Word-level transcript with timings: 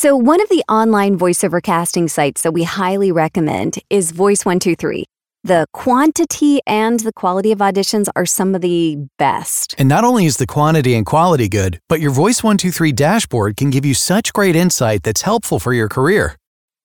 So, 0.00 0.16
one 0.16 0.40
of 0.40 0.48
the 0.48 0.62
online 0.68 1.18
voiceover 1.18 1.60
casting 1.60 2.06
sites 2.06 2.42
that 2.42 2.52
we 2.52 2.62
highly 2.62 3.10
recommend 3.10 3.80
is 3.90 4.12
Voice123. 4.12 5.02
The 5.42 5.66
quantity 5.72 6.60
and 6.68 7.00
the 7.00 7.12
quality 7.12 7.50
of 7.50 7.58
auditions 7.58 8.06
are 8.14 8.24
some 8.24 8.54
of 8.54 8.60
the 8.60 9.08
best. 9.18 9.74
And 9.76 9.88
not 9.88 10.04
only 10.04 10.24
is 10.24 10.36
the 10.36 10.46
quantity 10.46 10.94
and 10.94 11.04
quality 11.04 11.48
good, 11.48 11.80
but 11.88 12.00
your 12.00 12.12
Voice 12.12 12.44
123 12.44 12.92
dashboard 12.92 13.56
can 13.56 13.70
give 13.70 13.84
you 13.84 13.92
such 13.92 14.32
great 14.32 14.54
insight 14.54 15.02
that's 15.02 15.22
helpful 15.22 15.58
for 15.58 15.72
your 15.72 15.88
career. 15.88 16.36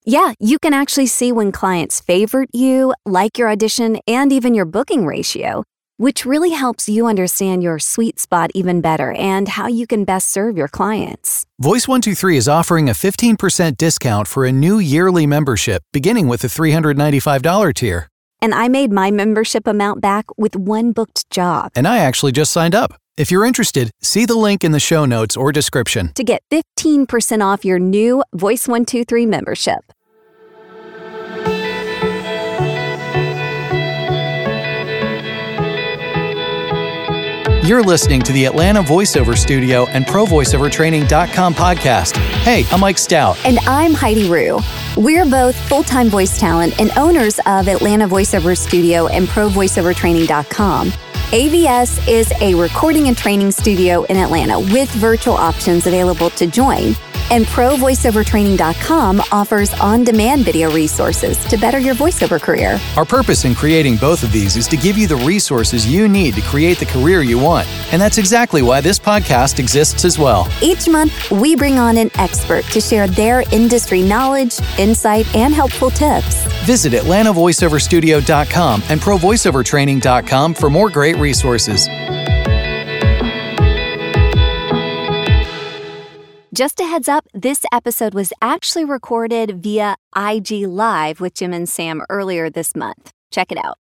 Yeah, 0.03 0.33
you 0.39 0.57
can 0.57 0.73
actually 0.73 1.05
see 1.05 1.31
when 1.31 1.51
clients 1.51 1.99
favorite 1.99 2.49
you, 2.51 2.95
like 3.05 3.37
your 3.37 3.51
audition, 3.51 3.99
and 4.07 4.33
even 4.33 4.55
your 4.55 4.65
booking 4.65 5.05
ratio, 5.05 5.65
which 5.97 6.25
really 6.25 6.51
helps 6.51 6.89
you 6.89 7.05
understand 7.05 7.63
your 7.63 7.79
sweet 7.79 8.19
spot 8.19 8.51
even 8.53 8.81
better 8.81 9.11
and 9.13 9.47
how 9.47 9.67
you 9.67 9.85
can 9.85 10.05
best 10.05 10.29
serve 10.29 10.57
your 10.57 10.67
clients. 10.67 11.45
Voice 11.59 11.87
123 11.87 12.37
is 12.37 12.47
offering 12.47 12.89
a 12.89 12.93
15% 12.93 13.77
discount 13.77 14.27
for 14.27 14.45
a 14.45 14.51
new 14.51 14.79
yearly 14.79 15.27
membership 15.27 15.83
beginning 15.91 16.27
with 16.27 16.41
the 16.41 16.47
$395 16.47 17.73
tier. 17.73 18.07
And 18.41 18.53
I 18.53 18.67
made 18.67 18.91
my 18.91 19.09
membership 19.09 19.67
amount 19.67 20.01
back 20.01 20.25
with 20.37 20.55
one 20.55 20.91
booked 20.91 21.29
job. 21.29 21.71
And 21.75 21.87
I 21.87 21.99
actually 21.99 22.33
just 22.33 22.51
signed 22.51 22.75
up. 22.75 22.93
If 23.15 23.29
you're 23.29 23.45
interested, 23.45 23.91
see 24.01 24.25
the 24.25 24.35
link 24.35 24.63
in 24.63 24.71
the 24.71 24.79
show 24.79 25.05
notes 25.05 25.37
or 25.37 25.51
description. 25.51 26.11
To 26.15 26.23
get 26.23 26.41
15% 26.51 27.41
off 27.41 27.63
your 27.63 27.79
new 27.79 28.23
Voice 28.33 28.67
123 28.67 29.27
membership. 29.27 29.93
You're 37.63 37.81
listening 37.81 38.19
to 38.23 38.33
the 38.33 38.43
Atlanta 38.43 38.83
Voiceover 38.83 39.37
Studio 39.37 39.85
and 39.87 40.05
ProVoiceOverTraining.com 40.05 41.53
podcast. 41.53 42.17
Hey, 42.43 42.65
I'm 42.69 42.81
Mike 42.81 42.97
Stout. 42.97 43.37
And 43.45 43.57
I'm 43.59 43.93
Heidi 43.93 44.29
Rue. 44.29 44.59
We're 44.97 45.25
both 45.25 45.55
full 45.69 45.81
time 45.81 46.09
voice 46.09 46.37
talent 46.37 46.77
and 46.81 46.91
owners 46.97 47.39
of 47.45 47.69
Atlanta 47.69 48.05
Voiceover 48.05 48.57
Studio 48.57 49.07
and 49.07 49.29
ProVoiceOverTraining.com. 49.29 50.89
AVS 50.89 52.05
is 52.05 52.33
a 52.41 52.53
recording 52.53 53.07
and 53.07 53.17
training 53.17 53.51
studio 53.51 54.03
in 54.03 54.17
Atlanta 54.17 54.59
with 54.59 54.91
virtual 54.95 55.35
options 55.35 55.87
available 55.87 56.31
to 56.31 56.45
join. 56.45 56.97
And 57.31 57.45
ProVoiceOverTraining.com 57.45 59.21
offers 59.31 59.73
on 59.75 60.03
demand 60.03 60.45
video 60.45 60.71
resources 60.71 61.37
to 61.45 61.57
better 61.57 61.79
your 61.79 61.95
voiceover 61.95 62.41
career. 62.41 62.79
Our 62.95 63.05
purpose 63.05 63.45
in 63.45 63.55
creating 63.55 63.97
both 63.97 64.23
of 64.23 64.31
these 64.31 64.55
is 64.55 64.67
to 64.67 64.77
give 64.77 64.97
you 64.97 65.07
the 65.07 65.15
resources 65.17 65.85
you 65.85 66.07
need 66.07 66.35
to 66.35 66.41
create 66.41 66.77
the 66.77 66.85
career 66.85 67.21
you 67.21 67.39
want. 67.39 67.67
And 67.91 68.01
that's 68.01 68.17
exactly 68.17 68.61
why 68.61 68.81
this 68.81 68.99
podcast 68.99 69.59
exists 69.59 70.05
as 70.05 70.17
well. 70.19 70.47
Each 70.61 70.87
month, 70.87 71.31
we 71.31 71.55
bring 71.55 71.79
on 71.79 71.97
an 71.97 72.11
expert 72.15 72.65
to 72.65 72.81
share 72.81 73.07
their 73.07 73.43
industry 73.51 74.01
knowledge, 74.01 74.59
insight, 74.77 75.33
and 75.35 75.53
helpful 75.53 75.89
tips. 75.89 76.45
Visit 76.65 76.93
AtlantaVoiceOverStudio.com 76.93 78.83
and 78.89 79.01
ProVoiceOverTraining.com 79.01 80.53
for 80.53 80.69
more 80.69 80.89
great 80.89 81.17
resources. 81.17 81.87
Just 86.63 86.79
a 86.79 86.85
heads 86.85 87.09
up, 87.09 87.27
this 87.33 87.65
episode 87.73 88.13
was 88.13 88.31
actually 88.41 88.85
recorded 88.85 89.61
via 89.61 89.97
IG 90.15 90.65
Live 90.65 91.19
with 91.19 91.33
Jim 91.33 91.51
and 91.51 91.67
Sam 91.67 92.01
earlier 92.09 92.49
this 92.49 92.73
month. 92.73 93.11
Check 93.31 93.51
it 93.51 93.57
out. 93.57 93.77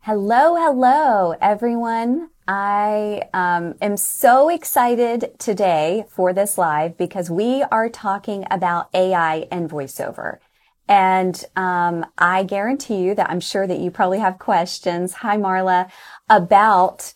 Hello, 0.00 0.56
hello, 0.56 1.36
everyone. 1.40 2.30
I 2.48 3.28
um, 3.32 3.76
am 3.80 3.96
so 3.96 4.48
excited 4.48 5.38
today 5.38 6.06
for 6.08 6.32
this 6.32 6.58
live 6.58 6.98
because 6.98 7.30
we 7.30 7.62
are 7.70 7.88
talking 7.88 8.44
about 8.50 8.88
AI 8.92 9.46
and 9.52 9.70
voiceover. 9.70 10.38
And 10.88 11.44
um, 11.54 12.06
I 12.18 12.42
guarantee 12.42 12.96
you 12.96 13.14
that 13.14 13.30
I'm 13.30 13.38
sure 13.38 13.68
that 13.68 13.78
you 13.78 13.92
probably 13.92 14.18
have 14.18 14.40
questions. 14.40 15.12
Hi, 15.22 15.36
Marla, 15.36 15.92
about 16.28 17.14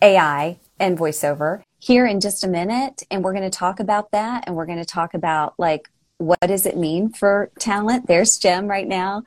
AI 0.00 0.60
and 0.80 0.96
voiceover 0.96 1.65
here 1.86 2.04
in 2.04 2.18
just 2.18 2.42
a 2.42 2.48
minute. 2.48 3.04
And 3.12 3.22
we're 3.22 3.32
going 3.32 3.48
to 3.48 3.58
talk 3.58 3.78
about 3.78 4.10
that. 4.10 4.44
And 4.46 4.56
we're 4.56 4.66
going 4.66 4.78
to 4.78 4.84
talk 4.84 5.14
about 5.14 5.54
like, 5.56 5.88
what 6.18 6.40
does 6.40 6.66
it 6.66 6.76
mean 6.76 7.12
for 7.12 7.50
talent? 7.60 8.08
There's 8.08 8.38
Jim 8.38 8.66
right 8.66 8.88
now. 8.88 9.22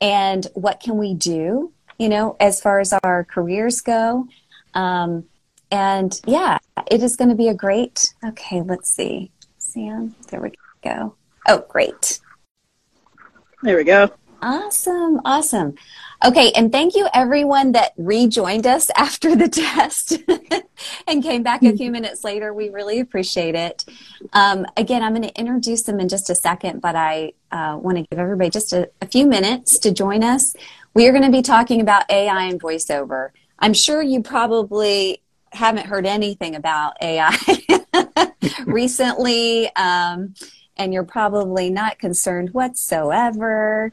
And 0.00 0.46
what 0.54 0.80
can 0.80 0.98
we 0.98 1.14
do, 1.14 1.72
you 1.98 2.10
know, 2.10 2.36
as 2.38 2.60
far 2.60 2.80
as 2.80 2.92
our 3.02 3.24
careers 3.24 3.80
go? 3.80 4.26
Um, 4.74 5.24
and 5.70 6.20
yeah, 6.26 6.58
it 6.90 7.02
is 7.02 7.16
going 7.16 7.30
to 7.30 7.36
be 7.36 7.48
a 7.48 7.54
great, 7.54 8.12
okay, 8.22 8.60
let's 8.60 8.90
see. 8.90 9.30
Sam, 9.56 10.14
there 10.28 10.40
we 10.42 10.52
go. 10.84 11.14
Oh, 11.48 11.64
great. 11.66 12.20
There 13.62 13.76
we 13.78 13.84
go. 13.84 14.10
Awesome. 14.42 15.20
Awesome. 15.24 15.76
Okay, 16.24 16.52
and 16.52 16.70
thank 16.70 16.94
you 16.94 17.08
everyone 17.12 17.72
that 17.72 17.92
rejoined 17.96 18.64
us 18.66 18.90
after 18.96 19.34
the 19.34 19.48
test 19.48 20.18
and 21.08 21.22
came 21.22 21.42
back 21.42 21.62
a 21.62 21.76
few 21.76 21.86
mm-hmm. 21.86 21.92
minutes 21.92 22.22
later. 22.22 22.54
We 22.54 22.68
really 22.68 23.00
appreciate 23.00 23.56
it. 23.56 23.84
Um, 24.32 24.66
again, 24.76 25.02
I'm 25.02 25.14
going 25.14 25.28
to 25.28 25.38
introduce 25.38 25.82
them 25.82 25.98
in 25.98 26.08
just 26.08 26.30
a 26.30 26.34
second, 26.34 26.80
but 26.80 26.94
I 26.94 27.32
uh, 27.50 27.76
want 27.80 27.98
to 27.98 28.04
give 28.04 28.20
everybody 28.20 28.50
just 28.50 28.72
a, 28.72 28.88
a 29.00 29.06
few 29.06 29.26
minutes 29.26 29.78
to 29.80 29.90
join 29.90 30.22
us. 30.22 30.54
We 30.94 31.08
are 31.08 31.12
going 31.12 31.24
to 31.24 31.30
be 31.30 31.42
talking 31.42 31.80
about 31.80 32.08
AI 32.08 32.44
and 32.44 32.60
voiceover. 32.60 33.30
I'm 33.58 33.74
sure 33.74 34.00
you 34.00 34.22
probably 34.22 35.22
haven't 35.50 35.86
heard 35.86 36.06
anything 36.06 36.54
about 36.54 36.94
AI 37.02 37.36
recently, 38.64 39.74
um, 39.74 40.34
and 40.76 40.92
you're 40.92 41.04
probably 41.04 41.68
not 41.68 41.98
concerned 41.98 42.50
whatsoever. 42.50 43.92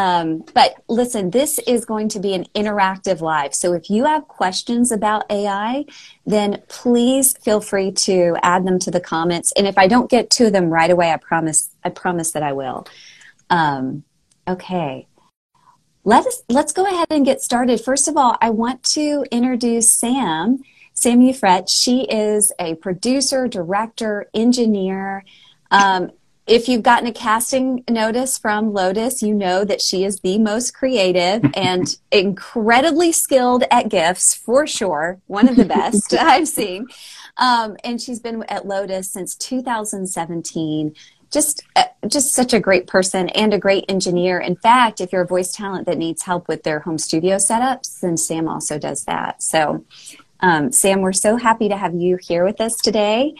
Um, 0.00 0.44
but 0.54 0.82
listen, 0.88 1.28
this 1.28 1.58
is 1.66 1.84
going 1.84 2.08
to 2.08 2.20
be 2.20 2.32
an 2.32 2.46
interactive 2.54 3.20
live. 3.20 3.54
So 3.54 3.74
if 3.74 3.90
you 3.90 4.06
have 4.06 4.26
questions 4.28 4.90
about 4.90 5.30
AI, 5.30 5.84
then 6.24 6.62
please 6.68 7.36
feel 7.36 7.60
free 7.60 7.92
to 7.92 8.34
add 8.42 8.64
them 8.66 8.78
to 8.78 8.90
the 8.90 9.00
comments. 9.00 9.52
And 9.58 9.66
if 9.66 9.76
I 9.76 9.88
don't 9.88 10.08
get 10.08 10.30
to 10.30 10.50
them 10.50 10.70
right 10.70 10.90
away, 10.90 11.12
I 11.12 11.18
promise, 11.18 11.68
I 11.84 11.90
promise 11.90 12.30
that 12.30 12.42
I 12.42 12.54
will. 12.54 12.86
Um, 13.50 14.04
okay. 14.48 15.06
Let 16.04 16.26
us, 16.26 16.44
let's 16.48 16.72
go 16.72 16.86
ahead 16.86 17.08
and 17.10 17.26
get 17.26 17.42
started. 17.42 17.78
First 17.78 18.08
of 18.08 18.16
all, 18.16 18.38
I 18.40 18.48
want 18.48 18.82
to 18.94 19.26
introduce 19.30 19.92
Sam, 19.92 20.60
Sam 20.94 21.18
Ufret. 21.18 21.68
She 21.68 22.04
is 22.04 22.54
a 22.58 22.74
producer, 22.76 23.48
director, 23.48 24.30
engineer, 24.32 25.26
um, 25.70 26.10
if 26.50 26.68
you've 26.68 26.82
gotten 26.82 27.06
a 27.06 27.12
casting 27.12 27.84
notice 27.88 28.36
from 28.36 28.72
Lotas, 28.72 29.22
you 29.22 29.32
know 29.32 29.64
that 29.64 29.80
she 29.80 30.04
is 30.04 30.18
the 30.18 30.36
most 30.36 30.74
creative 30.74 31.48
and 31.54 31.96
incredibly 32.10 33.12
skilled 33.12 33.62
at 33.70 33.88
gifts 33.88 34.34
for 34.34 34.66
sure. 34.66 35.20
One 35.28 35.48
of 35.48 35.54
the 35.54 35.64
best 35.64 36.12
I've 36.18 36.48
seen. 36.48 36.88
Um, 37.36 37.76
and 37.84 38.02
she's 38.02 38.18
been 38.18 38.42
at 38.48 38.64
Lotas 38.64 39.04
since 39.04 39.36
2017. 39.36 40.96
Just, 41.30 41.62
uh, 41.76 41.84
just 42.08 42.34
such 42.34 42.52
a 42.52 42.58
great 42.58 42.88
person 42.88 43.28
and 43.28 43.54
a 43.54 43.58
great 43.58 43.84
engineer. 43.88 44.40
In 44.40 44.56
fact, 44.56 45.00
if 45.00 45.12
you're 45.12 45.22
a 45.22 45.26
voice 45.26 45.52
talent 45.52 45.86
that 45.86 45.98
needs 45.98 46.22
help 46.22 46.48
with 46.48 46.64
their 46.64 46.80
home 46.80 46.98
studio 46.98 47.36
setups, 47.36 48.00
then 48.00 48.16
Sam 48.16 48.48
also 48.48 48.76
does 48.76 49.04
that. 49.04 49.40
So, 49.40 49.84
um, 50.40 50.72
Sam, 50.72 51.00
we're 51.00 51.12
so 51.12 51.36
happy 51.36 51.68
to 51.68 51.76
have 51.76 51.94
you 51.94 52.18
here 52.20 52.44
with 52.44 52.60
us 52.60 52.74
today. 52.76 53.36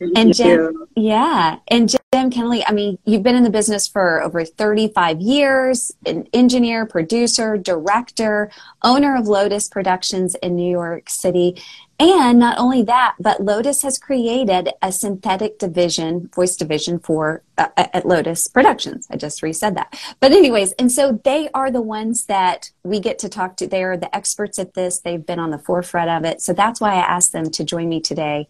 Thank 0.00 0.16
and 0.16 0.34
Jim, 0.34 0.86
yeah, 0.96 1.58
and 1.68 1.86
Jim 1.90 2.30
Kennelly, 2.30 2.62
I 2.66 2.72
mean, 2.72 2.98
you've 3.04 3.22
been 3.22 3.36
in 3.36 3.42
the 3.42 3.50
business 3.50 3.86
for 3.86 4.22
over 4.22 4.46
35 4.46 5.20
years, 5.20 5.92
an 6.06 6.26
engineer, 6.32 6.86
producer, 6.86 7.58
director, 7.58 8.50
owner 8.82 9.14
of 9.14 9.26
Lotas 9.26 9.70
Productions 9.70 10.34
in 10.36 10.56
New 10.56 10.70
York 10.70 11.10
City. 11.10 11.62
And 11.98 12.38
not 12.38 12.58
only 12.58 12.82
that, 12.84 13.16
but 13.20 13.42
Lotas 13.42 13.82
has 13.82 13.98
created 13.98 14.70
a 14.80 14.90
synthetic 14.90 15.58
division, 15.58 16.30
voice 16.34 16.56
division 16.56 16.98
for 16.98 17.42
uh, 17.58 17.68
at 17.76 18.04
Lotas 18.04 18.50
Productions. 18.50 19.06
I 19.10 19.16
just 19.16 19.42
resaid 19.42 19.74
that. 19.74 20.00
But 20.18 20.32
anyways, 20.32 20.72
and 20.72 20.90
so 20.90 21.20
they 21.24 21.50
are 21.52 21.70
the 21.70 21.82
ones 21.82 22.24
that 22.24 22.70
we 22.84 23.00
get 23.00 23.18
to 23.18 23.28
talk 23.28 23.58
to. 23.58 23.66
They 23.66 23.84
are 23.84 23.98
the 23.98 24.14
experts 24.16 24.58
at 24.58 24.72
this. 24.72 25.00
They've 25.00 25.24
been 25.24 25.38
on 25.38 25.50
the 25.50 25.58
forefront 25.58 26.08
of 26.08 26.24
it. 26.24 26.40
So 26.40 26.54
that's 26.54 26.80
why 26.80 26.94
I 26.94 27.00
asked 27.00 27.34
them 27.34 27.50
to 27.50 27.64
join 27.64 27.90
me 27.90 28.00
today 28.00 28.48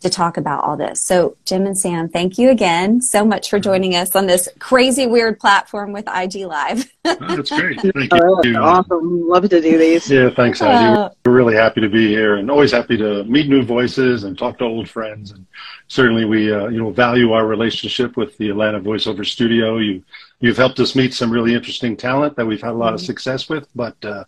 to 0.00 0.08
talk 0.08 0.36
about 0.36 0.64
all 0.64 0.76
this. 0.76 1.00
So, 1.00 1.36
Jim 1.44 1.66
and 1.66 1.78
Sam, 1.78 2.08
thank 2.08 2.38
you 2.38 2.50
again 2.50 3.02
so 3.02 3.24
much 3.24 3.50
for 3.50 3.60
joining 3.60 3.94
us 3.94 4.16
on 4.16 4.26
this 4.26 4.48
crazy, 4.58 5.06
weird 5.06 5.38
platform 5.38 5.92
with 5.92 6.08
IG 6.08 6.46
Live. 6.46 6.90
oh, 7.04 7.36
that's 7.36 7.50
great. 7.50 7.80
Thank 7.94 8.12
you. 8.44 8.56
awesome. 8.56 9.28
Love 9.28 9.48
to 9.48 9.60
do 9.60 9.78
these. 9.78 10.10
Yeah, 10.10 10.30
thanks, 10.30 10.60
Heidi. 10.60 10.98
Uh, 10.98 11.10
We're 11.24 11.32
really 11.32 11.54
happy 11.54 11.80
to 11.80 11.88
be 11.88 12.08
here 12.08 12.36
and 12.36 12.50
always 12.50 12.72
happy 12.72 12.96
to 12.96 13.24
meet 13.24 13.48
new 13.48 13.62
voices 13.62 14.24
and 14.24 14.38
talk 14.38 14.58
to 14.58 14.64
old 14.64 14.88
friends. 14.88 15.32
And 15.32 15.46
certainly 15.88 16.24
we, 16.24 16.52
uh, 16.52 16.68
you 16.68 16.78
know, 16.78 16.90
value 16.90 17.32
our 17.32 17.46
relationship 17.46 18.16
with 18.16 18.36
the 18.38 18.50
Atlanta 18.50 18.80
Voiceover 18.80 19.24
Studio. 19.24 19.78
You, 19.78 20.02
you've 20.40 20.56
helped 20.56 20.80
us 20.80 20.94
meet 20.96 21.14
some 21.14 21.30
really 21.30 21.54
interesting 21.54 21.96
talent 21.96 22.36
that 22.36 22.46
we've 22.46 22.62
had 22.62 22.72
a 22.72 22.74
lot 22.74 22.88
mm-hmm. 22.88 22.94
of 22.96 23.00
success 23.02 23.48
with, 23.48 23.68
but, 23.74 23.96
uh, 24.04 24.24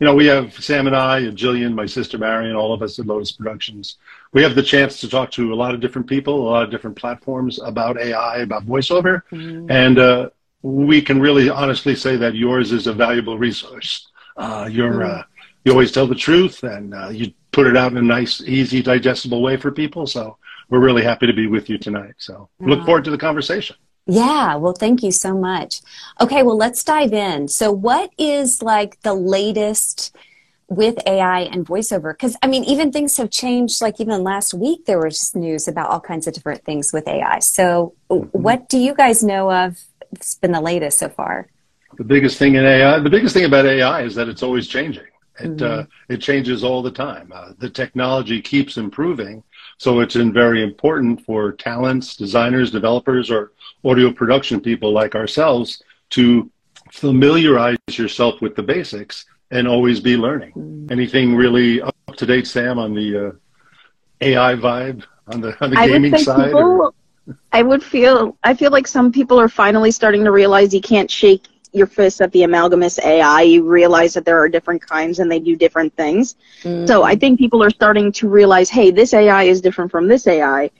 you 0.00 0.06
know, 0.06 0.14
we 0.14 0.26
have 0.26 0.52
Sam 0.62 0.86
and 0.86 0.96
I, 0.96 1.20
and 1.20 1.38
Jillian, 1.38 1.74
my 1.74 1.86
sister 1.86 2.18
Marion, 2.18 2.56
all 2.56 2.72
of 2.72 2.82
us 2.82 2.98
at 2.98 3.06
Lotas 3.06 3.36
Productions. 3.36 3.96
We 4.34 4.42
have 4.42 4.54
the 4.54 4.62
chance 4.62 5.00
to 5.00 5.08
talk 5.08 5.30
to 5.32 5.54
a 5.54 5.56
lot 5.56 5.74
of 5.74 5.80
different 5.80 6.06
people, 6.08 6.48
a 6.48 6.50
lot 6.50 6.64
of 6.64 6.70
different 6.70 6.96
platforms 6.96 7.60
about 7.62 7.98
AI, 7.98 8.38
about 8.38 8.66
voiceover, 8.66 9.22
mm-hmm. 9.32 9.70
and 9.70 9.98
uh, 9.98 10.30
we 10.62 11.00
can 11.00 11.20
really 11.20 11.48
honestly 11.48 11.94
say 11.94 12.16
that 12.16 12.34
yours 12.34 12.72
is 12.72 12.86
a 12.86 12.92
valuable 12.92 13.38
resource. 13.38 14.08
Uh, 14.36 14.68
you're 14.70 15.00
mm-hmm. 15.00 15.20
uh, 15.20 15.22
you 15.64 15.72
always 15.72 15.92
tell 15.92 16.06
the 16.06 16.14
truth, 16.14 16.62
and 16.64 16.94
uh, 16.94 17.08
you 17.08 17.32
put 17.52 17.66
it 17.66 17.76
out 17.76 17.92
in 17.92 17.98
a 17.98 18.02
nice, 18.02 18.42
easy, 18.42 18.82
digestible 18.82 19.40
way 19.40 19.56
for 19.56 19.70
people. 19.70 20.06
So 20.06 20.36
we're 20.68 20.80
really 20.80 21.02
happy 21.02 21.26
to 21.26 21.32
be 21.32 21.46
with 21.46 21.70
you 21.70 21.78
tonight. 21.78 22.14
So 22.18 22.48
look 22.60 22.84
forward 22.84 23.04
to 23.04 23.10
the 23.10 23.18
conversation. 23.18 23.76
Yeah, 24.06 24.56
well, 24.56 24.74
thank 24.74 25.02
you 25.02 25.12
so 25.12 25.34
much. 25.34 25.80
Okay, 26.20 26.42
well, 26.42 26.58
let's 26.58 26.84
dive 26.84 27.14
in. 27.14 27.48
So, 27.48 27.72
what 27.72 28.10
is 28.18 28.62
like 28.62 29.00
the 29.00 29.14
latest 29.14 30.14
with 30.76 30.96
AI 31.06 31.40
and 31.40 31.66
voiceover? 31.66 32.12
Because, 32.12 32.36
I 32.42 32.46
mean, 32.46 32.64
even 32.64 32.92
things 32.92 33.16
have 33.16 33.30
changed. 33.30 33.80
Like, 33.80 34.00
even 34.00 34.22
last 34.22 34.54
week, 34.54 34.86
there 34.86 34.98
was 34.98 35.34
news 35.34 35.68
about 35.68 35.90
all 35.90 36.00
kinds 36.00 36.26
of 36.26 36.34
different 36.34 36.64
things 36.64 36.92
with 36.92 37.06
AI. 37.08 37.38
So, 37.40 37.94
mm-hmm. 38.10 38.26
what 38.38 38.68
do 38.68 38.78
you 38.78 38.94
guys 38.94 39.22
know 39.22 39.50
of? 39.50 39.78
It's 40.12 40.34
been 40.34 40.52
the 40.52 40.60
latest 40.60 40.98
so 40.98 41.08
far. 41.08 41.48
The 41.96 42.04
biggest 42.04 42.38
thing 42.38 42.56
in 42.56 42.64
AI, 42.64 42.98
the 42.98 43.10
biggest 43.10 43.34
thing 43.34 43.44
about 43.44 43.66
AI 43.66 44.02
is 44.02 44.14
that 44.16 44.28
it's 44.28 44.42
always 44.42 44.66
changing. 44.66 45.04
It, 45.40 45.56
mm-hmm. 45.56 45.80
uh, 45.80 45.84
it 46.08 46.18
changes 46.18 46.62
all 46.62 46.82
the 46.82 46.90
time. 46.90 47.32
Uh, 47.34 47.52
the 47.58 47.70
technology 47.70 48.40
keeps 48.40 48.76
improving. 48.76 49.42
So 49.78 50.00
it's 50.00 50.16
in 50.16 50.32
very 50.32 50.62
important 50.62 51.24
for 51.24 51.52
talents, 51.52 52.16
designers, 52.16 52.70
developers, 52.70 53.30
or 53.30 53.52
audio 53.84 54.12
production 54.12 54.60
people 54.60 54.92
like 54.92 55.14
ourselves 55.14 55.82
to 56.10 56.50
familiarize 56.92 57.76
yourself 57.90 58.40
with 58.40 58.54
the 58.54 58.62
basics 58.62 59.24
and 59.54 59.68
always 59.68 60.00
be 60.00 60.16
learning. 60.16 60.52
Mm. 60.52 60.90
Anything 60.90 61.34
really 61.34 61.80
up 61.80 61.94
to 62.16 62.26
date, 62.26 62.46
Sam, 62.46 62.78
on 62.78 62.94
the 62.94 63.28
uh, 63.28 63.32
AI 64.20 64.54
vibe 64.54 65.04
on 65.28 65.40
the 65.40 65.64
on 65.64 65.70
the 65.70 65.78
I 65.78 65.86
gaming 65.88 66.16
side? 66.18 66.46
People, 66.46 66.94
I 67.52 67.62
would 67.62 67.82
feel 67.82 68.36
I 68.42 68.54
feel 68.54 68.70
like 68.70 68.86
some 68.86 69.12
people 69.12 69.40
are 69.40 69.48
finally 69.48 69.90
starting 69.90 70.24
to 70.24 70.30
realize 70.30 70.74
you 70.74 70.80
can't 70.80 71.10
shake 71.10 71.46
your 71.72 71.86
fist 71.86 72.20
at 72.20 72.30
the 72.32 72.44
amalgamous 72.44 72.98
AI. 73.00 73.42
You 73.42 73.64
realize 73.64 74.14
that 74.14 74.24
there 74.24 74.38
are 74.38 74.48
different 74.48 74.86
kinds 74.86 75.18
and 75.18 75.30
they 75.30 75.40
do 75.40 75.56
different 75.56 75.94
things. 75.96 76.36
Mm. 76.62 76.86
So 76.86 77.02
I 77.02 77.16
think 77.16 77.38
people 77.38 77.62
are 77.62 77.70
starting 77.70 78.12
to 78.12 78.28
realize, 78.28 78.70
hey, 78.70 78.90
this 78.90 79.12
AI 79.12 79.44
is 79.44 79.60
different 79.60 79.90
from 79.90 80.06
this 80.06 80.26
AI 80.26 80.70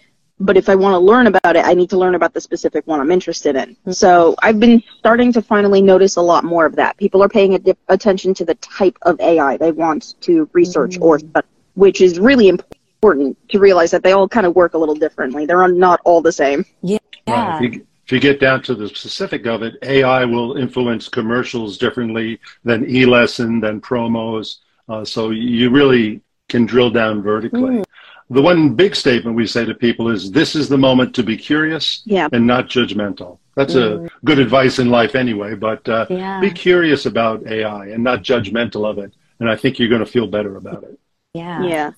but 0.44 0.56
if 0.56 0.68
I 0.68 0.74
want 0.74 0.94
to 0.94 0.98
learn 0.98 1.26
about 1.26 1.56
it, 1.56 1.64
I 1.64 1.74
need 1.74 1.90
to 1.90 1.98
learn 1.98 2.14
about 2.14 2.34
the 2.34 2.40
specific 2.40 2.86
one 2.86 3.00
I'm 3.00 3.10
interested 3.10 3.56
in. 3.56 3.70
Mm-hmm. 3.70 3.92
So 3.92 4.34
I've 4.42 4.60
been 4.60 4.82
starting 4.98 5.32
to 5.32 5.42
finally 5.42 5.80
notice 5.80 6.16
a 6.16 6.20
lot 6.20 6.44
more 6.44 6.66
of 6.66 6.76
that. 6.76 6.96
People 6.98 7.22
are 7.22 7.28
paying 7.28 7.56
dip- 7.58 7.78
attention 7.88 8.34
to 8.34 8.44
the 8.44 8.54
type 8.56 8.96
of 9.02 9.18
AI 9.20 9.56
they 9.56 9.72
want 9.72 10.20
to 10.22 10.48
research 10.52 10.92
mm-hmm. 10.92 11.02
or 11.02 11.18
study, 11.18 11.46
which 11.74 12.00
is 12.00 12.18
really 12.18 12.48
important 12.48 13.36
to 13.48 13.58
realize 13.58 13.90
that 13.90 14.02
they 14.02 14.12
all 14.12 14.28
kind 14.28 14.46
of 14.46 14.54
work 14.54 14.74
a 14.74 14.78
little 14.78 14.94
differently. 14.94 15.46
They're 15.46 15.66
not 15.68 16.00
all 16.04 16.20
the 16.20 16.32
same. 16.32 16.64
Yeah. 16.82 16.98
Right. 17.26 17.64
If, 17.64 17.74
you, 17.74 17.86
if 18.04 18.12
you 18.12 18.20
get 18.20 18.38
down 18.38 18.62
to 18.64 18.74
the 18.74 18.88
specific 18.88 19.46
of 19.46 19.62
it, 19.62 19.76
AI 19.82 20.26
will 20.26 20.56
influence 20.56 21.08
commercials 21.08 21.78
differently 21.78 22.38
than 22.64 22.88
e-lesson, 22.88 23.60
than 23.60 23.80
promos. 23.80 24.58
Uh, 24.88 25.04
so 25.04 25.30
you 25.30 25.70
really 25.70 26.20
can 26.50 26.66
drill 26.66 26.90
down 26.90 27.22
vertically. 27.22 27.60
Mm 27.60 27.83
the 28.30 28.42
one 28.42 28.74
big 28.74 28.96
statement 28.96 29.36
we 29.36 29.46
say 29.46 29.64
to 29.64 29.74
people 29.74 30.08
is 30.08 30.30
this 30.30 30.56
is 30.56 30.68
the 30.68 30.78
moment 30.78 31.14
to 31.14 31.22
be 31.22 31.36
curious 31.36 32.02
yeah. 32.04 32.28
and 32.32 32.46
not 32.46 32.66
judgmental. 32.66 33.38
That's 33.54 33.74
mm. 33.74 34.06
a 34.06 34.10
good 34.24 34.38
advice 34.38 34.78
in 34.78 34.90
life 34.90 35.14
anyway, 35.14 35.54
but 35.54 35.88
uh, 35.88 36.06
yeah. 36.08 36.40
be 36.40 36.50
curious 36.50 37.06
about 37.06 37.46
AI 37.46 37.88
and 37.88 38.02
not 38.02 38.22
judgmental 38.22 38.88
of 38.88 38.98
it. 38.98 39.12
And 39.40 39.50
I 39.50 39.56
think 39.56 39.78
you're 39.78 39.88
going 39.88 40.04
to 40.04 40.10
feel 40.10 40.26
better 40.26 40.56
about 40.56 40.84
it. 40.84 40.98
Yeah. 41.34 41.62
Yeah. 41.62 41.90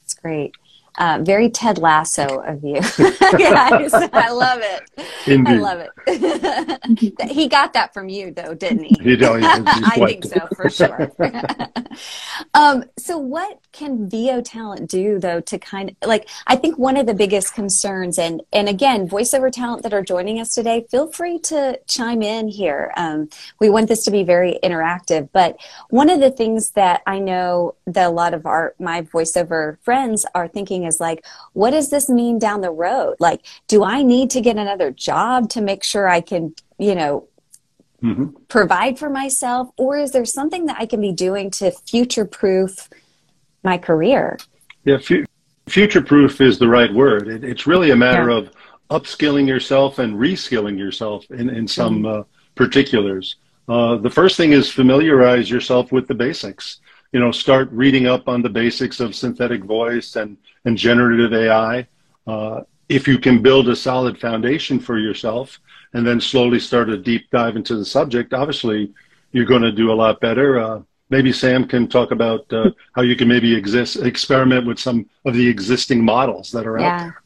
That's 0.00 0.14
great. 0.14 0.54
Uh, 0.98 1.20
very 1.22 1.48
Ted 1.48 1.78
Lasso 1.78 2.40
of 2.40 2.62
you. 2.64 2.74
Guys, 3.38 3.94
I 3.94 4.30
love 4.30 4.60
it. 4.60 4.90
Indeed. 5.26 5.52
I 5.52 5.58
love 5.58 5.78
it. 5.80 7.30
he 7.30 7.46
got 7.46 7.72
that 7.74 7.94
from 7.94 8.08
you, 8.08 8.32
though, 8.32 8.52
didn't 8.52 8.82
he? 8.82 8.96
He 9.00 9.16
did. 9.16 9.22
I 9.24 9.94
think 9.94 10.24
so, 10.24 10.48
for 10.56 10.68
sure. 10.68 11.12
um, 12.54 12.84
so, 12.98 13.16
what 13.16 13.60
can 13.70 14.10
VO 14.10 14.40
talent 14.40 14.90
do, 14.90 15.20
though, 15.20 15.40
to 15.40 15.58
kind 15.58 15.90
of 15.90 16.08
like? 16.08 16.28
I 16.48 16.56
think 16.56 16.78
one 16.78 16.96
of 16.96 17.06
the 17.06 17.14
biggest 17.14 17.54
concerns, 17.54 18.18
and 18.18 18.42
and 18.52 18.68
again, 18.68 19.08
voiceover 19.08 19.52
talent 19.52 19.84
that 19.84 19.94
are 19.94 20.02
joining 20.02 20.40
us 20.40 20.52
today, 20.52 20.84
feel 20.90 21.06
free 21.06 21.38
to 21.40 21.78
chime 21.86 22.22
in 22.22 22.48
here. 22.48 22.92
Um, 22.96 23.28
we 23.60 23.70
want 23.70 23.86
this 23.86 24.04
to 24.04 24.10
be 24.10 24.24
very 24.24 24.58
interactive, 24.64 25.28
but 25.32 25.58
one 25.90 26.10
of 26.10 26.18
the 26.18 26.30
things 26.30 26.70
that 26.70 27.02
I 27.06 27.20
know 27.20 27.76
that 27.86 28.06
a 28.06 28.10
lot 28.10 28.34
of 28.34 28.46
our 28.46 28.74
my 28.80 29.02
voiceover 29.02 29.78
friends 29.82 30.26
are 30.34 30.48
thinking 30.48 30.87
is 30.88 30.98
like, 30.98 31.24
what 31.52 31.70
does 31.70 31.90
this 31.90 32.08
mean 32.08 32.38
down 32.38 32.60
the 32.60 32.70
road? 32.70 33.16
Like, 33.20 33.42
do 33.68 33.84
I 33.84 34.02
need 34.02 34.30
to 34.30 34.40
get 34.40 34.56
another 34.56 34.90
job 34.90 35.50
to 35.50 35.60
make 35.60 35.84
sure 35.84 36.08
I 36.08 36.20
can, 36.20 36.54
you 36.78 36.94
know, 36.96 37.28
mm-hmm. 38.02 38.30
provide 38.48 38.98
for 38.98 39.08
myself? 39.08 39.70
Or 39.76 39.96
is 39.96 40.12
there 40.12 40.24
something 40.24 40.66
that 40.66 40.76
I 40.78 40.86
can 40.86 41.00
be 41.00 41.12
doing 41.12 41.50
to 41.52 41.70
future 41.70 42.24
proof 42.24 42.88
my 43.62 43.78
career? 43.78 44.38
Yeah, 44.84 44.96
f- 44.96 45.26
future 45.68 46.02
proof 46.02 46.40
is 46.40 46.58
the 46.58 46.68
right 46.68 46.92
word. 46.92 47.28
It, 47.28 47.44
it's 47.44 47.66
really 47.66 47.90
a 47.90 47.96
matter 47.96 48.30
yeah. 48.30 48.38
of 48.38 48.50
upskilling 48.90 49.46
yourself 49.46 49.98
and 49.98 50.14
reskilling 50.14 50.78
yourself 50.78 51.30
in, 51.30 51.50
in 51.50 51.68
some 51.68 52.02
mm-hmm. 52.02 52.20
uh, 52.20 52.22
particulars. 52.54 53.36
Uh, 53.68 53.96
the 53.96 54.10
first 54.10 54.36
thing 54.36 54.52
is 54.52 54.70
familiarize 54.70 55.50
yourself 55.50 55.92
with 55.92 56.08
the 56.08 56.14
basics 56.14 56.80
you 57.12 57.20
know, 57.20 57.30
start 57.30 57.70
reading 57.72 58.06
up 58.06 58.28
on 58.28 58.42
the 58.42 58.48
basics 58.48 59.00
of 59.00 59.14
synthetic 59.14 59.64
voice 59.64 60.16
and, 60.16 60.36
and 60.64 60.76
generative 60.76 61.32
AI. 61.32 61.86
Uh, 62.26 62.60
if 62.88 63.08
you 63.08 63.18
can 63.18 63.42
build 63.42 63.68
a 63.68 63.76
solid 63.76 64.18
foundation 64.18 64.78
for 64.78 64.98
yourself 64.98 65.58
and 65.94 66.06
then 66.06 66.20
slowly 66.20 66.58
start 66.58 66.88
a 66.90 66.96
deep 66.96 67.30
dive 67.30 67.56
into 67.56 67.76
the 67.76 67.84
subject, 67.84 68.32
obviously 68.32 68.92
you're 69.32 69.46
going 69.46 69.62
to 69.62 69.72
do 69.72 69.90
a 69.90 69.94
lot 69.94 70.20
better. 70.20 70.60
Uh, 70.60 70.82
maybe 71.10 71.32
Sam 71.32 71.66
can 71.66 71.88
talk 71.88 72.10
about 72.10 72.50
uh, 72.52 72.70
how 72.94 73.02
you 73.02 73.16
can 73.16 73.28
maybe 73.28 73.54
exist, 73.54 73.96
experiment 73.96 74.66
with 74.66 74.78
some 74.78 75.08
of 75.24 75.34
the 75.34 75.46
existing 75.46 76.04
models 76.04 76.50
that 76.52 76.66
are 76.66 76.78
yeah. 76.78 76.86
out 76.86 76.98
there. 76.98 77.22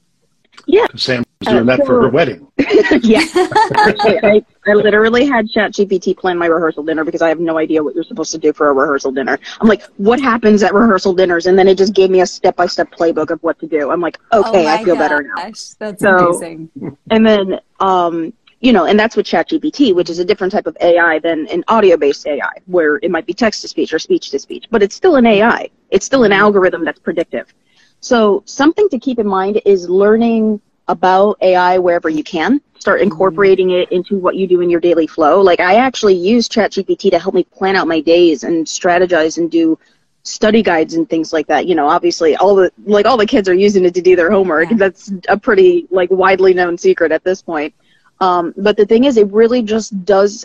Yeah. 0.67 0.87
Sam 0.97 1.25
doing 1.47 1.67
that 1.67 1.85
for 1.85 2.03
her 2.03 2.09
wedding. 2.09 2.47
yeah. 3.03 3.25
I, 3.35 4.45
I 4.67 4.73
literally 4.73 5.27
had 5.27 5.49
ChatGPT 5.49 6.17
plan 6.17 6.39
my 6.39 6.47
rehearsal 6.47 6.83
dinner 6.83 7.05
because 7.05 7.23
I 7.23 7.29
have 7.29 7.41
no 7.41 7.59
idea 7.59 7.83
what 7.83 7.95
you're 7.95 8.05
supposed 8.05 8.33
to 8.33 8.39
do 8.39 8.53
for 8.53 8.69
a 8.69 8.73
rehearsal 8.73 9.13
dinner. 9.13 9.39
I'm 9.61 9.69
like, 9.69 9.83
what 9.97 10.21
happens 10.21 10.63
at 10.63 10.75
rehearsal 10.75 11.15
dinners? 11.15 11.47
And 11.47 11.59
then 11.59 11.69
it 11.69 11.79
just 11.79 11.95
gave 11.95 12.11
me 12.11 12.21
a 12.21 12.27
step 12.27 12.57
by 12.57 12.67
step 12.67 12.91
playbook 12.91 13.31
of 13.31 13.43
what 13.43 13.59
to 13.61 13.67
do. 13.67 13.91
I'm 13.91 14.01
like, 14.01 14.19
okay, 14.33 14.67
oh 14.67 14.69
I 14.69 14.85
feel 14.85 14.95
gosh. 14.95 15.09
better 15.09 15.23
now. 15.23 15.35
That's 15.37 16.01
so, 16.01 16.37
amazing. 16.37 16.71
And 17.11 17.27
then, 17.27 17.61
um, 17.81 18.33
you 18.61 18.73
know, 18.73 18.87
and 18.87 18.99
that's 18.99 19.17
with 19.17 19.27
ChatGPT, 19.27 19.95
which 19.95 20.09
is 20.09 20.21
a 20.21 20.25
different 20.25 20.53
type 20.53 20.67
of 20.67 20.77
AI 20.81 21.19
than 21.19 21.49
an 21.49 21.65
audio 21.67 21.97
based 21.97 22.27
AI, 22.27 22.53
where 22.67 23.01
it 23.03 23.11
might 23.11 23.27
be 23.27 23.35
text 23.35 23.63
to 23.63 23.69
speech 23.69 23.93
or 23.93 23.99
speech 23.99 24.31
to 24.31 24.39
speech, 24.39 24.67
but 24.71 24.83
it's 24.83 24.95
still 24.95 25.17
an 25.17 25.27
AI. 25.27 25.69
It's 25.91 26.07
still 26.07 26.23
an 26.25 26.31
mm-hmm. 26.31 26.41
algorithm 26.41 26.85
that's 26.85 27.01
predictive. 27.01 27.53
So 27.99 28.43
something 28.47 28.89
to 28.89 28.99
keep 28.99 29.19
in 29.19 29.27
mind 29.27 29.61
is 29.65 29.89
learning 29.89 30.61
about 30.93 31.39
AI 31.41 31.79
wherever 31.79 32.09
you 32.09 32.23
can. 32.23 32.61
Start 32.79 33.01
mm-hmm. 33.01 33.11
incorporating 33.11 33.71
it 33.71 33.91
into 33.91 34.19
what 34.19 34.37
you 34.37 34.47
do 34.47 34.61
in 34.61 34.71
your 34.71 34.81
daily 34.81 35.07
flow. 35.07 35.41
Like 35.41 35.59
I 35.61 35.77
actually 35.77 36.15
use 36.15 36.49
ChatGPT 36.49 37.11
to 37.11 37.19
help 37.19 37.35
me 37.35 37.45
plan 37.45 37.75
out 37.75 37.89
my 37.89 38.01
days 38.01 38.45
and 38.45 38.65
strategize 38.67 39.39
and 39.39 39.51
do 39.51 39.79
study 40.23 40.63
guides 40.63 40.95
and 40.95 41.09
things 41.09 41.33
like 41.33 41.47
that. 41.49 41.67
You 41.67 41.75
know, 41.75 41.89
obviously 41.89 42.37
all 42.37 42.55
the 42.55 42.71
like 42.85 43.07
all 43.07 43.17
the 43.17 43.27
kids 43.27 43.49
are 43.49 43.55
using 43.55 43.85
it 43.85 43.95
to 43.95 44.03
do 44.03 44.15
their 44.15 44.31
homework. 44.31 44.71
Yeah. 44.71 44.77
That's 44.77 45.13
a 45.29 45.37
pretty 45.37 45.87
like 45.91 46.11
widely 46.11 46.55
known 46.55 46.79
secret 46.79 47.11
at 47.11 47.25
this 47.25 47.43
point. 47.43 47.75
Um, 48.21 48.55
but 48.57 48.77
the 48.77 48.87
thing 48.87 49.05
is, 49.05 49.17
it 49.17 49.33
really 49.33 49.63
just 49.63 50.05
does 50.05 50.45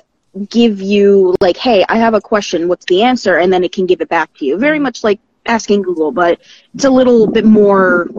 give 0.50 0.82
you 0.82 1.36
like, 1.42 1.58
hey, 1.58 1.86
I 1.89 1.98
have 1.98 2.13
a 2.13 2.22
question. 2.22 2.68
What's 2.68 2.86
the 2.86 3.04
answer? 3.04 3.38
And 3.38 3.51
then 3.51 3.63
it 3.63 3.72
can 3.72 3.86
give 3.86 4.01
it 4.01 4.10
back 4.10 4.34
to 4.36 4.46
you. 4.46 4.58
Very 4.58 4.77
mm-hmm. 4.77 4.84
much 4.84 5.04
like 5.04 5.20
asking 5.48 5.82
Google, 5.82 6.12
but 6.12 6.39
it's 6.74 6.86
a 6.86 6.89
little 6.89 7.27
bit 7.27 7.46
more. 7.46 8.10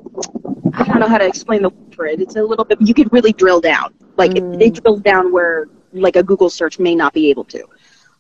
I 0.75 0.85
don't 0.85 1.01
know 1.01 1.09
how 1.09 1.19
to 1.19 1.27
explain 1.27 1.63
the 1.63 1.71
word 1.71 1.95
for 1.95 2.07
it. 2.07 2.21
It's 2.21 2.37
a 2.37 2.43
little 2.43 2.65
bit. 2.65 2.81
You 2.81 2.95
could 2.95 3.13
really 3.13 3.33
drill 3.33 3.61
down. 3.61 3.95
Like 4.17 4.33
mm. 4.33 4.55
it, 4.55 4.63
it 4.63 4.83
drills 4.83 5.01
down 5.01 5.33
where 5.33 5.69
like 5.93 6.17
a 6.17 6.23
Google 6.23 6.51
search 6.51 6.79
may 6.79 6.95
not 6.95 7.13
be 7.13 7.31
able 7.31 7.45
to. 7.45 7.65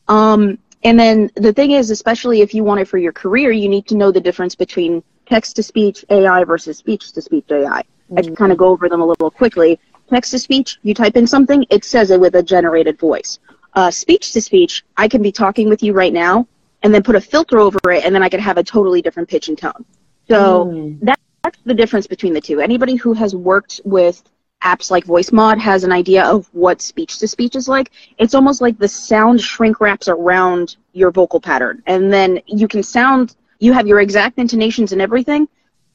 Um, 0.08 0.58
and 0.84 0.98
then 0.98 1.30
the 1.34 1.52
thing 1.52 1.72
is, 1.72 1.90
especially 1.90 2.40
if 2.40 2.54
you 2.54 2.64
want 2.64 2.80
it 2.80 2.88
for 2.88 2.98
your 2.98 3.12
career, 3.12 3.50
you 3.50 3.68
need 3.68 3.86
to 3.88 3.96
know 3.96 4.12
the 4.12 4.20
difference 4.20 4.54
between 4.54 5.02
text 5.26 5.56
to 5.56 5.62
speech 5.62 6.04
AI 6.10 6.44
versus 6.44 6.78
speech 6.78 7.12
to 7.12 7.22
speech 7.22 7.46
AI. 7.50 7.82
Mm-hmm. 7.82 8.18
I 8.18 8.22
can 8.22 8.36
kind 8.36 8.52
of 8.52 8.58
go 8.58 8.68
over 8.68 8.88
them 8.88 9.00
a 9.00 9.06
little 9.06 9.30
quickly. 9.30 9.78
Text 10.08 10.30
to 10.30 10.38
speech, 10.38 10.78
you 10.82 10.94
type 10.94 11.16
in 11.16 11.26
something, 11.26 11.66
it 11.68 11.84
says 11.84 12.10
it 12.10 12.20
with 12.20 12.34
a 12.36 12.42
generated 12.42 12.98
voice. 12.98 13.38
Uh, 13.74 13.90
speech 13.90 14.32
to 14.32 14.40
speech, 14.40 14.84
I 14.96 15.06
can 15.06 15.20
be 15.20 15.30
talking 15.30 15.68
with 15.68 15.82
you 15.82 15.92
right 15.92 16.12
now, 16.12 16.48
and 16.82 16.94
then 16.94 17.02
put 17.02 17.16
a 17.16 17.20
filter 17.20 17.58
over 17.58 17.78
it, 17.90 18.04
and 18.04 18.14
then 18.14 18.23
I 18.23 18.28
could 18.28 18.40
have 18.40 18.58
a 18.58 18.62
totally 18.62 19.02
different 19.02 19.28
pitch 19.28 19.49
and 19.49 19.58
tone. 19.58 19.85
So 20.28 20.66
mm. 20.66 21.00
that, 21.00 21.18
that's 21.42 21.58
the 21.64 21.75
difference 21.75 22.06
between 22.06 22.32
the 22.32 22.40
two. 22.40 22.61
Anybody 22.61 22.97
who 22.97 23.12
has 23.14 23.35
worked 23.35 23.80
with 23.85 24.23
apps 24.62 24.90
like 24.90 25.04
VoiceMod 25.06 25.58
has 25.58 25.85
an 25.85 25.92
idea 25.92 26.25
of 26.25 26.49
what 26.52 26.82
speech 26.82 27.18
to 27.18 27.28
speech 27.28 27.54
is 27.56 27.68
like. 27.68 27.92
It's 28.18 28.35
almost 28.35 28.61
like 28.61 28.78
the 28.78 28.88
sound 28.88 29.40
shrink 29.40 29.80
wraps 29.80 30.08
around 30.08 30.76
your 30.92 31.11
vocal 31.11 31.40
pattern, 31.40 31.82
and 31.87 32.12
then 32.12 32.40
you 32.47 32.68
can 32.68 32.82
sound. 32.82 33.37
You 33.61 33.73
have 33.73 33.88
your 33.88 34.00
exact 34.00 34.38
intonations 34.38 34.92
and 34.92 35.02
everything, 35.02 35.49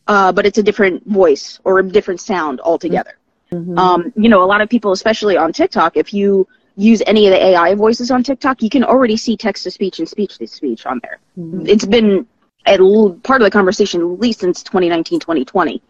uh, 0.07 0.33
but 0.33 0.45
it's 0.45 0.57
a 0.57 0.63
different 0.63 1.05
voice 1.07 1.59
or 1.63 1.79
a 1.79 1.83
different 1.83 2.19
sound 2.19 2.59
altogether. 2.59 3.17
Mm-hmm. 3.53 3.77
Um, 3.77 4.13
you 4.15 4.29
know, 4.29 4.43
a 4.43 4.45
lot 4.45 4.61
of 4.61 4.69
people, 4.69 4.91
especially 4.91 5.37
on 5.37 5.53
TikTok, 5.53 5.95
if 5.95 6.13
you 6.13 6.47
use 6.75 7.01
any 7.05 7.27
of 7.27 7.31
the 7.31 7.43
AI 7.43 7.75
voices 7.75 8.11
on 8.11 8.23
TikTok, 8.23 8.61
you 8.61 8.69
can 8.69 8.83
already 8.83 9.17
see 9.17 9.37
text 9.37 9.63
to 9.63 9.71
speech 9.71 9.99
and 9.99 10.07
speech 10.09 10.37
to 10.37 10.47
speech 10.47 10.85
on 10.85 10.99
there. 11.03 11.19
Mm-hmm. 11.37 11.67
It's 11.67 11.85
been 11.85 12.27
a 12.65 12.79
l- 12.79 13.19
part 13.23 13.41
of 13.41 13.45
the 13.45 13.51
conversation 13.51 14.01
at 14.01 14.19
least 14.19 14.39
since 14.39 14.63
2019, 14.63 15.19
2020. 15.19 15.81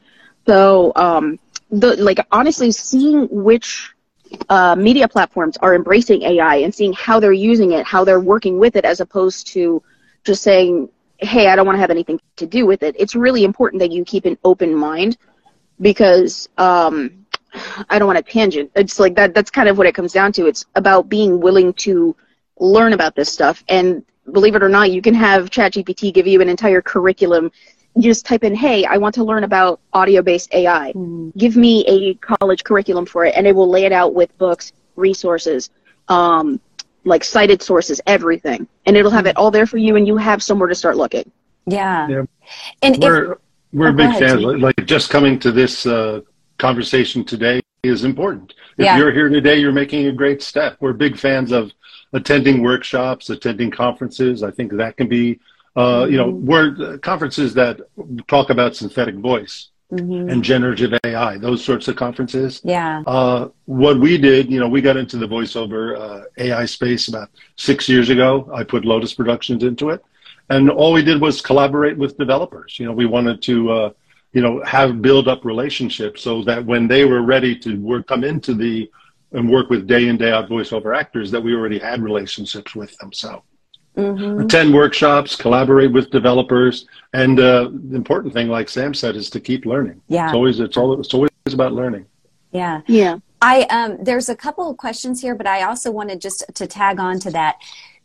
So, 0.45 0.91
um, 0.95 1.39
the 1.71 1.95
like 1.95 2.19
honestly, 2.31 2.71
seeing 2.71 3.27
which 3.29 3.93
uh, 4.49 4.75
media 4.75 5.07
platforms 5.07 5.57
are 5.57 5.75
embracing 5.75 6.21
AI 6.23 6.57
and 6.57 6.73
seeing 6.73 6.93
how 6.93 7.19
they're 7.19 7.31
using 7.31 7.71
it, 7.71 7.85
how 7.85 8.03
they're 8.03 8.19
working 8.19 8.59
with 8.59 8.75
it, 8.75 8.85
as 8.85 8.99
opposed 8.99 9.47
to 9.47 9.81
just 10.23 10.43
saying, 10.43 10.89
"Hey, 11.17 11.47
I 11.47 11.55
don't 11.55 11.65
want 11.65 11.77
to 11.77 11.79
have 11.81 11.91
anything 11.91 12.19
to 12.35 12.45
do 12.45 12.65
with 12.65 12.83
it." 12.83 12.95
It's 12.99 13.15
really 13.15 13.43
important 13.43 13.79
that 13.79 13.91
you 13.91 14.03
keep 14.03 14.25
an 14.25 14.37
open 14.43 14.75
mind 14.75 15.17
because 15.81 16.49
um, 16.57 17.22
I 17.89 17.99
don't 17.99 18.07
want 18.07 18.23
to 18.23 18.31
tangent. 18.31 18.71
It's 18.75 18.99
like 18.99 19.15
that. 19.15 19.33
That's 19.33 19.51
kind 19.51 19.69
of 19.69 19.77
what 19.77 19.87
it 19.87 19.95
comes 19.95 20.13
down 20.13 20.31
to. 20.33 20.47
It's 20.47 20.65
about 20.75 21.09
being 21.09 21.39
willing 21.39 21.73
to 21.73 22.15
learn 22.59 22.93
about 22.93 23.15
this 23.15 23.31
stuff. 23.31 23.63
And 23.69 24.05
believe 24.31 24.55
it 24.55 24.63
or 24.63 24.69
not, 24.69 24.91
you 24.91 25.01
can 25.01 25.13
have 25.13 25.49
ChatGPT 25.49 26.13
give 26.13 26.27
you 26.27 26.41
an 26.41 26.49
entire 26.49 26.81
curriculum. 26.81 27.51
You 27.95 28.03
just 28.03 28.25
type 28.25 28.43
in, 28.43 28.55
"Hey, 28.55 28.85
I 28.85 28.97
want 28.97 29.13
to 29.15 29.23
learn 29.23 29.43
about 29.43 29.79
audio-based 29.93 30.53
AI. 30.53 30.93
Mm-hmm. 30.93 31.37
Give 31.37 31.55
me 31.55 31.85
a 31.87 32.15
college 32.15 32.63
curriculum 32.63 33.05
for 33.05 33.25
it," 33.25 33.35
and 33.35 33.45
it 33.45 33.55
will 33.55 33.69
lay 33.69 33.85
it 33.85 33.91
out 33.91 34.13
with 34.15 34.35
books, 34.37 34.73
resources, 34.95 35.69
um, 36.07 36.59
like 37.03 37.23
cited 37.23 37.61
sources, 37.61 38.01
everything, 38.07 38.67
and 38.85 38.97
it'll 38.97 39.11
have 39.11 39.27
it 39.27 39.37
all 39.37 39.51
there 39.51 39.67
for 39.67 39.77
you, 39.77 39.95
and 39.95 40.07
you 40.07 40.17
have 40.17 40.41
somewhere 40.41 40.69
to 40.69 40.75
start 40.75 40.97
looking. 40.97 41.31
Yeah. 41.65 42.07
yeah. 42.07 42.23
And 42.81 43.01
we're 43.01 43.33
if, 43.33 43.37
we're 43.71 43.89
oh, 43.89 43.93
big 43.93 44.11
fans. 44.17 44.41
Like 44.43 44.85
just 44.85 45.09
coming 45.09 45.39
to 45.39 45.51
this 45.51 45.85
uh, 45.85 46.21
conversation 46.63 47.25
today 47.25 47.59
is 47.83 48.05
important. 48.05 48.53
If 48.77 48.85
yeah. 48.85 48.97
you're 48.97 49.11
here 49.11 49.27
today, 49.27 49.57
you're 49.59 49.79
making 49.83 50.07
a 50.07 50.13
great 50.13 50.41
step. 50.41 50.77
We're 50.79 50.93
big 50.93 51.17
fans 51.17 51.51
of 51.51 51.73
attending 52.13 52.63
workshops, 52.63 53.29
attending 53.29 53.69
conferences. 53.69 54.43
I 54.43 54.51
think 54.51 54.71
that 54.77 54.95
can 54.95 55.09
be, 55.09 55.41
uh, 55.75 56.07
you 56.09 56.15
know, 56.15 56.31
mm-hmm. 56.31 56.45
word 56.45 57.01
conferences 57.01 57.53
that 57.55 57.81
talk 58.29 58.49
about 58.49 58.77
synthetic 58.77 59.15
voice 59.15 59.71
mm-hmm. 59.91 60.29
and 60.29 60.41
generative 60.41 60.97
AI, 61.03 61.37
those 61.37 61.61
sorts 61.61 61.89
of 61.89 61.97
conferences. 61.97 62.61
Yeah. 62.63 63.03
Uh, 63.05 63.49
what 63.65 63.99
we 63.99 64.17
did, 64.17 64.49
you 64.49 64.61
know, 64.61 64.69
we 64.69 64.79
got 64.79 64.95
into 64.95 65.17
the 65.17 65.27
voiceover 65.27 65.99
uh, 65.99 66.23
AI 66.37 66.65
space 66.65 67.09
about 67.09 67.29
six 67.57 67.89
years 67.89 68.07
ago. 68.09 68.49
I 68.53 68.63
put 68.63 68.83
Lotas 68.85 69.13
Productions 69.17 69.63
into 69.63 69.89
it. 69.89 70.01
And 70.49 70.69
all 70.69 70.93
we 70.93 71.03
did 71.03 71.19
was 71.19 71.41
collaborate 71.41 71.97
with 71.97 72.17
developers. 72.17 72.79
You 72.79 72.85
know, 72.85 72.93
we 72.93 73.05
wanted 73.05 73.41
to, 73.49 73.71
uh, 73.71 73.89
you 74.33 74.41
know, 74.41 74.63
have 74.63 75.01
build 75.01 75.27
up 75.27 75.45
relationships 75.45 76.21
so 76.21 76.43
that 76.43 76.65
when 76.65 76.87
they 76.87 77.05
were 77.05 77.21
ready 77.21 77.55
to 77.59 77.79
work, 77.79 78.07
come 78.07 78.23
into 78.23 78.53
the 78.53 78.89
and 79.31 79.49
work 79.49 79.69
with 79.69 79.87
day 79.87 80.07
in 80.07 80.17
day 80.17 80.31
out 80.31 80.49
voiceover 80.49 80.95
actors, 80.95 81.31
that 81.31 81.41
we 81.41 81.55
already 81.55 81.79
had 81.79 82.01
relationships 82.01 82.75
with 82.75 82.95
them. 82.97 83.11
So 83.11 83.43
mm-hmm. 83.97 84.41
attend 84.41 84.73
workshops, 84.73 85.35
collaborate 85.35 85.91
with 85.91 86.11
developers, 86.11 86.87
and 87.13 87.39
uh, 87.39 87.69
the 87.71 87.95
important 87.95 88.33
thing, 88.33 88.47
like 88.47 88.69
Sam 88.69 88.93
said, 88.93 89.15
is 89.15 89.29
to 89.31 89.39
keep 89.39 89.65
learning. 89.65 90.01
Yeah, 90.07 90.27
it's 90.27 90.35
always 90.35 90.59
it's 90.59 90.77
all 90.77 90.99
it's 90.99 91.13
always 91.13 91.31
about 91.51 91.73
learning. 91.73 92.05
Yeah, 92.51 92.81
yeah. 92.87 93.17
I 93.41 93.63
um, 93.63 93.97
there's 94.01 94.29
a 94.29 94.35
couple 94.35 94.69
of 94.69 94.77
questions 94.77 95.21
here, 95.21 95.35
but 95.35 95.47
I 95.47 95.63
also 95.63 95.91
wanted 95.91 96.21
just 96.21 96.43
to 96.53 96.67
tag 96.67 96.99
on 96.99 97.19
to 97.19 97.31
that 97.31 97.57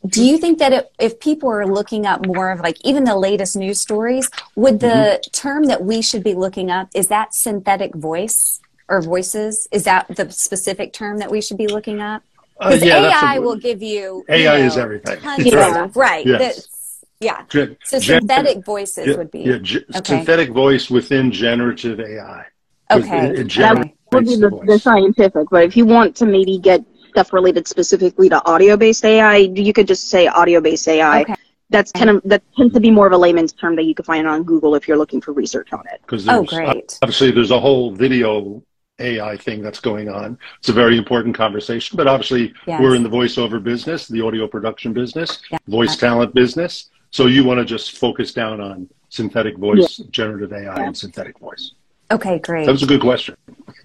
do 0.07 0.25
you 0.25 0.38
think 0.38 0.59
that 0.59 0.73
it, 0.73 0.93
if 0.99 1.19
people 1.19 1.50
are 1.50 1.67
looking 1.67 2.07
up 2.07 2.25
more 2.26 2.50
of 2.50 2.61
like 2.61 2.76
even 2.85 3.05
the 3.05 3.17
latest 3.17 3.57
news 3.57 3.81
stories 3.81 4.31
would 4.55 4.81
the 4.81 4.87
mm-hmm. 4.87 5.31
term 5.33 5.64
that 5.64 5.83
we 5.83 6.00
should 6.00 6.23
be 6.23 6.35
looking 6.35 6.71
up 6.71 6.88
is 6.95 7.09
that 7.09 7.35
synthetic 7.35 7.95
voice 7.95 8.61
or 8.88 9.02
voices? 9.02 9.69
Is 9.71 9.85
that 9.85 10.07
the 10.09 10.31
specific 10.31 10.93
term 10.93 11.19
that 11.19 11.31
we 11.31 11.40
should 11.40 11.59
be 11.59 11.67
looking 11.67 12.00
up? 12.00 12.23
Because 12.59 12.83
uh, 12.83 12.87
yeah, 12.87 13.21
ai 13.23 13.37
a, 13.37 13.40
will 13.40 13.57
give 13.57 13.83
you 13.83 14.25
ai 14.28 14.37
you 14.37 14.45
know, 14.45 14.67
is 14.67 14.76
everything. 14.76 15.23
right, 15.23 15.95
right. 15.95 16.26
Yes. 16.26 17.05
yeah. 17.21 17.45
Gen- 17.49 17.76
so 17.85 18.00
synthetic 18.00 18.64
voices 18.64 19.07
yeah, 19.07 19.17
would 19.17 19.31
be 19.31 19.40
yeah, 19.40 19.59
ge- 19.59 19.85
okay. 19.95 20.17
synthetic 20.17 20.50
voice 20.50 20.90
within 20.90 21.31
generative 21.31 22.00
ai 22.00 22.47
okay. 22.90 23.28
it, 23.28 23.38
it 23.38 23.52
that 23.59 23.76
would 24.12 24.26
be 24.26 24.37
the, 24.37 24.50
the 24.67 24.78
scientific 24.78 25.47
but 25.50 25.62
if 25.62 25.76
you 25.76 25.87
want 25.87 26.17
to 26.17 26.26
maybe 26.26 26.59
get 26.59 26.85
stuff 27.08 27.32
related 27.32 27.66
specifically 27.66 28.28
to 28.28 28.44
audio-based 28.44 29.04
AI, 29.04 29.36
you 29.36 29.72
could 29.72 29.88
just 29.88 30.08
say 30.08 30.26
audio-based 30.26 30.88
AI. 30.88 31.22
Okay. 31.22 31.34
That's 31.70 31.92
kind 31.92 32.08
of 32.08 32.22
that 32.24 32.42
tends 32.56 32.72
to 32.74 32.80
be 32.80 32.90
more 32.90 33.06
of 33.06 33.12
a 33.12 33.18
layman's 33.18 33.52
term 33.52 33.76
that 33.76 33.84
you 33.84 33.94
can 33.94 34.04
find 34.04 34.26
on 34.26 34.42
Google 34.42 34.74
if 34.74 34.88
you're 34.88 34.96
looking 34.96 35.20
for 35.20 35.32
research 35.32 35.72
on 35.72 35.84
it. 35.92 36.00
Because 36.00 36.26
oh, 36.28 36.44
great. 36.44 36.98
obviously 37.02 37.30
there's 37.30 37.50
a 37.50 37.60
whole 37.60 37.94
video 37.94 38.62
AI 39.00 39.36
thing 39.36 39.62
that's 39.62 39.80
going 39.80 40.08
on. 40.08 40.38
It's 40.58 40.70
a 40.70 40.72
very 40.72 40.96
important 40.96 41.36
conversation, 41.36 41.96
but 41.96 42.06
obviously 42.06 42.54
yes. 42.66 42.80
we're 42.80 42.94
in 42.94 43.02
the 43.02 43.08
voiceover 43.08 43.62
business, 43.62 44.08
the 44.08 44.20
audio 44.20 44.46
production 44.46 44.92
business, 44.92 45.42
yeah. 45.50 45.58
voice 45.66 45.96
talent 45.96 46.34
business. 46.34 46.90
So 47.10 47.26
you 47.26 47.44
want 47.44 47.58
to 47.58 47.64
just 47.64 47.98
focus 47.98 48.32
down 48.32 48.60
on 48.60 48.88
synthetic 49.08 49.56
voice, 49.56 49.98
yeah. 49.98 50.06
generative 50.10 50.52
AI, 50.52 50.62
yeah. 50.62 50.86
and 50.86 50.96
synthetic 50.96 51.38
voice. 51.38 51.72
Okay, 52.10 52.38
great. 52.38 52.66
That 52.66 52.72
was 52.72 52.82
a 52.82 52.86
good 52.86 53.00
question. 53.00 53.36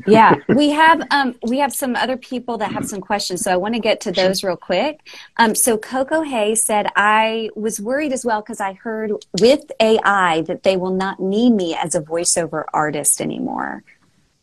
Yeah, 0.07 0.35
we 0.49 0.69
have 0.71 1.01
um, 1.11 1.35
we 1.43 1.59
have 1.59 1.73
some 1.73 1.95
other 1.95 2.17
people 2.17 2.57
that 2.57 2.71
have 2.71 2.85
some 2.85 3.01
questions, 3.01 3.41
so 3.41 3.51
I 3.51 3.57
want 3.57 3.73
to 3.75 3.79
get 3.79 4.01
to 4.01 4.11
those 4.11 4.43
real 4.43 4.57
quick. 4.57 5.07
Um, 5.37 5.55
so 5.55 5.77
Coco 5.77 6.21
Hay 6.21 6.55
said, 6.55 6.87
"I 6.95 7.49
was 7.55 7.79
worried 7.79 8.13
as 8.13 8.25
well 8.25 8.41
because 8.41 8.59
I 8.59 8.73
heard 8.73 9.11
with 9.39 9.71
AI 9.79 10.41
that 10.41 10.63
they 10.63 10.77
will 10.77 10.93
not 10.93 11.19
need 11.19 11.51
me 11.51 11.75
as 11.75 11.95
a 11.95 12.01
voiceover 12.01 12.65
artist 12.73 13.21
anymore. 13.21 13.83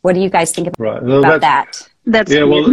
What 0.03 0.15
do 0.15 0.21
you 0.21 0.31
guys 0.31 0.53
think 0.53 0.69
about, 0.69 0.81
right. 0.81 1.03
well, 1.03 1.19
about 1.19 1.41
that?" 1.43 1.89
That's 2.07 2.33
yeah, 2.33 2.45
well, 2.45 2.69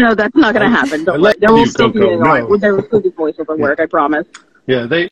no, 0.00 0.14
that's 0.14 0.34
not 0.34 0.52
going 0.52 0.68
to 0.68 0.76
happen. 0.76 1.04
Don't 1.04 1.40
There 1.40 1.52
will 1.52 1.66
still 1.66 1.90
be 1.90 2.00
no. 2.00 2.56
there 2.56 2.74
will 2.74 2.82
still 2.82 3.00
be 3.00 3.10
voiceover 3.10 3.56
work. 3.56 3.78
I 3.80 3.86
promise. 3.86 4.26
Yeah, 4.66 4.86
they 4.86 5.08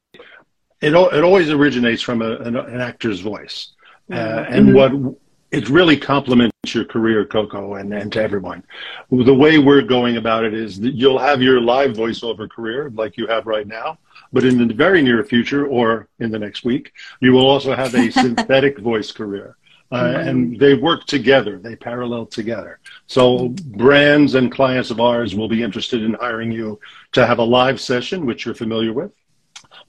it 0.82 0.94
it 0.94 1.24
always 1.24 1.50
originates 1.50 2.02
from 2.02 2.22
a, 2.22 2.36
an, 2.38 2.56
an 2.56 2.80
actor's 2.80 3.20
voice. 3.20 3.72
Uh, 4.10 4.44
and 4.48 4.68
mm-hmm. 4.68 5.04
what 5.04 5.16
it 5.52 5.68
really 5.68 5.98
complements 5.98 6.52
your 6.74 6.84
career, 6.86 7.26
Coco, 7.26 7.74
and, 7.74 7.92
and 7.92 8.10
to 8.12 8.22
everyone. 8.22 8.64
The 9.10 9.34
way 9.34 9.58
we're 9.58 9.82
going 9.82 10.16
about 10.16 10.44
it 10.44 10.54
is 10.54 10.80
that 10.80 10.94
you'll 10.94 11.18
have 11.18 11.42
your 11.42 11.60
live 11.60 11.92
voiceover 11.92 12.48
career 12.48 12.90
like 12.94 13.18
you 13.18 13.26
have 13.26 13.46
right 13.46 13.66
now, 13.66 13.98
but 14.32 14.44
in 14.44 14.66
the 14.66 14.72
very 14.72 15.02
near 15.02 15.22
future 15.24 15.66
or 15.66 16.08
in 16.20 16.30
the 16.30 16.38
next 16.38 16.64
week, 16.64 16.92
you 17.20 17.32
will 17.32 17.46
also 17.46 17.74
have 17.74 17.94
a 17.94 18.10
synthetic 18.22 18.78
voice 18.78 19.12
career. 19.12 19.56
Uh, 19.90 20.04
mm-hmm. 20.04 20.28
and 20.28 20.58
they 20.58 20.72
work 20.72 21.04
together, 21.04 21.58
they 21.58 21.76
parallel 21.76 22.24
together. 22.24 22.80
So 23.08 23.50
brands 23.50 24.36
and 24.36 24.50
clients 24.50 24.90
of 24.90 25.00
ours 25.00 25.34
will 25.34 25.48
be 25.48 25.62
interested 25.62 26.02
in 26.02 26.14
hiring 26.14 26.50
you 26.50 26.80
to 27.12 27.26
have 27.26 27.40
a 27.40 27.44
live 27.44 27.78
session, 27.78 28.24
which 28.24 28.46
you're 28.46 28.54
familiar 28.54 28.94
with. 28.94 29.12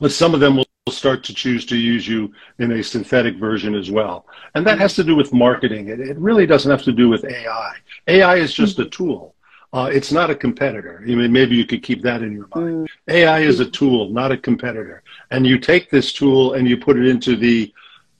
But 0.01 0.11
some 0.11 0.33
of 0.33 0.41
them 0.41 0.57
will 0.57 0.67
start 0.91 1.23
to 1.23 1.33
choose 1.33 1.65
to 1.65 1.77
use 1.77 2.07
you 2.07 2.33
in 2.59 2.73
a 2.73 2.83
synthetic 2.83 3.37
version 3.37 3.73
as 3.73 3.89
well. 3.89 4.25
And 4.53 4.67
that 4.67 4.79
has 4.79 4.93
to 4.95 5.03
do 5.03 5.15
with 5.15 5.31
marketing. 5.31 5.87
It, 5.87 6.01
it 6.01 6.17
really 6.17 6.45
doesn't 6.45 6.69
have 6.69 6.83
to 6.83 6.91
do 6.91 7.07
with 7.07 7.23
AI. 7.23 7.75
AI 8.07 8.35
is 8.35 8.53
just 8.53 8.79
a 8.79 8.85
tool. 8.85 9.33
Uh, 9.71 9.89
it's 9.91 10.11
not 10.11 10.29
a 10.29 10.35
competitor. 10.35 11.01
I 11.01 11.15
mean, 11.15 11.31
maybe 11.31 11.55
you 11.55 11.65
could 11.65 11.83
keep 11.83 12.01
that 12.03 12.21
in 12.21 12.33
your 12.33 12.47
mind. 12.53 12.89
AI 13.07 13.39
is 13.39 13.59
a 13.59 13.65
tool, 13.65 14.09
not 14.09 14.31
a 14.31 14.37
competitor. 14.37 15.03
And 15.31 15.47
you 15.47 15.57
take 15.57 15.89
this 15.89 16.11
tool 16.11 16.53
and 16.53 16.67
you 16.67 16.77
put 16.77 16.97
it 16.97 17.07
into 17.07 17.35
the, 17.35 17.73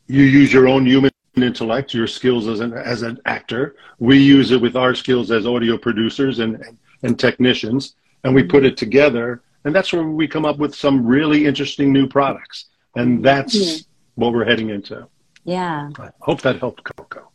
you 0.07 0.23
use 0.23 0.51
your 0.51 0.67
own 0.67 0.85
human 0.85 1.11
intellect, 1.35 1.93
your 1.93 2.07
skills 2.07 2.47
as 2.47 2.61
an, 2.61 2.73
as 2.73 3.01
an 3.01 3.19
actor. 3.25 3.75
We 3.99 4.17
use 4.17 4.51
it 4.51 4.61
with 4.61 4.77
our 4.77 4.95
skills 4.95 5.31
as 5.31 5.45
audio 5.45 5.77
producers 5.77 6.39
and, 6.39 6.55
and, 6.61 6.77
and 7.03 7.19
technicians, 7.19 7.95
and 8.23 8.33
we 8.33 8.43
put 8.43 8.65
it 8.65 8.77
together 8.77 9.41
and 9.65 9.73
that's 9.73 9.93
where 9.93 10.03
we 10.03 10.27
come 10.27 10.45
up 10.45 10.57
with 10.57 10.75
some 10.75 11.05
really 11.05 11.45
interesting 11.45 11.93
new 11.93 12.07
products. 12.07 12.65
And 12.95 13.23
that's 13.23 13.55
yeah. 13.55 13.77
what 14.15 14.33
we're 14.33 14.45
heading 14.45 14.69
into. 14.69 15.07
Yeah. 15.45 15.89
I 15.97 16.09
hope 16.19 16.41
that 16.41 16.59
helped 16.59 16.83
Coco. 16.83 17.29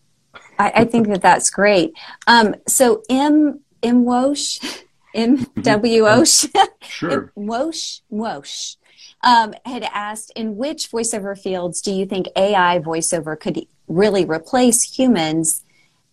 I, 0.58 0.72
I 0.76 0.84
think 0.84 1.08
that 1.08 1.22
that's 1.22 1.50
great. 1.50 1.92
Um, 2.26 2.54
so 2.66 3.02
M 3.08 3.60
M 3.82 4.04
Wosh, 4.04 4.58
M 5.14 5.46
W 5.60 6.06
Osh, 6.06 6.46
sure. 6.82 7.32
Wosh 7.34 8.00
Wosh, 8.08 8.76
um, 9.22 9.54
had 9.64 9.84
asked, 9.84 10.32
in 10.36 10.56
which 10.56 10.90
voiceover 10.90 11.38
fields 11.38 11.80
do 11.80 11.92
you 11.92 12.06
think 12.06 12.28
AI 12.36 12.78
voiceover 12.78 13.38
could 13.38 13.66
really 13.86 14.24
replace 14.24 14.82
humans? 14.82 15.64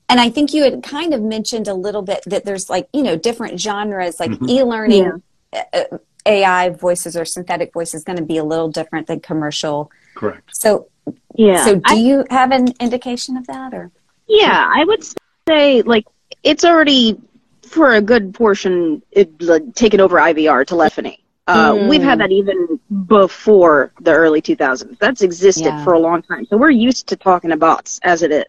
And 0.08 0.20
I 0.20 0.30
think 0.30 0.54
you 0.54 0.64
had 0.64 0.84
kind 0.84 1.14
of 1.14 1.22
mentioned 1.22 1.68
a 1.68 1.74
little 1.74 2.04
bit 2.04 2.24
that 2.28 2.46
there's 2.46 2.70
like 2.70 2.88
you 2.94 3.04
know 3.04 3.16
different 3.16 3.60
genres 3.60 4.20
like 4.20 4.32
mm-hmm. 4.32 4.50
e-learning. 4.50 5.04
Yeah 5.04 5.18
AI 6.26 6.70
voices 6.70 7.16
or 7.16 7.26
synthetic 7.26 7.72
voices 7.74 8.04
going 8.04 8.18
to 8.18 8.24
be 8.24 8.38
a 8.38 8.44
little 8.44 8.70
different 8.70 9.08
than 9.08 9.20
commercial. 9.20 9.92
Correct. 10.16 10.56
So, 10.56 10.88
yeah. 11.36 11.64
So, 11.66 11.76
do 11.76 11.82
I, 11.86 11.94
you 11.94 12.26
have 12.30 12.52
an 12.52 12.74
indication 12.80 13.38
of 13.38 13.46
that, 13.48 13.74
or? 13.74 13.92
Yeah, 14.28 14.70
I 14.74 14.84
would 14.86 15.04
say 15.48 15.82
like 15.84 16.06
it's 16.44 16.66
already 16.66 17.20
for 17.62 17.94
a 17.94 18.02
good 18.02 18.34
portion 18.34 19.02
it, 19.12 19.42
like, 19.42 19.76
taken 19.76 20.00
over 20.00 20.18
IVR 20.18 20.66
telephony. 20.66 21.20
Uh, 21.48 21.74
Mm. 21.74 21.90
We've 21.90 22.02
had 22.02 22.20
that 22.22 22.32
even 22.32 22.80
before 23.06 23.92
the 24.02 24.12
early 24.12 24.42
2000s. 24.42 24.98
That's 25.00 25.22
existed 25.22 25.66
Yeah. 25.66 25.84
for 25.84 25.94
a 25.94 26.00
long 26.00 26.24
time. 26.24 26.46
So 26.48 26.58
we're 26.58 26.72
used 26.72 27.06
to 27.08 27.16
talking 27.16 27.52
to 27.52 27.58
bots 27.58 28.00
as 28.04 28.24
it 28.24 28.32
is. 28.32 28.46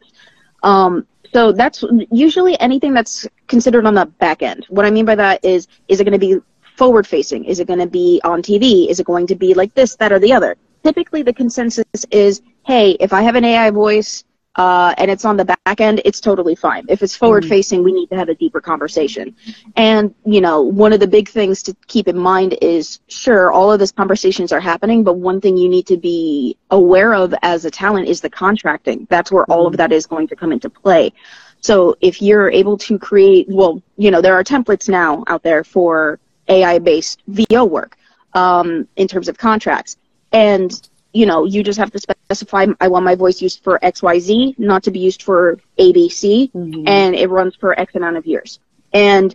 Um, 0.62 1.06
so 1.34 1.52
that's 1.52 1.84
usually 2.10 2.58
anything 2.58 2.94
that's 2.94 3.26
considered 3.48 3.84
on 3.84 3.92
the 3.94 4.06
back 4.06 4.42
end. 4.42 4.64
What 4.70 4.86
I 4.86 4.90
mean 4.90 5.04
by 5.04 5.14
that 5.16 5.44
is, 5.44 5.68
is 5.88 6.00
it 6.00 6.04
going 6.04 6.18
to 6.18 6.26
be 6.26 6.40
forward 6.76 7.06
facing? 7.06 7.44
Is 7.44 7.60
it 7.60 7.66
going 7.66 7.78
to 7.78 7.86
be 7.86 8.20
on 8.24 8.42
TV? 8.42 8.88
Is 8.88 9.00
it 9.00 9.06
going 9.06 9.26
to 9.28 9.34
be 9.34 9.54
like 9.54 9.74
this, 9.74 9.96
that, 9.96 10.12
or 10.12 10.18
the 10.18 10.32
other? 10.32 10.56
Typically, 10.84 11.22
the 11.22 11.32
consensus 11.32 11.84
is, 12.10 12.42
hey, 12.64 12.92
if 13.00 13.12
I 13.12 13.22
have 13.22 13.34
an 13.34 13.44
AI 13.44 13.70
voice 13.70 14.24
uh, 14.56 14.94
and 14.98 15.10
it's 15.10 15.24
on 15.24 15.36
the 15.36 15.44
back 15.44 15.80
end, 15.80 16.00
it's 16.04 16.20
totally 16.20 16.54
fine. 16.54 16.84
If 16.88 17.02
it's 17.02 17.16
forward 17.16 17.44
facing, 17.44 17.82
we 17.82 17.92
need 17.92 18.08
to 18.10 18.16
have 18.16 18.28
a 18.28 18.34
deeper 18.34 18.60
conversation. 18.60 19.34
And, 19.76 20.14
you 20.24 20.40
know, 20.40 20.62
one 20.62 20.92
of 20.92 21.00
the 21.00 21.06
big 21.06 21.28
things 21.28 21.62
to 21.64 21.76
keep 21.88 22.08
in 22.08 22.16
mind 22.16 22.56
is 22.62 23.00
sure, 23.08 23.50
all 23.50 23.72
of 23.72 23.80
these 23.80 23.92
conversations 23.92 24.52
are 24.52 24.60
happening, 24.60 25.02
but 25.02 25.14
one 25.14 25.40
thing 25.40 25.56
you 25.56 25.68
need 25.68 25.86
to 25.88 25.96
be 25.96 26.56
aware 26.70 27.14
of 27.14 27.34
as 27.42 27.64
a 27.64 27.70
talent 27.70 28.08
is 28.08 28.20
the 28.20 28.30
contracting. 28.30 29.06
That's 29.10 29.32
where 29.32 29.44
all 29.44 29.66
of 29.66 29.76
that 29.76 29.92
is 29.92 30.06
going 30.06 30.28
to 30.28 30.36
come 30.36 30.52
into 30.52 30.70
play. 30.70 31.12
So 31.60 31.96
if 32.00 32.22
you're 32.22 32.50
able 32.50 32.78
to 32.78 32.98
create, 32.98 33.46
well, 33.48 33.82
you 33.96 34.10
know, 34.10 34.20
there 34.20 34.34
are 34.34 34.44
templates 34.44 34.88
now 34.88 35.24
out 35.26 35.42
there 35.42 35.64
for 35.64 36.20
AI 36.48 36.78
based 36.78 37.22
VO 37.28 37.64
work 37.64 37.96
um, 38.34 38.86
in 38.96 39.08
terms 39.08 39.28
of 39.28 39.38
contracts. 39.38 39.96
And, 40.32 40.88
you 41.12 41.26
know, 41.26 41.44
you 41.44 41.62
just 41.62 41.78
have 41.78 41.90
to 41.92 41.98
specify 41.98 42.66
I 42.80 42.88
want 42.88 43.04
my 43.04 43.14
voice 43.14 43.40
used 43.40 43.62
for 43.62 43.78
XYZ, 43.82 44.58
not 44.58 44.82
to 44.84 44.90
be 44.90 44.98
used 44.98 45.22
for 45.22 45.58
ABC, 45.78 46.50
and 46.86 47.14
it 47.14 47.30
runs 47.30 47.54
for 47.56 47.78
X 47.78 47.94
amount 47.94 48.16
of 48.16 48.26
years. 48.26 48.58
And 48.92 49.34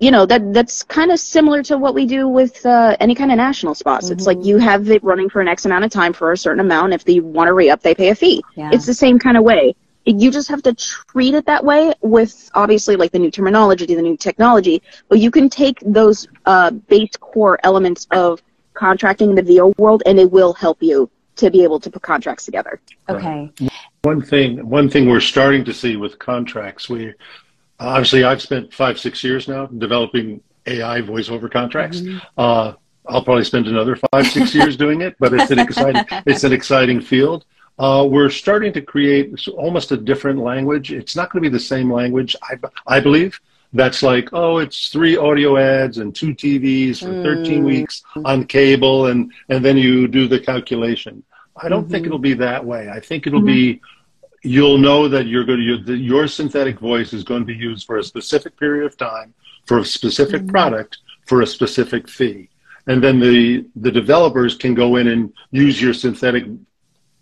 you 0.00 0.10
know 0.10 0.24
that 0.26 0.54
that's 0.54 0.82
kind 0.82 1.12
of 1.12 1.20
similar 1.20 1.62
to 1.64 1.76
what 1.76 1.94
we 1.94 2.06
do 2.06 2.26
with 2.26 2.64
uh, 2.64 2.96
any 3.00 3.14
kind 3.14 3.30
of 3.30 3.36
national 3.36 3.74
spots. 3.74 4.08
It's 4.08 4.26
like 4.26 4.42
you 4.42 4.56
have 4.56 4.90
it 4.90 5.04
running 5.04 5.28
for 5.28 5.42
an 5.42 5.48
X 5.48 5.66
amount 5.66 5.84
of 5.84 5.90
time 5.90 6.14
for 6.14 6.32
a 6.32 6.36
certain 6.38 6.60
amount. 6.60 6.94
If 6.94 7.04
they 7.04 7.20
want 7.20 7.48
to 7.48 7.52
re 7.52 7.68
up, 7.68 7.82
they 7.82 7.94
pay 7.94 8.08
a 8.08 8.14
fee. 8.14 8.42
Yeah. 8.56 8.70
It's 8.72 8.86
the 8.86 8.94
same 8.94 9.18
kind 9.18 9.36
of 9.36 9.44
way. 9.44 9.74
You 10.18 10.30
just 10.30 10.48
have 10.48 10.62
to 10.62 10.74
treat 10.74 11.34
it 11.34 11.46
that 11.46 11.64
way 11.64 11.92
with 12.00 12.50
obviously 12.54 12.96
like 12.96 13.12
the 13.12 13.18
new 13.18 13.30
terminology, 13.30 13.86
the 13.86 14.02
new 14.02 14.16
technology. 14.16 14.82
But 15.08 15.18
you 15.20 15.30
can 15.30 15.48
take 15.48 15.78
those 15.80 16.26
uh, 16.46 16.70
base 16.70 17.16
core 17.18 17.58
elements 17.62 18.06
of 18.10 18.42
contracting 18.74 19.30
in 19.30 19.36
the 19.36 19.42
VO 19.42 19.74
world, 19.78 20.02
and 20.06 20.18
it 20.18 20.30
will 20.30 20.52
help 20.52 20.82
you 20.82 21.10
to 21.36 21.50
be 21.50 21.62
able 21.62 21.80
to 21.80 21.90
put 21.90 22.02
contracts 22.02 22.44
together. 22.44 22.80
Okay. 23.08 23.50
One 24.02 24.22
thing, 24.22 24.68
one 24.68 24.88
thing 24.88 25.08
we're 25.08 25.20
starting 25.20 25.64
to 25.64 25.74
see 25.74 25.96
with 25.96 26.18
contracts, 26.18 26.88
we 26.88 27.14
obviously 27.78 28.24
I've 28.24 28.42
spent 28.42 28.72
five, 28.72 28.98
six 28.98 29.24
years 29.24 29.48
now 29.48 29.66
developing 29.66 30.42
AI 30.66 31.00
voiceover 31.00 31.50
contracts. 31.50 32.02
Uh, 32.36 32.74
I'll 33.06 33.24
probably 33.24 33.44
spend 33.44 33.66
another 33.66 33.96
five, 34.12 34.26
six 34.26 34.54
years 34.54 34.76
doing 34.76 35.00
it, 35.00 35.16
but 35.18 35.32
it's 35.32 35.50
an 35.50 35.58
exciting, 35.58 36.04
it's 36.26 36.44
an 36.44 36.52
exciting 36.52 37.00
field. 37.00 37.44
Uh, 37.80 38.04
we're 38.04 38.28
starting 38.28 38.74
to 38.74 38.82
create 38.82 39.34
almost 39.56 39.90
a 39.90 39.96
different 39.96 40.38
language. 40.38 40.92
It's 40.92 41.16
not 41.16 41.30
going 41.30 41.42
to 41.42 41.48
be 41.48 41.52
the 41.52 41.58
same 41.58 41.90
language, 41.90 42.36
I, 42.42 42.56
I 42.86 43.00
believe. 43.00 43.40
That's 43.72 44.02
like, 44.02 44.28
oh, 44.34 44.58
it's 44.58 44.88
three 44.88 45.16
audio 45.16 45.56
ads 45.56 45.96
and 45.96 46.14
two 46.14 46.34
TVs 46.34 46.98
for 46.98 47.06
13 47.22 47.62
mm. 47.62 47.64
weeks 47.64 48.02
on 48.26 48.44
cable, 48.44 49.06
and, 49.06 49.32
and 49.48 49.64
then 49.64 49.78
you 49.78 50.08
do 50.08 50.28
the 50.28 50.38
calculation. 50.38 51.22
I 51.56 51.70
don't 51.70 51.88
think 51.88 52.02
mm-hmm. 52.02 52.06
it'll 52.06 52.18
be 52.18 52.34
that 52.34 52.62
way. 52.62 52.90
I 52.90 53.00
think 53.00 53.26
it'll 53.26 53.40
mm-hmm. 53.40 53.46
be 53.46 53.80
you'll 54.42 54.78
know 54.78 55.08
that 55.08 55.26
you're 55.26 55.44
going 55.44 55.60
to 55.60 55.64
you, 55.64 55.78
that 55.84 55.98
your 55.98 56.26
synthetic 56.26 56.78
voice 56.80 57.14
is 57.14 57.24
going 57.24 57.40
to 57.40 57.46
be 57.46 57.54
used 57.54 57.86
for 57.86 57.96
a 57.96 58.04
specific 58.04 58.58
period 58.58 58.84
of 58.84 58.96
time 58.98 59.32
for 59.66 59.78
a 59.78 59.84
specific 59.84 60.42
mm-hmm. 60.42 60.50
product 60.50 60.98
for 61.26 61.42
a 61.42 61.46
specific 61.46 62.08
fee 62.08 62.48
and 62.86 63.02
then 63.02 63.20
the 63.20 63.66
the 63.76 63.90
developers 63.90 64.56
can 64.56 64.74
go 64.74 64.96
in 64.96 65.08
and 65.08 65.32
use 65.50 65.80
your 65.80 65.94
synthetic 65.94 66.44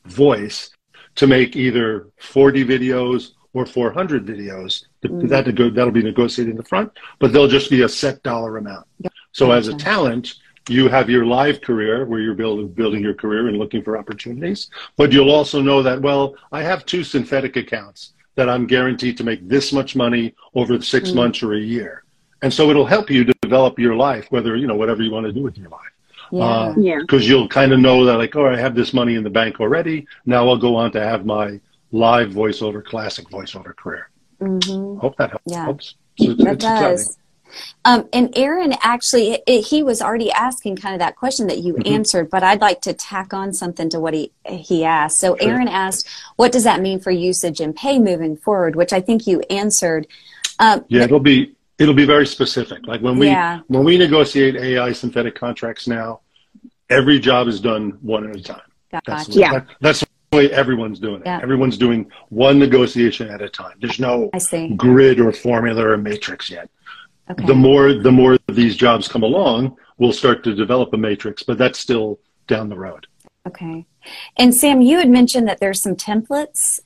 voice 0.08 0.70
to 1.16 1.26
make 1.26 1.56
either 1.56 2.08
40 2.18 2.64
videos 2.64 3.32
or 3.54 3.66
400 3.66 4.24
videos. 4.24 4.84
Mm. 5.04 5.28
That 5.28 5.46
nego- 5.46 5.70
that'll 5.70 5.92
be 5.92 6.02
negotiated 6.02 6.52
in 6.52 6.56
the 6.56 6.64
front 6.64 6.92
but 7.18 7.32
they'll 7.32 7.48
just 7.48 7.70
be 7.70 7.82
a 7.82 7.88
set 7.88 8.22
dollar 8.22 8.56
amount. 8.56 8.86
So 9.32 9.52
as 9.52 9.68
a 9.68 9.74
talent 9.74 10.34
you 10.68 10.88
have 10.88 11.08
your 11.08 11.24
live 11.24 11.60
career 11.60 12.04
where 12.04 12.20
you're 12.20 12.34
building 12.34 12.68
building 12.68 13.02
your 13.02 13.14
career 13.14 13.48
and 13.48 13.56
looking 13.56 13.82
for 13.82 13.96
opportunities 13.96 14.70
but 14.96 15.12
you'll 15.12 15.30
also 15.30 15.60
know 15.62 15.82
that 15.82 16.00
well 16.00 16.34
i 16.52 16.62
have 16.62 16.84
two 16.84 17.02
synthetic 17.02 17.56
accounts 17.56 18.12
that 18.34 18.48
i'm 18.48 18.66
guaranteed 18.66 19.16
to 19.16 19.24
make 19.24 19.46
this 19.48 19.72
much 19.72 19.96
money 19.96 20.34
over 20.54 20.80
6 20.80 21.10
mm. 21.10 21.14
months 21.14 21.42
or 21.42 21.54
a 21.54 21.60
year. 21.60 22.04
And 22.40 22.54
so 22.54 22.70
it'll 22.70 22.86
help 22.86 23.10
you 23.10 23.24
to 23.24 23.34
develop 23.42 23.78
your 23.78 23.96
life 23.96 24.26
whether 24.30 24.54
you 24.56 24.66
know 24.66 24.76
whatever 24.76 25.02
you 25.02 25.10
want 25.10 25.26
to 25.26 25.32
do 25.32 25.42
with 25.42 25.58
your 25.58 25.70
life 25.70 25.92
Yeah. 26.32 26.74
Yeah. 26.76 26.98
because 27.00 27.28
you'll 27.28 27.48
kind 27.48 27.72
of 27.72 27.80
know 27.80 28.04
that 28.04 28.16
like 28.18 28.34
oh 28.36 28.46
i 28.46 28.56
have 28.56 28.74
this 28.74 28.92
money 28.92 29.14
in 29.14 29.22
the 29.24 29.30
bank 29.30 29.60
already 29.60 30.06
now 30.26 30.46
i'll 30.48 30.58
go 30.58 30.76
on 30.76 30.90
to 30.92 31.00
have 31.00 31.24
my 31.24 31.58
live 31.92 32.30
voiceover 32.30 32.84
classic 32.84 33.28
voiceover 33.30 33.74
career 33.76 34.10
hope 35.00 35.16
that 35.16 35.30
helps 35.30 35.44
Yeah. 35.46 35.64
So 35.66 35.70
it's- 35.72 35.94
That 36.18 36.30
it's 36.54 36.64
exciting. 36.64 36.96
does. 36.96 37.16
Um, 37.86 38.08
and 38.12 38.30
Aaron 38.36 38.74
actually, 38.82 39.40
it, 39.46 39.62
he 39.66 39.82
was 39.82 40.02
already 40.02 40.30
asking 40.32 40.76
kind 40.76 40.94
of 40.94 40.98
that 40.98 41.16
question 41.16 41.46
that 41.46 41.58
you 41.58 41.72
Mm-hmm. 41.74 41.94
answered, 41.94 42.28
but 42.28 42.42
I'd 42.42 42.60
like 42.60 42.82
to 42.82 42.92
tack 42.92 43.32
on 43.32 43.54
something 43.54 43.88
to 43.88 43.98
what 43.98 44.12
he 44.12 44.30
he 44.46 44.84
asked. 44.84 45.18
So 45.18 45.34
Sure. 45.40 45.48
Aaron 45.48 45.66
asked, 45.68 46.06
"What 46.36 46.52
does 46.52 46.64
that 46.64 46.82
mean 46.82 47.00
for 47.00 47.10
usage 47.10 47.60
and 47.60 47.74
pay 47.74 47.98
moving 47.98 48.36
forward?" 48.36 48.76
Which 48.76 48.92
I 48.92 49.00
think 49.00 49.26
you 49.26 49.40
answered. 49.48 50.06
Um, 50.58 50.84
Yeah, 50.88 51.04
it'll 51.04 51.20
be 51.20 51.54
it'll 51.78 51.94
be 51.94 52.04
very 52.04 52.26
specific. 52.26 52.86
Like 52.86 53.00
when 53.00 53.18
we 53.18 53.26
Yeah. 53.28 53.60
when 53.68 53.84
we 53.84 53.96
negotiate 53.96 54.56
AI 54.56 54.92
synthetic 54.92 55.34
contracts 55.34 55.86
now, 55.86 56.20
every 56.90 57.18
job 57.18 57.48
is 57.48 57.60
done 57.60 57.98
one 58.02 58.28
at 58.28 58.36
a 58.36 58.42
time. 58.42 58.60
That's, 58.90 59.06
Gotcha. 59.28 59.32
Yeah. 59.38 59.52
that- 59.52 59.66
that's 59.80 60.00
the 60.30 60.36
way 60.36 60.50
everyone's 60.50 60.98
doing 60.98 61.20
it. 61.20 61.26
Yeah. 61.26 61.40
Everyone's 61.42 61.78
doing 61.78 62.10
one 62.30 62.58
negotiation 62.58 63.28
at 63.30 63.40
a 63.42 63.48
time. 63.48 63.76
There's 63.80 64.00
no 64.00 64.30
I 64.34 64.38
see. 64.38 64.70
grid 64.74 65.20
or 65.20 65.32
formula 65.32 65.86
or 65.86 65.96
matrix 65.96 66.50
yet. 66.50 66.68
Okay. 67.30 67.44
The 67.46 67.54
more 67.54 67.92
the 67.94 68.12
more 68.12 68.38
these 68.48 68.74
jobs 68.76 69.06
come 69.06 69.22
along, 69.22 69.76
we'll 69.98 70.12
start 70.12 70.42
to 70.44 70.54
develop 70.54 70.92
a 70.94 70.96
matrix, 70.96 71.42
but 71.42 71.58
that's 71.58 71.78
still 71.78 72.18
down 72.46 72.68
the 72.70 72.76
road. 72.78 73.06
Okay. 73.46 73.86
And 74.38 74.54
Sam, 74.54 74.80
you 74.80 74.98
had 74.98 75.10
mentioned 75.10 75.46
that 75.48 75.60
there's 75.60 75.80
some 75.82 75.94
templates 75.94 76.80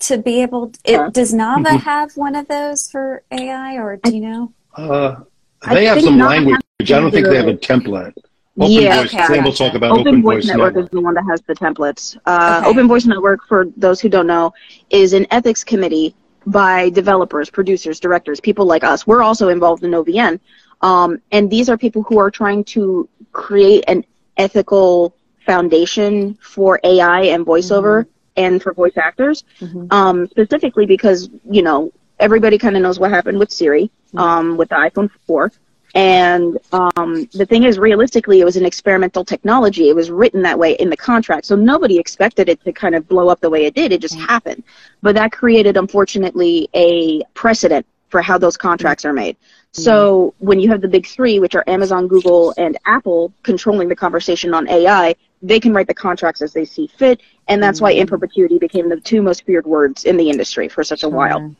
to 0.00 0.18
be 0.18 0.42
able. 0.42 0.72
It, 0.84 0.92
Yeah. 0.92 1.08
does 1.12 1.32
NAVA 1.34 1.68
Mm-hmm. 1.68 1.76
have 1.78 2.16
one 2.16 2.34
of 2.34 2.48
those 2.48 2.90
for 2.90 3.22
AI, 3.30 3.76
or 3.76 3.96
do 3.96 4.14
you 4.14 4.20
know? 4.20 4.52
Uh, 4.76 5.16
I 5.62 5.74
they 5.74 5.86
have 5.86 6.00
some 6.00 6.18
not 6.18 6.28
language. 6.30 6.60
I 6.80 6.84
don't 6.84 7.10
think 7.10 7.26
they 7.28 7.36
have 7.36 7.48
a 7.48 7.54
template. 7.54 8.12
Open 8.60 8.70
Yeah, 8.70 9.02
voice. 9.02 9.14
okay, 9.14 9.26
Sam 9.26 9.44
will 9.44 9.52
talk 9.52 9.74
about 9.74 9.92
Open, 9.92 10.08
open, 10.08 10.22
Voice, 10.22 10.46
Network, 10.46 10.76
is 10.76 10.88
the 10.90 11.00
one 11.00 11.14
that 11.14 11.24
has 11.30 11.40
the 11.42 11.54
templates. 11.54 12.18
Uh, 12.26 12.58
Okay. 12.58 12.68
Open 12.70 12.86
Voice 12.88 13.06
Network, 13.06 13.40
for 13.48 13.66
those 13.76 13.98
who 14.00 14.08
don't 14.10 14.26
know, 14.26 14.52
is 14.90 15.14
an 15.14 15.26
ethics 15.30 15.64
committee 15.64 16.14
by 16.46 16.90
developers, 16.90 17.48
producers, 17.48 17.98
directors, 17.98 18.40
people 18.40 18.66
like 18.66 18.84
us. 18.84 19.06
We're 19.06 19.22
also 19.22 19.48
involved 19.48 19.84
in 19.84 19.92
OVN. 19.92 20.38
Um, 20.82 21.22
and 21.30 21.48
these 21.48 21.70
are 21.70 21.78
people 21.78 22.02
who 22.02 22.18
are 22.18 22.30
trying 22.30 22.64
to 22.64 23.08
create 23.32 23.84
an 23.88 24.04
ethical 24.36 25.16
foundation 25.46 26.34
for 26.42 26.78
AI 26.84 27.22
and 27.22 27.46
voiceover 27.46 28.06
and 28.36 28.62
for 28.62 28.72
voice 28.72 28.96
actors. 28.96 29.44
Um, 29.90 30.26
specifically 30.28 30.86
because, 30.86 31.30
you 31.50 31.62
know, 31.62 31.92
everybody 32.18 32.58
kind 32.58 32.76
of 32.76 32.82
knows 32.82 32.98
what 32.98 33.10
happened 33.10 33.38
with 33.38 33.50
Siri 33.50 33.90
um, 34.16 34.56
with 34.56 34.68
the 34.70 34.76
iPhone 34.76 35.10
4. 35.26 35.52
And 35.94 36.56
um, 36.72 37.28
the 37.34 37.44
thing 37.44 37.64
is, 37.64 37.78
realistically, 37.78 38.40
it 38.40 38.44
was 38.44 38.56
an 38.56 38.64
experimental 38.64 39.24
technology. 39.26 39.90
It 39.90 39.96
was 39.96 40.10
written 40.10 40.40
that 40.42 40.58
way 40.58 40.72
in 40.74 40.88
the 40.88 40.96
contract. 40.96 41.44
So 41.44 41.54
nobody 41.54 41.98
expected 41.98 42.48
it 42.48 42.64
to 42.64 42.72
kind 42.72 42.94
of 42.94 43.06
blow 43.06 43.28
up 43.28 43.40
the 43.40 43.50
way 43.50 43.66
it 43.66 43.74
did. 43.74 43.92
It 43.92 44.00
just 44.00 44.18
happened. 44.18 44.64
But 45.02 45.14
that 45.16 45.32
created, 45.32 45.76
unfortunately, 45.76 46.68
a 46.74 47.22
precedent 47.34 47.84
for 48.08 48.22
how 48.22 48.38
those 48.38 48.56
contracts 48.56 49.04
are 49.04 49.12
made. 49.12 49.36
So 49.72 50.34
when 50.38 50.60
you 50.60 50.68
have 50.70 50.82
the 50.82 50.88
big 50.88 51.06
three, 51.06 51.40
which 51.40 51.54
are 51.54 51.64
Amazon, 51.66 52.06
Google, 52.06 52.54
and 52.58 52.78
Apple, 52.84 53.32
controlling 53.42 53.88
the 53.88 53.96
conversation 53.96 54.52
on 54.52 54.68
AI, 54.68 55.14
they 55.42 55.60
can 55.60 55.74
write 55.74 55.88
the 55.88 55.94
contracts 55.94 56.40
as 56.40 56.52
they 56.52 56.64
see 56.64 56.86
fit. 56.86 57.20
And 57.48 57.62
that's 57.62 57.80
why 57.80 57.90
in 57.90 58.06
perpetuity 58.06 58.58
became 58.58 58.88
the 58.88 59.00
two 59.00 59.22
most 59.22 59.44
feared 59.44 59.66
words 59.66 60.04
in 60.04 60.16
the 60.16 60.30
industry 60.30 60.68
for 60.68 60.84
such 60.84 61.02
a 61.02 61.08
while. 61.08 61.54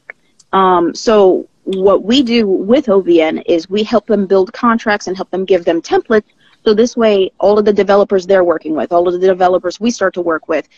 Um, 0.52 0.94
so 0.94 1.48
what 1.64 2.04
we 2.04 2.22
do 2.22 2.46
with 2.46 2.86
OVN 2.86 3.42
is 3.46 3.68
we 3.68 3.82
help 3.82 4.06
them 4.06 4.26
build 4.26 4.52
contracts 4.52 5.06
and 5.06 5.16
help 5.16 5.30
them 5.30 5.44
give 5.44 5.64
them 5.64 5.82
templates. 5.82 6.24
So 6.64 6.74
this 6.74 6.96
way, 6.96 7.32
all 7.40 7.58
of 7.58 7.64
the 7.64 7.72
developers 7.72 8.26
they're 8.26 8.44
working 8.44 8.74
with, 8.74 8.92
all 8.92 9.08
of 9.08 9.20
the 9.20 9.26
developers 9.26 9.80
we 9.80 9.90
start 9.90 10.14
to 10.14 10.20
work 10.20 10.48
with, 10.48 10.68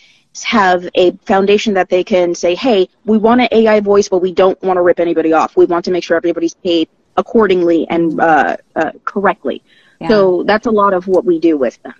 have 0.44 0.88
a 0.94 1.12
foundation 1.26 1.74
that 1.74 1.90
they 1.90 2.02
can 2.02 2.34
say, 2.34 2.54
hey, 2.54 2.88
we 3.04 3.18
want 3.18 3.42
an 3.42 3.48
AI 3.52 3.80
voice, 3.80 4.08
but 4.08 4.18
we 4.18 4.32
don't 4.32 4.60
want 4.62 4.78
to 4.78 4.82
rip 4.82 4.98
anybody 4.98 5.32
off. 5.32 5.56
We 5.56 5.66
want 5.66 5.84
to 5.84 5.90
make 5.90 6.02
sure 6.02 6.16
everybody's 6.16 6.54
paid 6.54 6.88
accordingly 7.16 7.86
and 7.88 8.18
uh, 8.18 8.56
uh, 8.74 8.92
correctly. 9.04 9.62
Yeah. 10.00 10.08
So 10.08 10.42
that's 10.44 10.66
a 10.66 10.70
lot 10.70 10.94
of 10.94 11.06
what 11.06 11.24
we 11.24 11.38
do 11.38 11.56
with 11.56 11.80
them. 11.82 11.94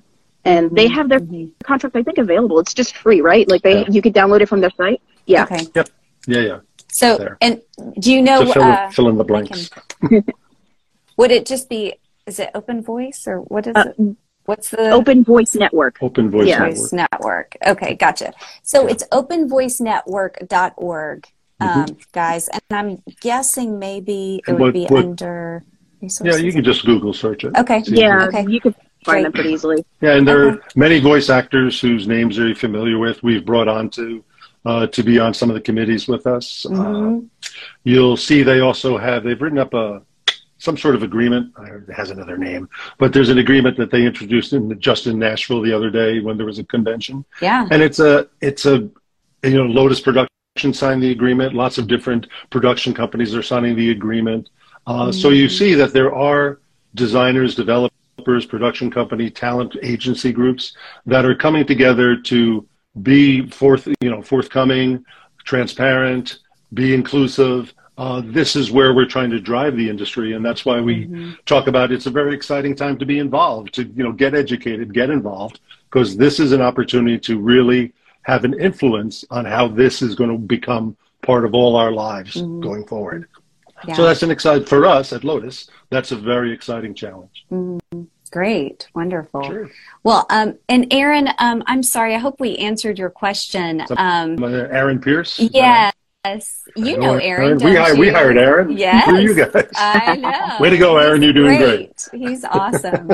And 0.45 0.71
they 0.71 0.87
have 0.89 1.09
their 1.09 1.21
contract, 1.63 1.97
I 1.97 2.03
think, 2.03 2.19
available. 2.19 2.59
It's 2.59 2.75
just 2.75 2.95
free, 2.97 3.21
right? 3.23 3.49
Like 3.49 3.63
they, 3.63 3.81
Yeah. 3.81 3.89
you 3.91 4.03
could 4.03 4.13
download 4.15 4.41
it 4.43 4.49
from 4.49 4.61
their 4.61 4.71
site. 4.77 5.01
Yeah. 5.27 5.45
Okay. 5.45 5.67
Yep. 5.75 5.89
Yeah, 6.27 6.41
yeah. 6.41 6.59
So, 6.89 7.17
There. 7.19 7.37
and 7.41 7.61
do 7.99 8.13
you 8.13 8.21
know? 8.23 8.45
to 8.45 8.53
fill, 8.53 8.63
uh, 8.63 8.91
fill 8.91 9.09
in 9.09 9.17
the 9.17 9.25
I 9.25 9.27
blanks. 9.27 9.71
Would 11.17 11.31
it 11.31 11.47
just 11.47 11.69
be 11.69 11.95
is 12.27 12.39
it 12.39 12.51
Open 12.55 12.83
Voice 12.83 13.27
or 13.27 13.41
what 13.41 13.67
is 13.67 13.75
Uh, 13.77 13.93
it? 13.99 14.17
What's 14.47 14.71
the 14.71 14.91
Open 14.91 15.25
Voice 15.25 15.55
Network. 15.55 15.97
Open 16.03 16.31
Voice 16.31 16.49
Yeah. 16.49 16.59
Network. 16.69 16.93
Network? 16.93 17.57
Okay, 17.67 17.95
gotcha. 17.95 18.33
So 18.63 18.87
it's 18.87 19.03
openvoicenetwork.org, 19.09 21.27
um, 21.61 21.87
guys, 22.13 22.49
and 22.49 22.61
I'm 22.71 23.03
guessing 23.23 23.79
maybe 23.79 24.43
it 24.47 24.51
And 24.51 24.59
would 24.59 24.67
what- 24.67 24.75
be 24.75 24.85
what- 24.87 25.03
under 25.05 25.65
Yeah, 26.23 26.37
you 26.37 26.53
can 26.53 26.63
just 26.63 26.85
Google 26.85 27.15
search 27.15 27.45
it. 27.45 27.57
Okay. 27.57 27.83
Yeah, 27.87 28.27
Okay. 28.27 28.45
you 28.47 28.61
could 28.61 28.75
find 29.05 29.17
Great. 29.17 29.23
them 29.25 29.33
pretty 29.33 29.51
easily. 29.51 29.85
Yeah, 30.01 30.14
and 30.17 30.27
there 30.27 30.49
are 30.49 30.61
many 30.75 30.99
voice 31.01 31.29
actors 31.31 31.81
whose 31.81 32.07
names 32.09 32.38
are 32.38 32.49
you 32.49 32.55
familiar 32.55 32.99
with. 32.99 33.23
We've 33.23 33.45
brought 33.45 33.69
on 33.69 33.90
to 33.90 34.25
uh, 34.67 34.87
to 34.87 35.03
be 35.03 35.19
on 35.19 35.35
some 35.35 35.51
of 35.51 35.55
the 35.55 35.61
committees 35.61 36.09
with 36.09 36.27
us. 36.27 36.64
Uh, 36.64 36.71
Mhm. 36.71 37.29
you'll 37.85 38.17
see 38.17 38.43
they 38.43 38.61
also 38.61 38.97
have 38.97 39.23
they've 39.25 39.40
written 39.40 39.59
up 39.59 39.75
a 39.75 40.03
some 40.59 40.79
sort 40.79 40.95
of 40.95 41.03
agreement. 41.03 41.53
It 41.88 41.93
has 41.93 42.11
another 42.11 42.38
name, 42.38 42.69
but 42.97 43.12
there's 43.12 43.29
an 43.29 43.37
agreement 43.38 43.77
that 43.77 43.90
they 43.90 44.07
introduced 44.07 44.55
in 44.55 44.79
just 44.81 45.07
in 45.07 45.19
Nashville 45.19 45.61
the 45.61 45.73
other 45.75 45.90
day 45.90 46.21
when 46.21 46.38
there 46.38 46.47
was 46.47 46.59
a 46.59 46.64
convention, 46.64 47.25
Yeah. 47.43 47.69
and 47.71 47.83
it's 47.83 47.99
a 48.01 48.27
it's 48.40 48.64
a 48.64 48.77
you 49.43 49.57
know 49.59 49.67
Lotas 49.79 50.03
Production 50.03 50.73
signed 50.73 51.03
the 51.03 51.11
agreement. 51.11 51.53
Lots 51.55 51.77
of 51.77 51.87
different 51.87 52.27
production 52.49 52.95
companies 52.95 53.35
are 53.35 53.43
signing 53.43 53.77
the 53.77 53.90
agreement. 53.90 54.49
Uh, 54.87 55.12
So 55.12 55.29
you 55.31 55.49
see 55.51 55.75
that 55.75 55.93
there 55.93 56.14
are 56.14 56.61
designers, 56.95 57.55
developers, 57.55 57.94
production 58.25 58.91
company, 58.91 59.31
talent 59.31 59.77
agency 59.83 60.33
groups 60.33 60.77
that 61.07 61.25
are 61.25 61.35
coming 61.35 61.67
together 61.67 62.17
to 62.17 62.67
be 63.03 63.47
forth, 63.49 63.89
you 64.01 64.11
know, 64.11 64.23
forthcoming, 64.23 65.05
transparent, 65.45 66.39
be 66.73 66.95
inclusive. 66.95 67.75
Uh, 67.97 68.23
this 68.25 68.57
is 68.57 68.73
where 68.73 68.93
we're 68.93 69.07
trying 69.07 69.31
to 69.31 69.41
drive 69.41 69.77
the 69.77 69.89
industry, 69.89 70.33
and 70.33 70.45
that's 70.45 70.65
why 70.65 70.81
we 70.81 71.07
mm-hmm. 71.07 71.33
talk 71.47 71.69
about 71.69 71.93
it's 71.93 72.07
a 72.07 72.11
very 72.11 72.35
exciting 72.35 72.75
time 72.75 72.99
to 72.99 73.07
be 73.07 73.19
involved, 73.19 73.73
to 73.73 73.85
you 73.85 74.03
know, 74.03 74.13
get 74.13 74.35
educated, 74.35 74.93
get 74.93 75.11
involved, 75.11 75.61
because 75.91 76.17
this 76.17 76.41
is 76.41 76.53
an 76.53 76.61
opportunity 76.61 77.19
to 77.19 77.39
really 77.39 77.93
have 78.23 78.45
an 78.45 78.59
influence 78.59 79.25
on 79.31 79.45
how 79.45 79.69
this 79.69 80.03
is 80.03 80.15
going 80.15 80.31
to 80.31 80.39
become 80.39 80.97
part 81.23 81.45
of 81.45 81.55
all 81.55 81.77
our 81.77 81.93
lives 81.93 82.35
mm-hmm. 82.35 82.61
going 82.61 82.85
forward. 82.87 83.29
yeah. 83.87 83.95
So 83.95 84.05
that's 84.05 84.23
an 84.23 84.31
exciting 84.31 84.67
for 84.67 84.87
us 84.87 85.13
at 85.13 85.23
Lotas. 85.23 85.69
That's 85.91 86.11
a 86.11 86.17
very 86.17 86.53
exciting 86.53 86.95
challenge. 86.95 87.47
Mm-hmm. 87.53 88.03
Great. 88.35 88.88
Wonderful. 88.97 89.44
Sure. 89.44 89.70
Well, 90.03 90.27
um, 90.29 90.59
and 90.68 90.92
Aaron, 90.92 91.29
um, 91.38 91.62
I'm 91.68 91.85
sorry. 91.85 92.16
I 92.16 92.18
hope 92.18 92.40
we 92.40 92.57
answered 92.57 92.99
your 92.99 93.09
question. 93.09 93.81
Um, 93.97 94.42
Aaron 94.42 95.01
Pierce. 95.01 95.38
Yes. 96.25 96.63
You 96.77 96.99
know 96.99 97.17
Aaron. 97.17 97.59
We 97.59 97.77
hired, 97.77 97.99
we 97.99 98.07
you? 98.07 98.13
hired 98.13 98.39
Aaron. 98.39 98.77
Yes. 98.77 99.09
For 99.09 99.21
you 99.21 99.35
guys. 99.35 99.67
I 99.77 100.17
know. 100.17 100.57
Way 100.61 100.71
to 100.71 100.79
go, 100.79 100.97
Aaron. 100.97 101.23
You're 101.23 101.33
doing 101.33 101.59
great. 101.59 102.09
He's 102.13 102.45
awesome. 102.45 103.11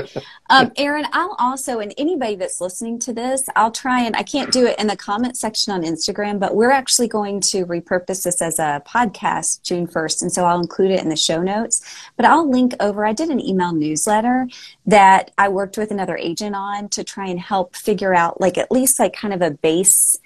um, 0.51 0.73
Aaron, 0.77 1.07
I'll 1.13 1.37
also, 1.39 1.81
and 1.81 1.93
anybody 1.99 2.37
that's 2.37 2.61
listening 2.61 2.99
to 3.01 3.13
this, 3.13 3.49
I'll 3.57 3.73
try 3.73 4.03
and 4.03 4.17
I 4.17 4.23
can't 4.23 4.53
do 4.53 4.67
it 4.67 4.79
in 4.79 4.87
the 4.87 4.97
comment 4.97 5.37
section 5.37 5.73
on 5.73 5.83
Instagram, 5.83 6.39
but 6.39 6.55
we're 6.55 6.71
actually 6.71 7.09
going 7.09 7.41
to 7.43 7.67
repurpose 7.67 8.23
this 8.23 8.41
as 8.41 8.59
a 8.59 8.83
podcast 8.87 9.63
June 9.63 9.87
1st. 9.87 10.23
And 10.23 10.33
so 10.33 10.45
I'll 10.45 10.61
include 10.61 10.93
it 10.93 11.01
in 11.01 11.09
the 11.09 11.17
show 11.17 11.43
notes. 11.43 11.83
But 12.17 12.27
I'll 12.27 12.49
link 12.49 12.75
over, 12.81 13.05
I 13.05 13.13
did 13.13 13.29
an 13.29 13.41
email 13.41 13.73
newsletter 13.73 14.49
that 14.87 15.33
I 15.37 15.49
worked 15.49 15.77
with 15.77 15.91
another 15.91 16.17
agent 16.17 16.55
on 16.55 16.89
to 16.91 17.05
try 17.05 17.27
and 17.27 17.41
help 17.41 17.77
figure 17.77 18.15
out, 18.15 18.41
like, 18.41 18.57
at 18.57 18.71
least 18.71 18.99
like 18.99 19.13
kind 19.13 19.35
of 19.35 19.43
a 19.43 19.51
base 19.51 20.19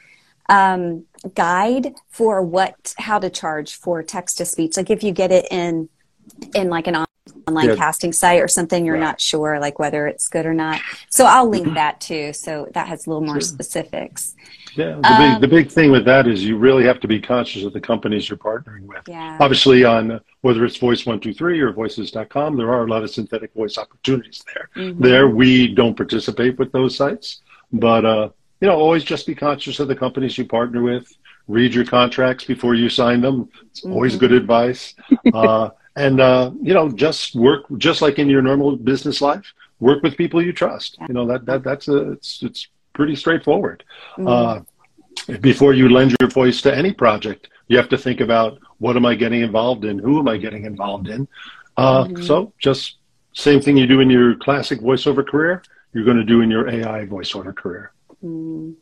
um, 0.48 1.04
guide 1.34 1.94
for 2.08 2.42
what 2.42 2.94
how 2.98 3.18
to 3.18 3.30
charge 3.30 3.74
for 3.76 4.02
text 4.02 4.38
to 4.38 4.44
speech 4.44 4.76
like 4.76 4.90
if 4.90 5.02
you 5.02 5.12
get 5.12 5.32
it 5.32 5.46
in 5.50 5.88
in 6.54 6.68
like 6.68 6.86
an 6.86 6.96
online 7.48 7.68
Yeah. 7.68 7.76
casting 7.76 8.12
site 8.12 8.40
or 8.40 8.48
something 8.48 8.84
you're 8.84 8.94
Right. 8.94 9.00
not 9.00 9.20
sure 9.20 9.58
like 9.60 9.78
whether 9.78 10.06
it's 10.06 10.28
good 10.28 10.44
or 10.46 10.54
not 10.54 10.80
so 11.10 11.24
i'll 11.26 11.48
link 11.48 11.74
that 11.74 12.00
too 12.00 12.32
so 12.32 12.68
that 12.74 12.88
has 12.88 13.06
a 13.06 13.10
little 13.10 13.24
more 13.24 13.36
Sure. 13.36 13.40
specifics 13.42 14.34
Yeah. 14.76 14.96
The, 15.00 15.06
Um, 15.08 15.32
big, 15.34 15.40
the 15.42 15.48
big 15.56 15.70
thing 15.70 15.92
with 15.92 16.04
that 16.06 16.26
is 16.26 16.44
you 16.44 16.56
really 16.58 16.82
have 16.84 16.98
to 17.00 17.06
be 17.06 17.20
conscious 17.20 17.62
of 17.62 17.72
the 17.72 17.80
companies 17.80 18.28
you're 18.28 18.36
partnering 18.36 18.86
with. 18.86 19.02
yeah 19.06 19.36
Obviously, 19.40 19.84
on 19.84 20.20
whether 20.40 20.64
it's 20.64 20.76
Voice123 20.78 21.60
or 21.60 21.72
Voices.com, 21.72 22.56
there 22.56 22.72
are 22.72 22.84
a 22.84 22.88
lot 22.90 23.04
of 23.04 23.10
synthetic 23.10 23.54
voice 23.54 23.78
opportunities 23.78 24.42
there. 24.52 24.68
Mhm. 24.74 24.98
There, 24.98 25.28
we 25.28 25.68
don't 25.68 25.96
participate 25.96 26.58
with 26.58 26.72
those 26.72 26.96
sites, 26.96 27.40
but 27.72 28.04
uh, 28.04 28.30
you 28.60 28.68
know, 28.68 28.76
always 28.76 29.04
just 29.04 29.26
be 29.26 29.34
conscious 29.34 29.80
of 29.80 29.88
the 29.88 29.94
companies 29.96 30.38
you 30.38 30.44
partner 30.44 30.82
with. 30.82 31.06
Read 31.48 31.74
your 31.74 31.84
contracts 31.84 32.44
before 32.44 32.74
you 32.74 32.88
sign 32.88 33.20
them. 33.20 33.48
It's 33.66 33.84
always 33.84 34.14
Mhm. 34.16 34.20
good 34.20 34.32
advice. 34.32 34.94
uh, 35.34 35.70
and 35.96 36.20
uh, 36.20 36.50
you 36.62 36.72
know, 36.74 36.90
just 36.90 37.34
work 37.34 37.64
just 37.78 38.00
like 38.02 38.18
in 38.18 38.28
your 38.28 38.42
normal 38.42 38.76
business 38.76 39.20
life. 39.20 39.46
Work 39.80 40.02
with 40.02 40.16
people 40.16 40.40
you 40.40 40.52
trust. 40.52 40.96
You 41.08 41.14
know 41.14 41.26
that 41.26 41.44
that 41.46 41.62
that's 41.62 41.88
a 41.88 42.12
it's 42.12 42.42
it's 42.42 42.68
pretty 42.94 43.16
straightforward. 43.16 43.84
Mhm. 44.16 44.28
Uh, 44.28 44.60
before 45.40 45.72
you 45.74 45.88
lend 45.88 46.14
your 46.20 46.30
voice 46.30 46.60
to 46.62 46.74
any 46.74 46.92
project, 46.92 47.48
you 47.68 47.76
have 47.76 47.88
to 47.90 47.98
think 47.98 48.20
about 48.20 48.58
what 48.78 48.96
am 48.96 49.04
I 49.06 49.14
getting 49.14 49.42
involved 49.42 49.84
in? 49.84 49.98
Who 49.98 50.18
am 50.18 50.28
I 50.28 50.36
getting 50.38 50.64
involved 50.64 51.08
in? 51.08 51.28
Uh, 51.76 52.04
Mhm. 52.04 52.24
So 52.24 52.52
just 52.58 52.96
same 53.32 53.60
thing 53.60 53.76
you 53.76 53.86
do 53.86 54.00
in 54.00 54.08
your 54.10 54.34
classic 54.36 54.80
voiceover 54.80 55.26
career, 55.26 55.62
you're 55.92 56.04
going 56.04 56.16
to 56.16 56.24
do 56.34 56.40
in 56.40 56.50
your 56.50 56.68
AI 56.68 57.04
voiceover 57.06 57.54
career. 57.54 57.90
Mm, 58.24 58.74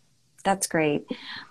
that's 0.44 0.66
great. 0.66 1.04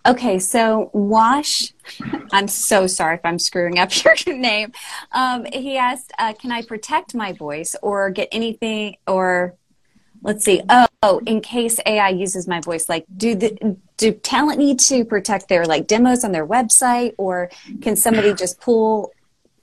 Okay, 0.06 0.40
so 0.40 0.90
Wash, 0.94 1.74
I'm 2.32 2.48
so 2.48 2.88
sorry 2.88 3.16
if 3.16 3.22
I'm 3.24 3.40
screwing 3.40 3.80
up 3.80 3.92
your 4.26 4.38
name. 4.38 4.72
Um, 5.12 5.46
he 5.52 5.78
asked, 5.78 6.12
uh, 6.18 6.34
"Can 6.34 6.52
I 6.52 6.62
protect 6.62 7.14
my 7.14 7.34
voice 7.34 7.76
or 7.82 8.10
get 8.10 8.30
anything?" 8.32 8.96
Or 9.08 9.56
let's 10.22 10.46
see. 10.46 10.62
Oh, 10.70 10.88
oh, 11.04 11.22
in 11.26 11.42
case 11.42 11.80
AI 11.86 12.10
uses 12.10 12.48
my 12.48 12.62
voice, 12.62 12.88
like 12.88 13.06
do 13.18 13.36
the 13.36 13.78
do 13.98 14.12
talent 14.14 14.60
need 14.60 14.80
to 14.80 15.04
protect 15.06 15.50
their 15.50 15.66
like 15.66 15.88
demos 15.88 16.24
on 16.24 16.32
their 16.32 16.48
website, 16.48 17.14
or 17.18 17.50
can 17.82 17.96
somebody 17.96 18.34
just 18.34 18.60
pull, 18.62 19.12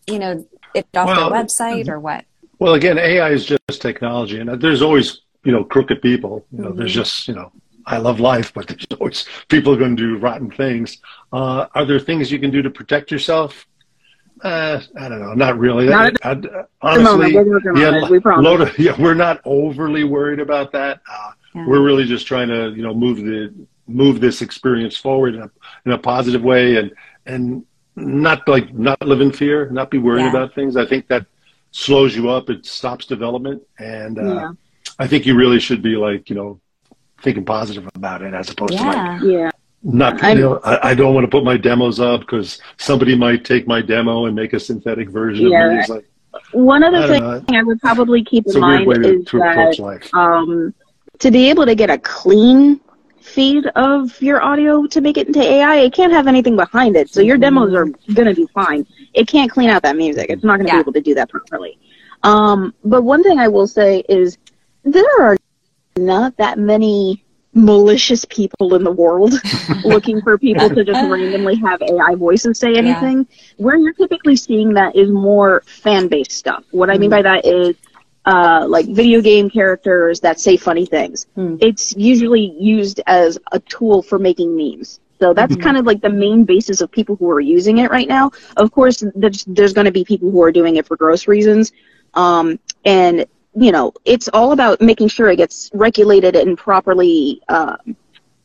you 0.06 0.18
know, 0.18 0.46
it 0.74 0.86
off 0.94 1.06
Well, 1.06 1.30
their 1.30 1.44
website, 1.44 1.88
or 1.88 1.98
what? 1.98 2.24
Well, 2.58 2.74
again, 2.74 2.98
AI 2.98 3.30
is 3.30 3.44
just 3.46 3.80
technology, 3.80 4.38
and 4.40 4.60
there's 4.60 4.82
always 4.82 5.22
you 5.44 5.52
know 5.52 5.64
crooked 5.64 6.02
people. 6.02 6.44
You 6.52 6.64
know, 6.64 6.72
there's 6.72 6.92
Mhm. 6.92 7.02
just 7.02 7.28
you 7.28 7.34
know 7.34 7.52
I 7.88 7.96
love 7.98 8.20
life, 8.20 8.52
but 8.54 8.66
there's 8.68 8.86
always 9.00 9.26
people 9.48 9.72
are 9.72 9.76
going 9.78 9.96
to 9.96 10.02
do 10.02 10.18
rotten 10.18 10.50
things. 10.50 10.98
Uh, 11.32 11.66
are 11.74 11.84
there 11.86 11.98
things 11.98 12.30
you 12.30 12.38
can 12.38 12.50
do 12.50 12.60
to 12.62 12.70
protect 12.70 13.10
yourself? 13.10 13.66
Uh, 14.44 14.80
I 14.96 15.08
don't 15.08 15.20
know, 15.20 15.34
not 15.34 15.58
really. 15.58 15.86
Not 15.86 16.14
I- 16.22 16.30
I- 16.30 16.34
the 16.34 17.02
moment. 17.02 17.34
honestly, 17.34 17.34
We're 17.34 17.76
yeah. 17.78 18.08
we 18.08 18.20
load 18.48 18.60
of, 18.60 18.78
yeah, 18.86 18.94
we're 19.00 19.14
not 19.14 19.40
overly 19.44 20.04
worried 20.04 20.40
about 20.40 20.70
that. 20.72 21.00
Uh, 21.10 21.32
Yeah. 21.54 21.66
We're 21.66 21.82
really 21.82 22.04
just 22.04 22.26
trying 22.26 22.48
to 22.56 22.60
you 22.76 22.82
know 22.86 22.94
move 22.94 23.16
the 23.30 23.40
move 24.02 24.20
this 24.20 24.42
experience 24.42 24.96
forward 25.06 25.34
in 25.34 25.42
a, 25.42 25.50
in 25.86 25.92
a 25.92 25.98
positive 25.98 26.42
way, 26.52 26.76
and 26.76 26.92
and 27.32 27.64
not 27.96 28.46
like 28.54 28.66
not 28.74 29.00
live 29.12 29.22
in 29.26 29.32
fear, 29.32 29.58
not 29.70 29.90
be 29.90 29.98
worried 29.98 30.24
Yeah. 30.28 30.34
about 30.36 30.54
things. 30.54 30.76
I 30.76 30.86
think 30.90 31.08
that 31.08 31.24
slows 31.84 32.14
you 32.18 32.24
up. 32.36 32.44
It 32.54 32.66
stops 32.66 33.06
development, 33.06 33.60
and 33.78 34.14
uh, 34.18 34.34
Yeah. 34.34 34.52
I 35.04 35.06
think 35.10 35.20
you 35.26 35.34
really 35.42 35.58
should 35.66 35.82
be 35.90 35.96
like 35.96 36.22
you 36.30 36.36
know 36.36 36.50
thinking 37.22 37.44
positive 37.44 37.88
about 37.94 38.22
it 38.22 38.34
as 38.34 38.50
opposed 38.50 38.76
to 38.76 38.82
like 38.84 38.94
Yeah. 38.96 39.20
Yeah. 39.22 39.50
not. 39.82 40.22
I'm- 40.22 40.36
You 40.38 40.44
know, 40.44 40.60
I, 40.64 40.90
I 40.90 40.94
don't 40.94 41.14
want 41.14 41.24
to 41.24 41.30
put 41.30 41.44
my 41.44 41.56
demos 41.56 42.00
up 42.00 42.20
because 42.20 42.60
somebody 42.76 43.16
might 43.16 43.44
take 43.44 43.66
my 43.66 43.80
demo 43.82 44.26
and 44.26 44.34
make 44.36 44.52
a 44.52 44.60
synthetic 44.60 45.08
version 45.10 45.46
of 45.46 45.52
Yeah. 45.52 45.68
me. 45.68 45.78
It's 45.80 45.88
like 45.88 46.06
One 46.52 46.84
I 46.84 46.88
other 46.88 47.00
don't 47.00 47.08
thing 47.10 47.22
know. 47.54 47.60
I 47.60 47.62
would 47.62 47.80
probably 47.80 48.22
keep 48.24 48.46
It's 48.46 48.54
in 48.54 48.60
mind 48.60 48.86
to, 48.86 49.18
is 49.18 49.24
to 49.26 49.38
that 49.38 49.78
life. 49.78 50.14
um, 50.14 50.72
to 51.18 51.30
be 51.30 51.50
able 51.50 51.66
to 51.66 51.74
get 51.74 51.90
a 51.90 51.98
clean 51.98 52.80
feed 53.20 53.66
of 53.74 54.20
your 54.22 54.40
audio 54.42 54.86
to 54.86 55.00
make 55.00 55.18
it 55.18 55.26
into 55.26 55.40
AI, 55.42 55.76
it 55.76 55.92
can't 55.92 56.12
have 56.12 56.26
anything 56.28 56.56
behind 56.56 56.96
it. 56.96 57.10
So 57.10 57.20
your 57.20 57.36
demos 57.36 57.74
are 57.74 57.86
going 58.14 58.28
to 58.28 58.34
be 58.34 58.46
fine. 58.54 58.86
It 59.12 59.26
can't 59.28 59.50
clean 59.50 59.68
out 59.68 59.82
that 59.82 59.96
music. 59.96 60.26
It's 60.30 60.44
not 60.44 60.56
going 60.56 60.66
to 60.66 60.72
Yeah. 60.72 60.76
be 60.78 60.80
able 60.80 60.92
to 60.94 61.00
do 61.00 61.14
that 61.14 61.28
properly. 61.28 61.78
Um, 62.22 62.72
but 62.84 63.02
one 63.02 63.22
thing 63.22 63.38
I 63.38 63.48
will 63.48 63.66
say 63.66 64.02
is 64.08 64.38
there 64.84 65.04
are 65.20 65.36
not 65.98 66.36
that 66.36 66.58
many 66.58 67.24
malicious 67.54 68.24
people 68.26 68.74
in 68.74 68.84
the 68.84 68.92
world 68.92 69.32
looking 69.84 70.20
for 70.22 70.38
people 70.38 70.68
to 70.68 70.84
just 70.84 71.00
randomly 71.10 71.56
have 71.56 71.82
AI 71.82 72.14
voices 72.14 72.58
say 72.58 72.76
anything. 72.76 73.26
Where 73.56 73.76
you're 73.76 73.92
typically 73.92 74.36
seeing 74.36 74.74
that 74.74 74.96
is 74.96 75.10
more 75.10 75.62
fan 75.66 76.08
based 76.08 76.32
stuff. 76.32 76.64
What 76.70 76.90
I 76.90 76.98
mean 76.98 77.10
by 77.10 77.22
that 77.22 77.44
is 77.44 77.76
uh, 78.26 78.66
like 78.68 78.86
video 78.86 79.20
game 79.20 79.48
characters 79.48 80.20
that 80.20 80.38
say 80.38 80.56
funny 80.56 80.86
things. 80.86 81.26
Hmm. 81.34 81.56
It's 81.60 81.96
usually 81.96 82.54
used 82.58 83.00
as 83.06 83.38
a 83.52 83.58
tool 83.60 84.02
for 84.02 84.18
making 84.18 84.54
memes. 84.54 85.00
So 85.18 85.34
that's 85.34 85.56
kind 85.56 85.76
of 85.76 85.84
like 85.84 86.00
the 86.00 86.10
main 86.10 86.44
basis 86.44 86.80
of 86.80 86.92
people 86.92 87.16
who 87.16 87.28
are 87.30 87.40
using 87.40 87.78
it 87.78 87.90
right 87.90 88.06
now. 88.06 88.30
Of 88.56 88.70
course, 88.70 89.02
there's, 89.16 89.44
there's 89.46 89.72
going 89.72 89.86
to 89.86 89.90
be 89.90 90.04
people 90.04 90.30
who 90.30 90.40
are 90.42 90.52
doing 90.52 90.76
it 90.76 90.86
for 90.86 90.96
gross 90.96 91.26
reasons. 91.26 91.72
Um, 92.14 92.60
and, 92.84 93.26
you 93.58 93.72
know, 93.72 93.92
it's 94.04 94.28
all 94.28 94.52
about 94.52 94.80
making 94.80 95.08
sure 95.08 95.28
it 95.28 95.36
gets 95.36 95.70
regulated 95.74 96.36
and 96.36 96.56
properly, 96.56 97.40
uh, 97.48 97.76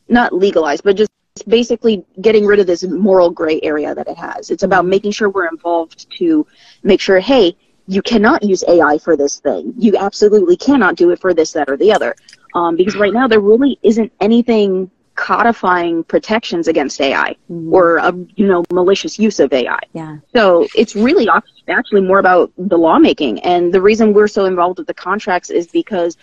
not 0.08 0.32
legalized, 0.32 0.82
but 0.82 0.96
just 0.96 1.10
basically 1.46 2.04
getting 2.20 2.44
rid 2.44 2.58
of 2.58 2.66
this 2.66 2.82
moral 2.84 3.30
gray 3.30 3.60
area 3.62 3.94
that 3.94 4.08
it 4.08 4.16
has. 4.16 4.50
It's 4.50 4.64
about 4.64 4.86
making 4.86 5.12
sure 5.12 5.28
we're 5.28 5.48
involved 5.48 6.10
to 6.18 6.46
make 6.82 7.00
sure, 7.00 7.20
hey, 7.20 7.56
you 7.86 8.02
cannot 8.02 8.42
use 8.42 8.64
AI 8.66 8.98
for 8.98 9.16
this 9.16 9.38
thing. 9.38 9.74
You 9.78 9.96
absolutely 9.96 10.56
cannot 10.56 10.96
do 10.96 11.10
it 11.10 11.20
for 11.20 11.32
this, 11.32 11.52
that, 11.52 11.68
or 11.68 11.76
the 11.76 11.92
other. 11.92 12.14
Um, 12.54 12.76
because 12.76 12.96
right 12.96 13.12
now 13.12 13.28
there 13.28 13.40
really 13.40 13.78
isn't 13.82 14.12
anything 14.20 14.90
codifying 15.14 16.04
protections 16.04 16.68
against 16.68 17.00
AI 17.00 17.36
mm-hmm. 17.50 17.72
or 17.72 17.96
a 17.98 18.12
you 18.36 18.46
know 18.46 18.64
malicious 18.72 19.18
use 19.18 19.40
of 19.40 19.52
AI. 19.52 19.78
Yeah. 19.92 20.18
So 20.34 20.66
it's 20.74 20.94
really 20.94 21.28
actually 21.68 22.02
more 22.02 22.18
about 22.18 22.52
the 22.56 22.76
lawmaking, 22.76 23.40
and 23.40 23.72
the 23.72 23.80
reason 23.80 24.12
we're 24.12 24.28
so 24.28 24.44
involved 24.44 24.78
with 24.78 24.86
the 24.86 24.94
contracts 24.94 25.50
is 25.50 25.66
because 25.68 26.16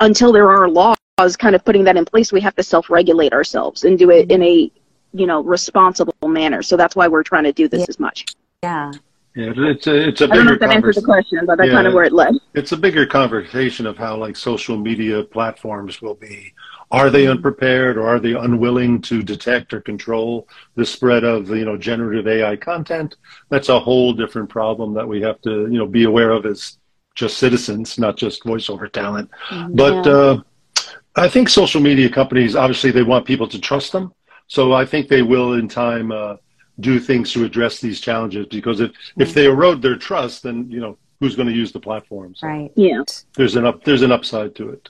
until 0.00 0.32
there 0.32 0.50
are 0.50 0.68
laws 0.68 0.96
kind 1.38 1.54
of 1.54 1.64
putting 1.64 1.84
that 1.84 1.96
in 1.96 2.04
place, 2.04 2.32
we 2.32 2.40
have 2.40 2.56
to 2.56 2.62
self-regulate 2.62 3.32
ourselves 3.32 3.84
and 3.84 3.98
do 3.98 4.10
it 4.10 4.30
in 4.30 4.42
a 4.42 4.70
you 5.12 5.26
know 5.26 5.42
responsible 5.42 6.14
manner. 6.26 6.62
So 6.62 6.76
that's 6.76 6.96
why 6.96 7.08
we're 7.08 7.22
trying 7.22 7.44
to 7.44 7.52
do 7.52 7.68
this 7.68 7.80
yeah. 7.80 7.86
as 7.88 7.98
much. 7.98 8.26
Yeah. 8.62 8.92
Yeah, 9.36 9.52
it's 9.56 9.88
a 9.88 10.08
it's 10.08 10.20
a 10.20 10.28
bigger. 10.28 10.34
I 10.34 10.36
don't 10.36 10.46
know 10.46 10.52
if 10.52 10.60
that 10.60 10.70
answers 10.70 10.94
the 10.94 11.02
question, 11.02 11.44
but 11.44 11.58
that's 11.58 11.66
yeah, 11.66 11.74
kind 11.74 11.88
of 11.88 11.94
where 11.94 12.04
it 12.04 12.12
led. 12.12 12.34
It's 12.54 12.70
a 12.70 12.76
bigger 12.76 13.04
conversation 13.04 13.84
of 13.84 13.98
how 13.98 14.16
like 14.16 14.36
social 14.36 14.76
media 14.76 15.24
platforms 15.24 16.00
will 16.00 16.14
be. 16.14 16.54
Are 16.90 17.10
they 17.10 17.26
unprepared 17.26 17.96
or 17.96 18.06
are 18.06 18.20
they 18.20 18.34
unwilling 18.34 19.00
to 19.02 19.22
detect 19.22 19.72
or 19.72 19.80
control 19.80 20.48
the 20.74 20.84
spread 20.84 21.24
of 21.24 21.48
you 21.50 21.64
know 21.64 21.76
generative 21.76 22.26
AI 22.26 22.56
content? 22.56 23.16
That's 23.48 23.68
a 23.68 23.80
whole 23.80 24.12
different 24.12 24.48
problem 24.48 24.94
that 24.94 25.06
we 25.06 25.20
have 25.22 25.40
to 25.42 25.62
you 25.62 25.78
know 25.78 25.86
be 25.86 26.04
aware 26.04 26.30
of 26.30 26.46
as 26.46 26.78
just 27.14 27.38
citizens, 27.38 27.98
not 27.98 28.16
just 28.16 28.44
voiceover 28.44 28.90
talent. 28.90 29.30
Mm-hmm. 29.48 29.76
But 29.76 30.06
uh, 30.06 30.42
I 31.16 31.28
think 31.28 31.48
social 31.48 31.80
media 31.80 32.08
companies 32.08 32.56
obviously 32.56 32.90
they 32.90 33.02
want 33.02 33.26
people 33.26 33.48
to 33.48 33.58
trust 33.58 33.92
them, 33.92 34.12
so 34.46 34.72
I 34.72 34.84
think 34.84 35.08
they 35.08 35.22
will 35.22 35.54
in 35.54 35.68
time. 35.68 36.12
Uh, 36.12 36.36
do 36.80 36.98
things 36.98 37.32
to 37.32 37.44
address 37.44 37.80
these 37.80 38.00
challenges 38.00 38.46
because 38.46 38.80
if 38.80 38.90
if 39.16 39.32
they 39.32 39.46
erode 39.46 39.80
their 39.80 39.94
trust 39.96 40.42
then 40.42 40.68
you 40.68 40.80
know 40.80 40.98
who's 41.20 41.36
going 41.36 41.46
to 41.46 41.54
use 41.54 41.70
the 41.70 41.78
platforms 41.78 42.40
right 42.42 42.72
yeah 42.74 43.00
there's 43.36 43.54
an 43.54 43.64
up 43.64 43.84
there's 43.84 44.02
an 44.02 44.10
upside 44.10 44.54
to 44.56 44.70
it 44.70 44.88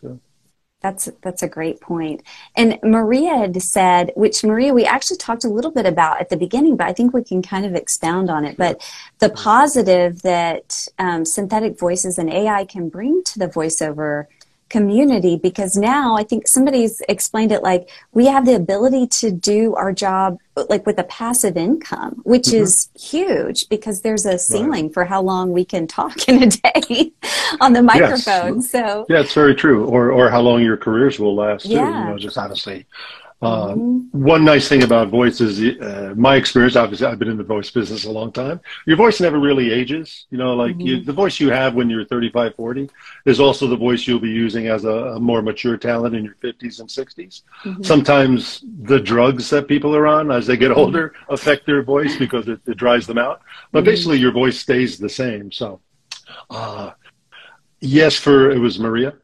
that's 0.85 1.09
that's 1.23 1.43
a 1.43 1.49
great 1.49 1.81
point. 1.81 2.23
And 2.55 2.79
maria 2.83 3.35
had 3.39 3.61
said 3.63 4.13
which 4.15 4.45
maria 4.45 4.75
we 4.75 4.85
actually 4.85 5.17
talked 5.17 5.45
a 5.45 5.49
little 5.49 5.71
bit 5.71 5.87
about 5.87 6.21
at 6.21 6.29
the 6.29 6.37
beginning 6.37 6.77
but 6.77 6.87
i 6.87 6.93
think 6.93 7.15
we 7.15 7.25
can 7.25 7.41
kind 7.41 7.65
of 7.65 7.75
expound 7.75 8.29
on 8.31 8.45
it. 8.45 8.57
But 8.59 8.75
the 9.19 9.31
positive 9.31 10.21
that 10.23 10.87
um, 10.99 11.25
synthetic 11.25 11.79
voices 11.79 12.19
and 12.19 12.31
ai 12.31 12.67
can 12.67 12.91
bring 12.91 13.25
to 13.25 13.39
the 13.39 13.49
voiceover 13.49 14.27
community 14.75 15.37
because 15.37 15.77
now 15.77 16.17
I 16.17 16.25
think 16.25 16.49
somebody's 16.49 17.01
explained 17.09 17.53
it 17.53 17.63
like 17.63 17.89
we 18.11 18.27
have 18.27 18.45
the 18.45 18.57
ability 18.57 19.07
to 19.21 19.31
do 19.31 19.73
our 19.77 19.93
job 19.93 20.41
like 20.69 20.85
with 20.85 20.99
a 20.99 21.05
passive 21.05 21.57
income, 21.57 22.23
which 22.25 22.47
mm-hmm. 22.47 22.65
is 22.65 22.89
huge 22.99 23.69
because 23.69 24.01
there's 24.01 24.27
a 24.27 24.37
ceiling 24.37 24.87
right. 24.87 24.95
for 24.95 25.05
how 25.05 25.23
long 25.23 25.53
we 25.53 25.65
can 25.65 25.87
talk 25.87 26.29
in 26.29 26.43
a 26.43 26.47
day 26.49 27.13
on 27.61 27.73
the 27.73 27.83
microphone. 27.83 28.57
Yes. 28.57 28.71
So 28.73 29.07
yeah, 29.09 29.21
it's 29.21 29.33
very 29.33 29.55
true. 29.55 29.85
Or 29.85 30.11
or 30.11 30.29
how 30.29 30.41
long 30.41 30.61
your 30.61 30.77
careers 30.77 31.21
will 31.21 31.37
last 31.37 31.67
too. 31.67 31.75
Yeah. 31.75 32.01
You 32.01 32.11
know, 32.11 32.19
just 32.19 32.37
honestly. 32.37 32.85
Uh, 33.45 33.75
mm-hmm. 33.75 34.23
One 34.25 34.45
nice 34.45 34.69
thing 34.69 34.83
about 34.83 35.09
voice 35.09 35.41
is 35.41 35.61
uh, 35.81 36.15
my 36.17 36.37
experience. 36.37 36.77
Obviously, 36.77 37.07
I've 37.07 37.19
been 37.19 37.29
in 37.29 37.37
the 37.37 37.45
voice 37.45 37.71
business 37.71 38.05
a 38.05 38.11
long 38.11 38.33
time. 38.33 38.61
Your 38.87 38.97
voice 38.97 39.21
never 39.21 39.39
really 39.39 39.73
ages. 39.73 40.27
You 40.31 40.39
know, 40.39 40.55
like 40.55 40.73
mm-hmm. 40.73 40.87
you, 40.87 41.05
the 41.05 41.13
voice 41.13 41.41
you 41.41 41.51
have 41.51 41.75
when 41.75 41.91
you're 41.91 42.05
35, 42.05 42.55
40 42.55 42.91
is 43.27 43.41
also 43.41 43.67
the 43.67 43.77
voice 43.77 44.07
you'll 44.07 44.21
be 44.21 44.31
using 44.31 44.69
as 44.69 44.85
a, 44.85 44.89
a 44.89 45.21
more 45.21 45.43
mature 45.43 45.77
talent 45.77 46.15
in 46.15 46.25
your 46.25 46.37
50s 46.37 46.81
and 46.81 46.89
60s. 46.89 47.43
Mm-hmm. 47.65 47.83
Sometimes 47.83 48.65
the 48.83 49.01
drugs 49.01 49.51
that 49.51 49.69
people 49.69 49.95
are 49.95 50.07
on 50.07 50.31
as 50.31 50.47
they 50.47 50.57
get 50.57 50.71
mm-hmm. 50.71 50.81
older 50.81 51.15
affect 51.29 51.67
their 51.67 51.83
voice 51.83 52.17
because 52.17 52.49
it, 52.49 52.61
it 52.67 52.77
dries 52.77 53.07
them 53.07 53.19
out. 53.19 53.43
But 53.73 53.81
mm-hmm. 53.81 53.87
basically, 53.87 54.19
your 54.19 54.33
voice 54.33 54.59
stays 54.59 54.99
the 54.99 55.09
same. 55.09 55.53
So, 55.53 55.81
uh, 56.51 56.93
yes, 57.81 58.17
for 58.17 58.51
it 58.51 58.59
was 58.59 58.79
Maria. 58.79 59.15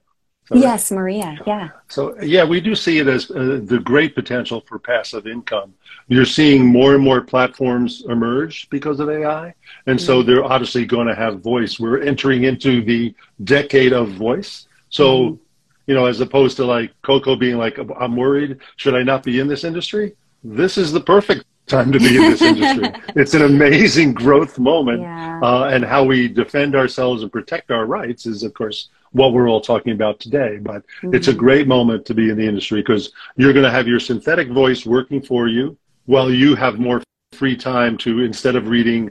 Yes, 0.52 0.90
Maria. 0.90 1.38
Yeah. 1.46 1.70
So 1.88 2.20
yeah, 2.20 2.44
we 2.44 2.60
do 2.60 2.74
see 2.74 2.98
it 2.98 3.06
as 3.06 3.30
uh, 3.30 3.60
the 3.62 3.78
great 3.78 4.14
potential 4.14 4.62
for 4.66 4.78
passive 4.78 5.26
income. 5.26 5.74
You're 6.08 6.24
seeing 6.24 6.66
more 6.66 6.94
and 6.94 7.02
more 7.02 7.20
platforms 7.20 8.04
emerge 8.08 8.68
because 8.68 8.98
of 8.98 9.08
AI, 9.08 9.54
and 9.86 9.98
mm-hmm. 9.98 10.06
so 10.06 10.22
they're 10.22 10.44
obviously 10.44 10.84
going 10.84 11.06
to 11.06 11.14
have 11.14 11.40
voice. 11.40 11.78
We're 11.78 12.02
entering 12.02 12.44
into 12.44 12.82
the 12.82 13.14
decade 13.44 13.92
of 13.92 14.10
voice. 14.10 14.66
So, 14.88 15.22
mm-hmm. 15.22 15.42
you 15.86 15.94
know, 15.94 16.06
as 16.06 16.20
opposed 16.20 16.56
to 16.56 16.64
like 16.64 16.90
Coco 17.02 17.36
being 17.36 17.56
like, 17.56 17.78
"I'm 17.78 18.16
worried, 18.16 18.58
should 18.76 18.94
I 18.94 19.02
not 19.04 19.22
be 19.22 19.38
in 19.38 19.46
this 19.46 19.62
industry?" 19.62 20.16
This 20.42 20.78
is 20.78 20.90
the 20.90 21.00
perfect 21.00 21.44
time 21.70 21.92
to 21.92 21.98
be 21.98 22.16
in 22.16 22.30
this 22.30 22.42
industry. 22.42 22.92
It's 23.16 23.34
an 23.34 23.42
amazing 23.42 24.12
growth 24.12 24.58
moment, 24.58 25.02
yeah. 25.02 25.40
uh, 25.42 25.64
and 25.72 25.84
how 25.84 26.04
we 26.04 26.28
defend 26.28 26.74
ourselves 26.74 27.22
and 27.22 27.32
protect 27.32 27.70
our 27.70 27.86
rights 27.86 28.26
is, 28.26 28.42
of 28.42 28.52
course, 28.54 28.88
what 29.12 29.32
we're 29.32 29.48
all 29.48 29.60
talking 29.60 29.92
about 29.92 30.20
today. 30.20 30.58
But 30.60 30.82
mm-hmm. 30.82 31.14
it's 31.14 31.28
a 31.28 31.34
great 31.34 31.66
moment 31.66 32.04
to 32.06 32.14
be 32.14 32.30
in 32.30 32.36
the 32.36 32.46
industry 32.46 32.80
because 32.82 33.12
you're 33.36 33.52
going 33.52 33.64
to 33.64 33.70
have 33.70 33.88
your 33.88 34.00
synthetic 34.00 34.48
voice 34.50 34.84
working 34.84 35.22
for 35.22 35.48
you 35.48 35.76
while 36.06 36.30
you 36.30 36.54
have 36.54 36.78
more 36.78 37.02
free 37.32 37.56
time 37.56 37.96
to, 37.98 38.20
instead 38.20 38.56
of 38.56 38.68
reading, 38.68 39.10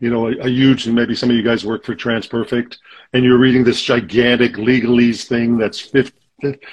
you 0.00 0.10
know, 0.10 0.28
a, 0.28 0.32
a 0.38 0.48
huge, 0.48 0.86
and 0.86 0.94
maybe 0.94 1.14
some 1.14 1.30
of 1.30 1.36
you 1.36 1.42
guys 1.42 1.64
work 1.64 1.84
for 1.84 1.94
TransPerfect, 1.94 2.76
and 3.12 3.24
you're 3.24 3.38
reading 3.38 3.64
this 3.64 3.82
gigantic 3.82 4.54
legalese 4.54 5.24
thing 5.26 5.56
that's 5.56 5.80
50, 5.80 6.12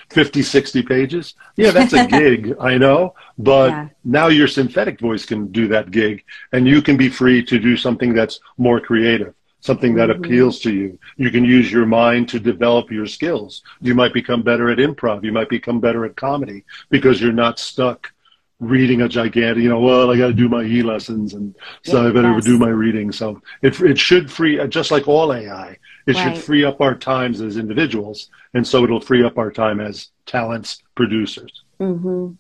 50 0.09 0.41
60 0.41 0.83
pages. 0.83 1.33
Yeah, 1.55 1.71
that's 1.77 1.93
a 1.93 2.07
gig, 2.07 2.55
I 2.59 2.77
know. 2.77 3.15
But 3.37 3.69
yeah. 3.71 3.87
now 4.03 4.27
your 4.27 4.47
synthetic 4.47 4.99
voice 4.99 5.25
can 5.25 5.51
do 5.51 5.67
that 5.69 5.91
gig, 5.91 6.23
and 6.51 6.67
you 6.67 6.81
can 6.81 6.97
be 6.97 7.09
free 7.09 7.43
to 7.45 7.59
do 7.59 7.77
something 7.77 8.13
that's 8.13 8.39
more 8.57 8.79
creative 8.79 9.33
something 9.61 9.93
that 9.93 10.09
mm-hmm. 10.09 10.23
appeals 10.23 10.59
to 10.61 10.73
you. 10.73 10.97
You 11.17 11.31
can 11.31 11.43
use 11.43 11.71
your 11.71 11.85
mind 11.85 12.29
to 12.29 12.39
develop 12.39 12.89
your 12.91 13.05
skills. 13.05 13.61
You 13.81 13.93
might 13.93 14.13
become 14.13 14.41
better 14.41 14.69
at 14.69 14.77
improv. 14.77 15.23
You 15.23 15.31
might 15.31 15.49
become 15.49 15.79
better 15.79 16.05
at 16.05 16.15
comedy 16.15 16.63
because 16.89 17.21
you're 17.21 17.33
not 17.33 17.59
stuck 17.59 18.11
reading 18.59 19.01
a 19.01 19.09
gigantic, 19.09 19.63
you 19.63 19.69
know, 19.69 19.79
well, 19.79 20.11
I 20.11 20.17
got 20.17 20.27
to 20.27 20.33
do 20.33 20.49
my 20.49 20.63
e 20.63 20.83
lessons 20.83 21.33
and 21.33 21.55
so 21.83 22.07
I 22.07 22.11
better 22.11 22.39
do 22.41 22.57
my 22.57 22.69
reading. 22.69 23.11
So 23.11 23.41
it, 23.61 23.79
it 23.81 23.97
should 23.97 24.29
free, 24.29 24.65
just 24.67 24.91
like 24.91 25.07
all 25.07 25.33
AI, 25.33 25.77
it 26.05 26.15
right. 26.15 26.35
should 26.35 26.43
free 26.43 26.65
up 26.65 26.81
our 26.81 26.95
times 26.95 27.39
as 27.41 27.57
individuals. 27.57 28.29
And 28.53 28.67
so 28.67 28.83
it'll 28.83 28.99
free 28.99 29.23
up 29.23 29.37
our 29.37 29.51
time 29.51 29.79
as 29.79 30.09
talents 30.25 30.81
producers. 30.95 31.63
Mm-hmm. 31.79 32.33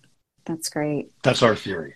That's 0.45 0.69
great. 0.69 1.11
That's 1.23 1.41
our 1.41 1.55
theory. 1.55 1.95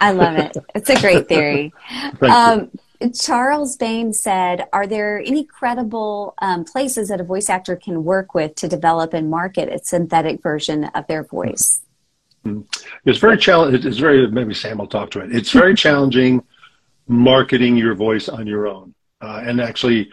I 0.00 0.12
love 0.12 0.36
it. 0.36 0.56
It's 0.74 0.90
a 0.90 1.00
great 1.00 1.28
theory. 1.28 1.72
um, 2.20 2.70
Charles 3.18 3.76
Bain 3.76 4.12
said, 4.12 4.66
Are 4.72 4.86
there 4.86 5.20
any 5.20 5.44
credible 5.44 6.34
um, 6.38 6.64
places 6.64 7.08
that 7.08 7.20
a 7.20 7.24
voice 7.24 7.48
actor 7.48 7.76
can 7.76 8.04
work 8.04 8.34
with 8.34 8.54
to 8.56 8.68
develop 8.68 9.14
and 9.14 9.30
market 9.30 9.72
a 9.72 9.78
synthetic 9.84 10.42
version 10.42 10.84
of 10.84 11.06
their 11.06 11.24
voice? 11.24 11.82
It's 13.04 13.18
very 13.18 13.38
challenging. 13.38 13.88
It's 13.88 13.98
very, 13.98 14.26
maybe 14.30 14.54
Sam 14.54 14.78
will 14.78 14.86
talk 14.86 15.10
to 15.12 15.20
it. 15.20 15.34
It's 15.34 15.50
very 15.50 15.74
challenging 15.74 16.42
marketing 17.08 17.76
your 17.76 17.94
voice 17.94 18.28
on 18.28 18.46
your 18.46 18.66
own. 18.66 18.94
Uh, 19.20 19.42
and 19.44 19.60
actually, 19.60 20.10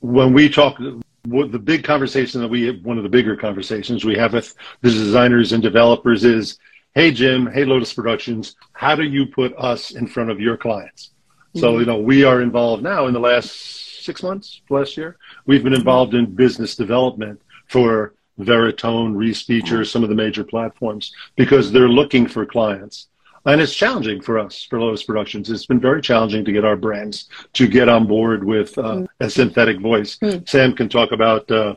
when 0.00 0.32
we 0.32 0.48
talk, 0.48 0.78
the 0.78 1.62
big 1.62 1.84
conversation 1.84 2.40
that 2.40 2.48
we 2.48 2.66
have, 2.66 2.84
one 2.84 2.96
of 2.96 3.02
the 3.02 3.08
bigger 3.08 3.36
conversations 3.36 4.04
we 4.04 4.16
have 4.16 4.32
with 4.32 4.54
the 4.82 4.90
designers 4.90 5.52
and 5.52 5.62
developers 5.62 6.24
is, 6.24 6.58
Hey, 6.94 7.10
Jim, 7.10 7.46
hey, 7.46 7.64
Lotas 7.64 7.94
Productions, 7.94 8.56
how 8.72 8.94
do 8.94 9.02
you 9.02 9.26
put 9.26 9.54
us 9.56 9.92
in 9.92 10.06
front 10.06 10.30
of 10.30 10.40
your 10.40 10.56
clients? 10.56 11.10
So, 11.54 11.72
mm-hmm. 11.72 11.80
you 11.80 11.86
know, 11.86 11.98
we 11.98 12.24
are 12.24 12.40
involved 12.40 12.82
now 12.82 13.06
in 13.06 13.14
the 13.14 13.20
last 13.20 14.04
six 14.04 14.22
months, 14.22 14.62
last 14.70 14.96
year, 14.96 15.16
we've 15.46 15.62
been 15.62 15.74
involved 15.74 16.14
in 16.14 16.34
business 16.34 16.74
development 16.74 17.40
for 17.66 18.14
Veritone, 18.38 19.14
Respeecher, 19.14 19.86
some 19.86 20.02
of 20.02 20.08
the 20.08 20.14
major 20.14 20.44
platforms, 20.44 21.12
because 21.36 21.72
they're 21.72 21.88
looking 21.88 22.26
for 22.26 22.46
clients. 22.46 23.08
And 23.44 23.60
it's 23.60 23.74
challenging 23.74 24.20
for 24.20 24.38
us, 24.38 24.62
for 24.68 24.78
Lotas 24.78 25.06
Productions. 25.06 25.50
It's 25.50 25.66
been 25.66 25.80
very 25.80 26.02
challenging 26.02 26.44
to 26.44 26.52
get 26.52 26.64
our 26.64 26.76
brands 26.76 27.28
to 27.54 27.66
get 27.66 27.88
on 27.88 28.06
board 28.06 28.44
with 28.44 28.76
uh, 28.76 28.82
mm. 28.82 29.08
a 29.20 29.30
synthetic 29.30 29.80
voice. 29.80 30.18
Mm. 30.18 30.46
Sam 30.46 30.74
can 30.74 30.88
talk 30.88 31.12
about 31.12 31.50
uh, 31.50 31.76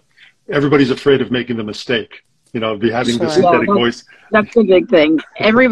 everybody's 0.49 0.91
afraid 0.91 1.21
of 1.21 1.31
making 1.31 1.57
the 1.57 1.63
mistake, 1.63 2.23
you 2.51 2.59
know, 2.59 2.75
be 2.75 2.91
having 2.91 3.17
sure. 3.17 3.25
the 3.25 3.31
synthetic 3.31 3.69
well, 3.69 3.77
voice. 3.77 4.03
That's 4.31 4.53
the 4.53 4.63
big 4.63 4.89
thing. 4.89 5.19
Every 5.37 5.67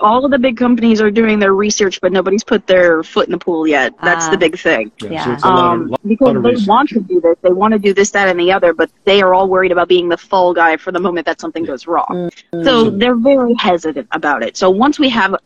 all 0.00 0.24
of 0.24 0.30
the 0.30 0.38
big 0.38 0.56
companies 0.56 1.00
are 1.00 1.10
doing 1.10 1.38
their 1.38 1.54
research, 1.54 2.00
but 2.00 2.12
nobody's 2.12 2.42
put 2.42 2.66
their 2.66 3.02
foot 3.02 3.26
in 3.26 3.32
the 3.32 3.38
pool 3.38 3.66
yet. 3.66 3.94
That's 4.02 4.26
uh, 4.26 4.30
the 4.30 4.36
ah. 4.36 4.40
big 4.40 4.58
thing. 4.58 4.92
Yeah. 5.00 5.36
So 5.36 5.48
um, 5.48 5.92
of, 5.92 5.98
because 6.08 6.42
they 6.42 6.66
want 6.66 6.88
to 6.90 7.00
do 7.00 7.20
this, 7.20 7.36
they 7.42 7.52
want 7.52 7.72
to 7.72 7.78
do 7.78 7.94
this, 7.94 8.10
that, 8.10 8.28
and 8.28 8.38
the 8.38 8.50
other, 8.50 8.72
but 8.74 8.90
they 9.04 9.22
are 9.22 9.34
all 9.34 9.48
worried 9.48 9.72
about 9.72 9.88
being 9.88 10.08
the 10.08 10.16
fall 10.16 10.52
guy 10.52 10.76
for 10.76 10.90
the 10.90 11.00
moment 11.00 11.26
that 11.26 11.40
something 11.40 11.64
goes 11.64 11.86
wrong. 11.86 12.06
Mm-hmm. 12.08 12.64
So 12.64 12.90
they're 12.90 13.16
very 13.16 13.54
hesitant 13.54 14.08
about 14.10 14.42
it. 14.42 14.56
So 14.56 14.68
once 14.68 14.98
we 14.98 15.08
have 15.10 15.36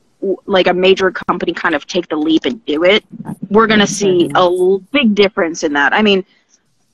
like 0.46 0.66
a 0.66 0.74
major 0.74 1.10
company 1.10 1.52
kind 1.52 1.74
of 1.74 1.86
take 1.86 2.08
the 2.08 2.16
leap 2.16 2.44
and 2.44 2.64
do 2.64 2.84
it, 2.84 3.04
we're 3.50 3.66
going 3.66 3.80
to 3.80 3.86
see 3.86 4.30
a 4.34 4.78
big 4.92 5.14
difference 5.14 5.62
in 5.62 5.74
that. 5.74 5.92
I 5.92 6.02
mean, 6.02 6.24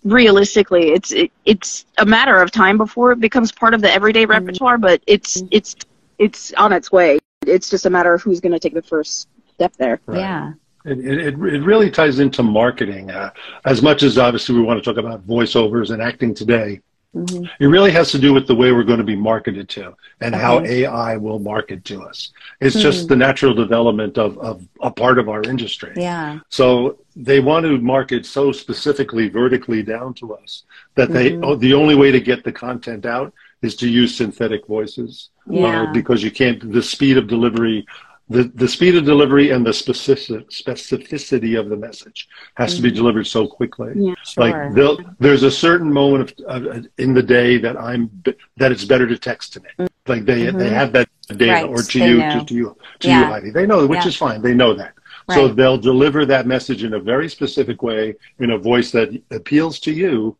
realistically, 0.03 0.91
it's 0.91 1.13
it, 1.13 1.31
it's 1.45 1.87
a 1.99 2.05
matter 2.05 2.43
of 2.43 2.51
time 2.51 2.77
before 2.77 3.13
it 3.13 3.21
becomes 3.21 3.53
part 3.53 3.75
of 3.75 3.81
the 3.81 3.91
everyday 3.91 4.25
mm-hmm. 4.25 4.33
repertoire, 4.33 4.77
but 4.77 5.01
it's 5.07 5.43
it's 5.53 5.77
it's 6.19 6.53
on 6.55 6.73
its 6.73 6.93
way 6.93 7.19
it's 7.49 7.71
just 7.71 7.87
a 7.87 7.91
matter 7.91 8.15
of 8.15 8.23
who's 8.23 8.41
going 8.41 8.53
to 8.53 8.59
take 8.59 8.75
the 8.75 8.83
first 8.83 9.29
step 9.55 9.75
there. 9.77 10.01
Right. 10.07 10.19
Yeah. 10.19 10.53
It, 10.85 10.99
it, 10.99 11.35
it 11.35 11.63
really 11.63 11.91
ties 11.91 12.19
into 12.19 12.43
marketing. 12.43 13.11
Uh, 13.11 13.31
as 13.65 13.81
much 13.81 14.03
as 14.03 14.19
obviously 14.19 14.55
we 14.55 14.63
want 14.63 14.83
to 14.83 14.85
talk 14.85 15.03
about 15.03 15.27
voiceovers 15.27 15.91
and 15.91 16.03
acting 16.03 16.35
today, 16.35 16.81
mm-hmm. 17.15 17.45
it 17.59 17.67
really 17.67 17.91
has 17.91 18.11
to 18.11 18.19
do 18.19 18.35
with 18.35 18.47
the 18.47 18.55
way 18.55 18.71
we're 18.71 18.85
going 18.85 18.99
to 18.99 19.05
be 19.05 19.17
marketed 19.17 19.67
to 19.71 19.95
and 20.21 20.35
okay. 20.35 20.45
how 20.45 20.61
AI 20.61 21.17
will 21.17 21.39
market 21.39 21.87
to 21.87 22.03
us. 22.03 22.35
It's 22.61 22.77
mm-hmm. 22.77 22.83
just 22.83 23.09
the 23.09 23.17
natural 23.17 23.55
development 23.55 24.19
of, 24.19 24.37
of 24.39 24.69
a 24.83 24.91
part 24.91 25.19
of 25.19 25.31
our 25.31 25.43
industry. 25.43 25.95
Yeah. 25.97 26.41
So 26.51 26.99
they 27.17 27.41
want 27.41 27.65
to 27.65 27.79
market 27.79 28.27
so 28.27 28.53
specifically 28.53 29.31
vertically 29.31 29.83
down 29.83 30.13
to 30.15 30.35
us 30.35 30.65
that 30.97 31.11
they 31.11 31.31
mm-hmm. 31.31 31.45
oh, 31.45 31.57
the 31.57 31.73
only 31.73 31.95
way 31.95 32.11
to 32.11 32.21
get 32.21 32.45
the 32.45 32.53
content 32.53 33.07
out 33.07 33.33
is 33.65 33.75
to 33.77 33.89
use 33.89 34.17
synthetic 34.17 34.67
voices 34.67 35.31
yeah. 35.49 35.83
uh, 35.83 35.93
because 35.93 36.23
you 36.23 36.31
can't 36.31 36.73
the 36.73 36.83
speed 36.83 37.17
of 37.17 37.27
delivery 37.27 37.85
the, 38.29 38.45
the 38.55 38.69
speed 38.69 38.97
of 38.97 39.05
delivery 39.05 39.51
and 39.51 39.67
the 39.67 39.73
specific, 39.73 40.49
specificity 40.49 41.59
of 41.61 41.69
the 41.69 41.77
message 41.77 42.29
has 42.55 42.71
mm-hmm. 42.71 42.77
to 42.77 42.83
be 42.83 42.89
mm-hmm. 42.89 42.97
delivered 42.97 43.27
so 43.27 43.47
quickly. 43.47 43.93
Yeah, 43.95 44.15
sure. 44.25 44.45
Like 44.45 45.07
there's 45.19 45.43
a 45.43 45.51
certain 45.51 45.93
moment 45.93 46.41
of, 46.49 46.67
uh, 46.67 46.81
in 46.97 47.13
the 47.13 47.23
day 47.23 47.59
that 47.59 47.77
I'm 47.77 48.11
that 48.57 48.73
it's 48.73 48.85
better 48.85 49.07
to 49.07 49.19
text 49.19 49.53
to 49.55 49.61
me. 49.61 49.69
Mm-hmm. 49.79 50.11
Like 50.11 50.25
they 50.25 50.51
they 50.51 50.71
have 50.71 50.93
that 50.93 51.09
data 51.29 51.53
right. 51.53 51.65
or 51.65 51.83
to 51.83 51.99
you 51.99 52.17
to, 52.17 52.45
to, 52.45 52.55
you 52.55 52.77
to 53.01 53.09
yeah. 53.09 53.21
you 53.21 53.27
Heidi. 53.27 53.51
They 53.51 53.67
know 53.67 53.87
which 53.87 54.01
yeah. 54.01 54.09
is 54.09 54.17
fine. 54.17 54.41
They 54.41 54.55
know 54.55 54.73
that. 54.75 54.95
Right. 55.29 55.37
So 55.37 55.49
they'll 55.49 55.79
deliver 55.79 56.25
that 56.27 56.47
message 56.47 56.83
in 56.83 56.95
a 56.95 57.01
very 57.01 57.29
specific 57.29 57.83
way 57.83 58.15
in 58.39 58.51
a 58.53 58.59
voice 58.59 58.91
that 58.93 59.09
appeals 59.31 59.81
to 59.81 59.93
you, 59.93 60.37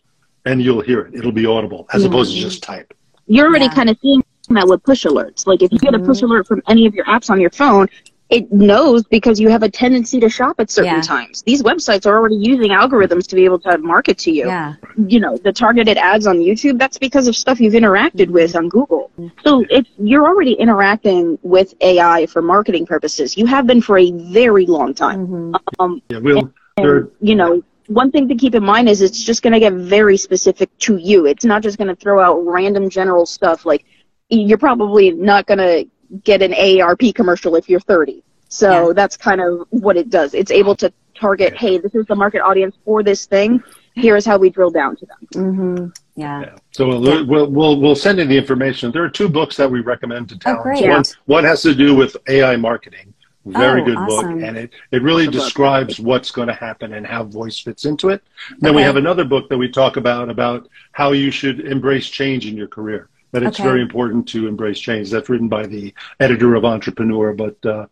and 0.47 0.61
you'll 0.63 0.83
hear 0.83 1.01
it. 1.03 1.15
It'll 1.15 1.33
be 1.33 1.47
audible 1.47 1.87
as 1.93 2.03
mm-hmm. 2.03 2.13
opposed 2.13 2.35
to 2.35 2.41
just 2.41 2.63
type. 2.63 2.95
You're 3.27 3.47
already 3.47 3.69
kind 3.69 3.91
of 3.91 3.99
seeing 4.01 4.23
that 4.51 4.67
with 4.67 4.83
push 4.83 5.07
alerts. 5.07 5.47
Like 5.47 5.63
if 5.63 5.73
you 5.73 5.79
get 5.79 5.95
a 5.95 5.99
push 5.99 6.19
mm-hmm. 6.19 6.27
alert 6.27 6.47
from 6.47 6.63
any 6.69 6.87
of 6.87 6.95
your 6.95 7.05
apps 7.07 7.31
on 7.31 7.41
your 7.41 7.51
phone, 7.51 7.89
it 8.31 8.51
knows 8.51 9.05
because 9.05 9.39
you 9.39 9.49
have 9.49 9.63
a 9.63 9.71
tendency 9.71 10.19
to 10.21 10.29
shop 10.29 10.57
at 10.59 10.71
certain 10.71 10.97
yeah. 10.97 11.01
times. 11.03 11.43
These 11.43 11.63
websites 11.63 12.07
are 12.07 12.17
already 12.17 12.37
using 12.37 12.71
algorithms 12.71 13.27
to 13.29 13.37
be 13.37 13.45
able 13.45 13.59
to 13.61 13.79
market 13.79 14.19
to 14.19 14.31
you. 14.31 14.47
Yeah. 14.47 14.75
You 14.97 15.21
know, 15.21 15.37
the 15.37 15.53
targeted 15.53 15.99
ads 15.99 16.27
on 16.27 16.39
YouTube, 16.39 16.79
that's 16.79 16.99
because 16.99 17.29
of 17.29 17.37
stuff 17.37 17.61
you've 17.61 17.75
interacted 17.75 18.31
with 18.31 18.57
on 18.57 18.69
Google. 18.69 19.11
So 19.45 19.65
it's 19.69 19.89
you're 19.99 20.27
already 20.27 20.55
interacting 20.55 21.39
with 21.43 21.75
AI 21.81 22.27
for 22.27 22.41
marketing 22.43 22.87
purposes. 22.87 23.37
You 23.37 23.47
have 23.47 23.67
been 23.67 23.83
for 23.83 23.99
a 23.99 24.11
very 24.11 24.67
long 24.67 24.95
time. 24.95 25.27
Mm-hmm. 25.27 25.55
Um, 25.79 26.03
yeah, 26.09 26.19
we'll, 26.19 26.53
and, 26.77 26.87
and, 26.87 27.11
you 27.21 27.35
know, 27.37 27.63
one 27.87 28.11
thing 28.11 28.29
to 28.29 28.35
keep 28.35 28.55
in 28.55 28.65
mind 28.65 28.89
is 28.89 29.03
it's 29.03 29.23
just 29.23 29.43
going 29.43 29.53
to 29.53 29.61
get 29.61 29.73
very 29.73 30.17
specific 30.17 30.77
to 30.79 30.97
you. 30.97 31.27
It's 31.27 31.45
not 31.45 31.63
just 31.63 31.79
going 31.79 31.89
to 31.89 31.97
throw 31.97 32.21
out 32.21 32.45
random 32.45 32.89
general 32.89 33.27
stuff 33.27 33.67
like 33.67 33.85
you're 34.31 34.59
probably 34.59 35.11
not 35.11 35.47
going 35.47 35.59
to 35.59 35.87
get 36.23 36.43
an 36.43 36.53
AARP 36.53 37.15
commercial 37.15 37.57
if 37.57 37.69
you're 37.69 37.81
30. 37.81 38.23
So 38.49 38.89
yeah. 38.89 38.93
that's 38.95 39.17
kind 39.17 39.41
of 39.41 39.67
what 39.71 39.97
it 39.97 40.11
does. 40.11 40.35
It's 40.35 40.51
able 40.51 40.77
to 40.77 40.93
target, 41.15 41.57
hey, 41.57 41.79
this 41.79 41.95
is 41.95 42.07
the 42.07 42.15
market 42.15 42.41
audience 42.41 42.77
for 42.85 43.03
this 43.03 43.27
thing. 43.27 43.63
Here 43.95 44.17
is 44.17 44.27
how 44.27 44.39
we 44.39 44.51
drill 44.51 44.71
down 44.71 44.97
to 44.97 45.07
them. 45.07 45.29
Mm-hmm. 45.35 45.87
Yeah. 46.21 46.41
yeah. 46.41 46.57
So 46.73 46.89
we'll, 46.89 47.05
yeah. 47.05 47.23
we'll, 47.23 47.49
we'll 47.49 47.81
we'll 47.81 47.95
send 47.95 48.19
in 48.19 48.29
the 48.29 48.37
information. 48.37 48.91
There 48.91 49.05
are 49.05 49.09
two 49.09 49.29
books 49.29 49.57
that 49.57 49.71
we 49.71 49.81
recommend 49.81 50.29
to 50.31 50.39
town. 50.39 50.57
Oh, 50.59 50.63
great. 50.63 50.89
One, 50.89 51.05
one 51.27 51.45
has 51.45 51.63
to 51.63 51.77
do 51.77 51.95
with 51.95 52.17
AI 52.29 52.57
marketing. 52.57 53.14
Very 53.47 53.83
oh, 53.83 53.85
good 53.85 53.97
awesome. 53.97 54.39
book, 54.39 54.49
and 54.49 54.57
it, 54.57 54.71
it 54.91 55.03
really 55.03 55.27
describes 55.27 56.01
what's 56.01 56.31
going 56.31 56.49
to 56.49 56.55
happen 56.55 56.95
and 56.95 57.07
how 57.07 57.25
voice 57.25 57.59
fits 57.59 57.85
into 57.85 58.09
it. 58.09 58.23
Then 58.59 58.71
okay. 58.71 58.77
we 58.77 58.83
have 58.83 58.97
another 58.97 59.25
book 59.25 59.49
that 59.51 59.59
we 59.59 59.69
talk 59.69 59.99
about 59.99 60.31
about 60.31 60.69
how 60.93 61.13
you 61.13 61.31
should 61.31 61.61
embrace 61.61 62.09
change 62.09 62.47
in 62.47 62.57
your 62.57 62.69
career 62.69 63.09
that 63.35 63.43
it's 63.43 63.59
okay. 63.59 63.69
very 63.69 63.83
important 63.83 64.29
to 64.29 64.47
embrace 64.47 64.79
change. 64.79 65.11
That's 65.11 65.29
written 65.29 65.49
by 65.49 65.67
the 65.67 65.93
editor 66.21 66.55
of 66.55 66.65
Entrepreneur, 66.65 67.33
but 67.33 67.67
uh, 67.67 67.87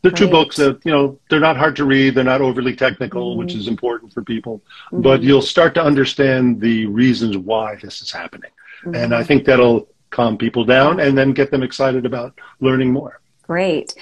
they're 0.00 0.12
two 0.12 0.28
books 0.28 0.54
that 0.56 0.80
you 0.84 0.92
know 0.92 1.18
they're 1.28 1.40
not 1.40 1.56
hard 1.56 1.74
to 1.76 1.84
read. 1.84 2.14
They're 2.14 2.22
not 2.22 2.40
overly 2.40 2.76
technical, 2.76 3.30
mm-hmm. 3.30 3.40
which 3.40 3.54
is 3.54 3.66
important 3.66 4.12
for 4.12 4.22
people. 4.22 4.62
Mm-hmm. 4.86 5.02
But 5.02 5.24
you'll 5.24 5.42
start 5.42 5.74
to 5.74 5.82
understand 5.82 6.60
the 6.60 6.86
reasons 6.86 7.36
why 7.36 7.74
this 7.82 8.02
is 8.02 8.12
happening, 8.12 8.52
mm-hmm. 8.84 8.94
and 8.94 9.12
I 9.12 9.24
think 9.24 9.44
that'll 9.44 9.88
calm 10.10 10.38
people 10.38 10.64
down 10.64 11.00
and 11.00 11.18
then 11.18 11.32
get 11.32 11.50
them 11.50 11.64
excited 11.64 12.06
about 12.06 12.38
learning 12.60 12.92
more. 12.92 13.20
Great. 13.42 13.94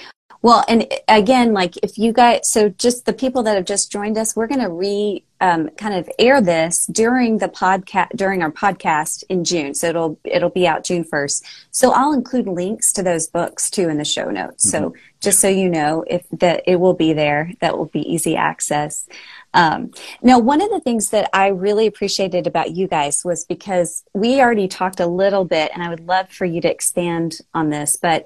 Well, 0.43 0.65
and 0.69 0.93
again, 1.07 1.53
like 1.53 1.77
if 1.79 1.99
you 1.99 2.13
guys, 2.13 2.51
so 2.51 2.69
just 2.69 3.07
the 3.07 3.13
people 3.13 3.45
that 3.45 3.55
have 3.55 3.65
just 3.65 3.93
joined 3.93 4.19
us, 4.19 4.35
we're 4.35 4.49
going 4.49 4.61
to 4.61 4.69
re 4.69 5.25
um, 5.41 5.71
kind 5.71 5.95
of 5.95 6.09
air 6.21 6.41
this 6.41 6.87
during 6.87 7.39
the 7.39 7.49
podcast 7.49 8.11
during 8.15 8.43
our 8.43 8.51
podcast 8.51 9.25
in 9.29 9.45
June. 9.45 9.75
So 9.75 9.89
it'll 9.89 10.19
it'll 10.25 10.51
be 10.51 10.67
out 10.67 10.85
June 10.85 11.05
first. 11.05 11.45
So 11.71 11.93
I'll 11.93 12.13
include 12.13 12.47
links 12.47 12.93
to 12.95 13.03
those 13.03 13.27
books 13.29 13.71
too 13.71 13.89
in 13.89 13.99
the 13.99 14.05
show 14.05 14.31
notes. 14.31 14.67
Mm-hmm. 14.67 14.85
So 14.85 14.95
just 15.21 15.41
so 15.41 15.49
you 15.49 15.69
know, 15.69 16.05
if 16.09 16.29
that 16.31 16.63
it 16.67 16.77
will 16.77 16.95
be 16.95 17.13
there, 17.13 17.53
that 17.61 17.79
will 17.79 17.87
be 17.87 18.01
easy 18.01 18.37
access. 18.37 19.09
Um, 19.55 19.93
now, 20.23 20.39
one 20.39 20.63
of 20.63 20.71
the 20.71 20.81
things 20.81 21.11
that 21.11 21.29
I 21.33 21.49
really 21.49 21.87
appreciated 21.87 22.47
about 22.47 22.71
you 22.71 22.89
guys 22.89 23.25
was 23.25 23.45
because 23.45 24.03
we 24.15 24.41
already 24.41 24.67
talked 24.67 24.99
a 24.99 25.07
little 25.07 25.45
bit, 25.45 25.71
and 25.75 25.83
I 25.83 25.91
would 25.91 26.07
love 26.07 26.31
for 26.31 26.45
you 26.45 26.61
to 26.63 26.71
expand 26.71 27.39
on 27.53 27.69
this, 27.69 27.97
but 27.97 28.25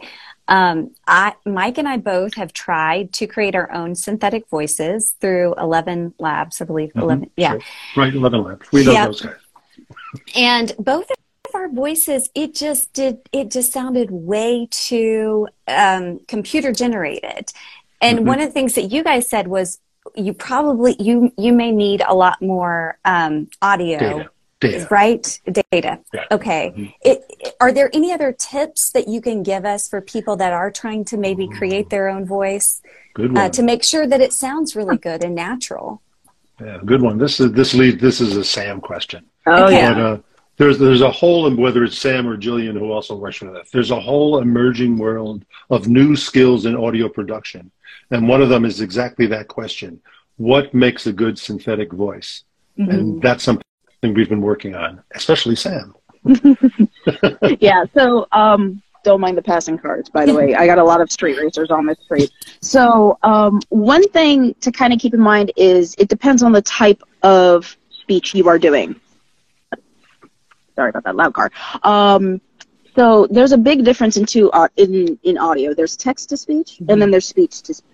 um, 0.48 0.94
I, 1.06 1.34
Mike 1.44 1.78
and 1.78 1.88
I 1.88 1.96
both 1.96 2.34
have 2.34 2.52
tried 2.52 3.12
to 3.14 3.26
create 3.26 3.54
our 3.54 3.70
own 3.72 3.94
synthetic 3.94 4.48
voices 4.48 5.14
through 5.20 5.54
Eleven 5.54 6.14
Labs, 6.18 6.60
I 6.60 6.64
believe. 6.64 6.90
Mm-hmm. 6.90 7.00
Eleven, 7.00 7.30
yeah, 7.36 7.52
sure. 7.52 7.60
right, 7.96 8.14
Eleven 8.14 8.42
Labs. 8.42 8.70
We 8.72 8.84
know 8.84 8.92
yep. 8.92 9.06
those 9.06 9.20
guys. 9.22 9.34
and 10.36 10.72
both 10.78 11.10
of 11.10 11.54
our 11.54 11.68
voices, 11.68 12.30
it 12.34 12.54
just 12.54 12.92
did. 12.92 13.18
It 13.32 13.50
just 13.50 13.72
sounded 13.72 14.10
way 14.10 14.68
too 14.70 15.48
um, 15.66 16.20
computer 16.28 16.72
generated. 16.72 17.52
And 18.00 18.18
mm-hmm. 18.18 18.28
one 18.28 18.40
of 18.40 18.46
the 18.46 18.52
things 18.52 18.74
that 18.74 18.92
you 18.92 19.02
guys 19.02 19.28
said 19.28 19.48
was 19.48 19.80
you 20.14 20.32
probably 20.32 20.94
you 21.00 21.32
you 21.36 21.52
may 21.52 21.72
need 21.72 22.02
a 22.06 22.14
lot 22.14 22.40
more 22.40 22.98
um, 23.04 23.48
audio. 23.60 23.98
Data 23.98 24.30
Data. 24.60 24.88
Right? 24.90 25.40
Data. 25.70 26.00
Yeah. 26.14 26.24
Okay. 26.30 26.72
Mm-hmm. 26.74 26.92
It, 27.02 27.54
are 27.60 27.72
there 27.72 27.90
any 27.92 28.12
other 28.12 28.32
tips 28.32 28.90
that 28.90 29.06
you 29.06 29.20
can 29.20 29.42
give 29.42 29.64
us 29.64 29.88
for 29.88 30.00
people 30.00 30.36
that 30.36 30.52
are 30.52 30.70
trying 30.70 31.04
to 31.06 31.16
maybe 31.16 31.46
create 31.46 31.90
their 31.90 32.08
own 32.08 32.24
voice 32.24 32.80
uh, 33.18 33.48
to 33.50 33.62
make 33.62 33.82
sure 33.82 34.06
that 34.06 34.20
it 34.20 34.32
sounds 34.32 34.74
really 34.74 34.96
good 34.96 35.22
and 35.22 35.34
natural? 35.34 36.00
Yeah, 36.60 36.78
good 36.84 37.02
one. 37.02 37.18
This 37.18 37.38
is 37.38 37.52
this 37.52 37.74
lead. 37.74 38.00
This 38.00 38.20
is 38.22 38.36
a 38.36 38.44
Sam 38.44 38.80
question. 38.80 39.26
Oh 39.46 39.66
okay. 39.66 39.76
yeah. 39.76 39.92
But, 39.92 40.00
uh, 40.00 40.18
there's 40.56 40.78
there's 40.78 41.02
a 41.02 41.10
whole 41.10 41.54
whether 41.54 41.84
it's 41.84 41.98
Sam 41.98 42.26
or 42.26 42.38
Jillian 42.38 42.78
who 42.78 42.90
also 42.90 43.14
works 43.14 43.42
with 43.42 43.54
us. 43.54 43.68
There's 43.70 43.90
a 43.90 44.00
whole 44.00 44.38
emerging 44.38 44.96
world 44.96 45.44
of 45.68 45.86
new 45.86 46.16
skills 46.16 46.64
in 46.64 46.74
audio 46.74 47.10
production, 47.10 47.70
and 48.10 48.26
one 48.26 48.40
of 48.40 48.48
them 48.48 48.64
is 48.64 48.80
exactly 48.80 49.26
that 49.26 49.48
question: 49.48 50.00
What 50.38 50.72
makes 50.72 51.06
a 51.06 51.12
good 51.12 51.38
synthetic 51.38 51.92
voice? 51.92 52.44
Mm-hmm. 52.78 52.90
And 52.90 53.22
that's 53.22 53.44
something 53.44 53.65
we've 54.14 54.28
been 54.28 54.40
working 54.40 54.74
on, 54.74 55.02
especially 55.14 55.56
Sam. 55.56 55.94
yeah, 57.60 57.84
so 57.94 58.26
um, 58.32 58.82
don't 59.04 59.20
mind 59.20 59.38
the 59.38 59.42
passing 59.42 59.78
cards, 59.78 60.10
by 60.10 60.26
the 60.26 60.34
way. 60.34 60.54
I 60.54 60.66
got 60.66 60.78
a 60.78 60.84
lot 60.84 61.00
of 61.00 61.10
street 61.10 61.38
racers 61.38 61.70
on 61.70 61.86
this 61.86 61.98
street. 62.04 62.30
So 62.60 63.18
um, 63.22 63.60
one 63.68 64.06
thing 64.08 64.54
to 64.60 64.72
kind 64.72 64.92
of 64.92 64.98
keep 64.98 65.14
in 65.14 65.20
mind 65.20 65.52
is 65.56 65.94
it 65.98 66.08
depends 66.08 66.42
on 66.42 66.52
the 66.52 66.62
type 66.62 67.02
of 67.22 67.76
speech 67.90 68.34
you 68.34 68.48
are 68.48 68.58
doing. 68.58 69.00
Sorry 70.74 70.90
about 70.90 71.04
that 71.04 71.16
loud 71.16 71.34
car. 71.34 71.50
Um, 71.82 72.40
so 72.96 73.26
there's 73.30 73.52
a 73.52 73.58
big 73.58 73.84
difference 73.84 74.16
in 74.16 74.26
two 74.26 74.50
uh, 74.52 74.68
in 74.76 75.18
in 75.22 75.38
audio. 75.38 75.74
There's 75.74 75.96
text 75.96 76.30
to 76.30 76.36
speech, 76.36 76.78
mm-hmm. 76.80 76.90
and 76.90 77.00
then 77.00 77.10
there's 77.10 77.26
speech 77.26 77.62
to 77.62 77.74
speech. 77.74 77.90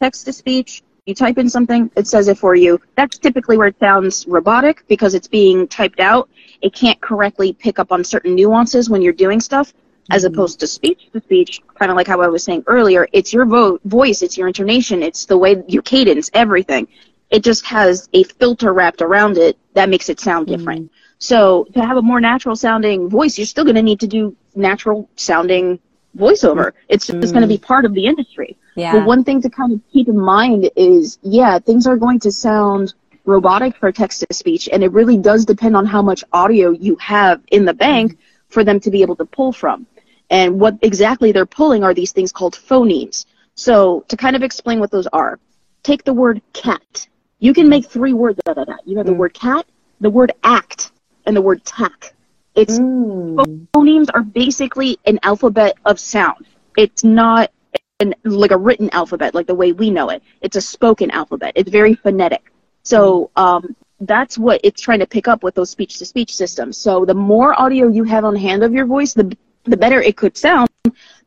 Text 0.00 0.26
to 0.26 0.32
speech 0.32 0.82
you 1.06 1.14
type 1.14 1.38
in 1.38 1.48
something, 1.48 1.90
it 1.96 2.06
says 2.06 2.26
it 2.26 2.36
for 2.36 2.56
you. 2.56 2.80
That's 2.96 3.16
typically 3.16 3.56
where 3.56 3.68
it 3.68 3.78
sounds 3.78 4.26
robotic 4.26 4.86
because 4.88 5.14
it's 5.14 5.28
being 5.28 5.68
typed 5.68 6.00
out. 6.00 6.28
It 6.60 6.74
can't 6.74 7.00
correctly 7.00 7.52
pick 7.52 7.78
up 7.78 7.92
on 7.92 8.02
certain 8.02 8.34
nuances 8.34 8.90
when 8.90 9.02
you're 9.02 9.12
doing 9.12 9.40
stuff, 9.40 9.72
as 10.10 10.24
mm-hmm. 10.24 10.34
opposed 10.34 10.58
to 10.60 10.66
speech 10.66 11.08
to 11.12 11.20
speech, 11.20 11.62
kind 11.78 11.92
of 11.92 11.96
like 11.96 12.08
how 12.08 12.20
I 12.20 12.26
was 12.26 12.42
saying 12.42 12.64
earlier. 12.66 13.06
It's 13.12 13.32
your 13.32 13.46
vo- 13.46 13.78
voice, 13.84 14.20
it's 14.20 14.36
your 14.36 14.48
intonation, 14.48 15.02
it's 15.02 15.26
the 15.26 15.38
way 15.38 15.62
your 15.68 15.82
cadence, 15.82 16.28
everything. 16.34 16.88
It 17.30 17.44
just 17.44 17.64
has 17.66 18.08
a 18.12 18.24
filter 18.24 18.72
wrapped 18.72 19.00
around 19.00 19.38
it 19.38 19.56
that 19.74 19.88
makes 19.88 20.08
it 20.08 20.18
sound 20.18 20.48
different. 20.48 20.86
Mm-hmm. 20.86 20.94
So 21.18 21.66
to 21.72 21.80
have 21.84 21.96
a 21.96 22.02
more 22.02 22.20
natural 22.20 22.56
sounding 22.56 23.08
voice, 23.08 23.38
you're 23.38 23.46
still 23.46 23.64
going 23.64 23.76
to 23.76 23.82
need 23.82 24.00
to 24.00 24.06
do 24.06 24.36
natural 24.54 25.08
sounding 25.16 25.78
voiceover. 26.16 26.72
It's 26.88 27.06
just 27.06 27.18
mm. 27.18 27.32
going 27.32 27.42
to 27.42 27.48
be 27.48 27.58
part 27.58 27.84
of 27.84 27.94
the 27.94 28.06
industry. 28.06 28.56
Yeah. 28.74 28.92
But 28.92 29.06
one 29.06 29.24
thing 29.24 29.40
to 29.42 29.50
kind 29.50 29.72
of 29.72 29.80
keep 29.92 30.08
in 30.08 30.18
mind 30.18 30.70
is, 30.76 31.18
yeah, 31.22 31.58
things 31.58 31.86
are 31.86 31.96
going 31.96 32.20
to 32.20 32.32
sound 32.32 32.94
robotic 33.24 33.76
for 33.76 33.90
text 33.90 34.24
to 34.28 34.34
speech, 34.34 34.68
and 34.72 34.82
it 34.84 34.92
really 34.92 35.18
does 35.18 35.44
depend 35.44 35.76
on 35.76 35.84
how 35.84 36.02
much 36.02 36.22
audio 36.32 36.70
you 36.70 36.96
have 36.96 37.42
in 37.50 37.64
the 37.64 37.74
bank 37.74 38.12
mm. 38.12 38.18
for 38.48 38.64
them 38.64 38.80
to 38.80 38.90
be 38.90 39.02
able 39.02 39.16
to 39.16 39.24
pull 39.24 39.52
from. 39.52 39.86
And 40.30 40.58
what 40.58 40.76
exactly 40.82 41.32
they're 41.32 41.46
pulling 41.46 41.84
are 41.84 41.94
these 41.94 42.12
things 42.12 42.32
called 42.32 42.54
phonemes. 42.54 43.26
So 43.54 44.04
to 44.08 44.16
kind 44.16 44.36
of 44.36 44.42
explain 44.42 44.80
what 44.80 44.90
those 44.90 45.06
are, 45.08 45.38
take 45.82 46.04
the 46.04 46.12
word 46.12 46.42
cat. 46.52 47.08
You 47.38 47.52
can 47.52 47.68
make 47.68 47.86
three 47.86 48.12
words 48.12 48.40
out 48.46 48.58
of 48.58 48.66
that. 48.66 48.80
You 48.84 48.96
have 48.98 49.06
the 49.06 49.12
mm. 49.12 49.18
word 49.18 49.34
cat, 49.34 49.66
the 50.00 50.10
word 50.10 50.32
act, 50.42 50.92
and 51.26 51.36
the 51.36 51.42
word 51.42 51.64
tack. 51.64 52.14
It's 52.56 52.78
mm. 52.78 53.68
phonemes 53.74 54.08
are 54.14 54.22
basically 54.22 54.98
an 55.06 55.18
alphabet 55.22 55.76
of 55.84 56.00
sound. 56.00 56.46
It's 56.76 57.04
not 57.04 57.52
an, 58.00 58.14
like 58.24 58.50
a 58.50 58.56
written 58.56 58.90
alphabet, 58.92 59.34
like 59.34 59.46
the 59.46 59.54
way 59.54 59.72
we 59.72 59.90
know 59.90 60.08
it. 60.08 60.22
It's 60.40 60.56
a 60.56 60.60
spoken 60.60 61.10
alphabet. 61.10 61.52
It's 61.54 61.70
very 61.70 61.94
phonetic. 61.94 62.50
So 62.82 63.30
um, 63.36 63.76
that's 64.00 64.38
what 64.38 64.60
it's 64.64 64.80
trying 64.80 65.00
to 65.00 65.06
pick 65.06 65.28
up 65.28 65.42
with 65.42 65.54
those 65.54 65.70
speech 65.70 65.98
to 65.98 66.06
speech 66.06 66.34
systems. 66.34 66.78
So 66.78 67.04
the 67.04 67.14
more 67.14 67.58
audio 67.60 67.88
you 67.88 68.04
have 68.04 68.24
on 68.24 68.34
hand 68.34 68.62
of 68.62 68.72
your 68.72 68.86
voice, 68.86 69.12
the 69.12 69.36
the 69.64 69.76
better 69.76 70.00
it 70.00 70.16
could 70.16 70.36
sound 70.36 70.68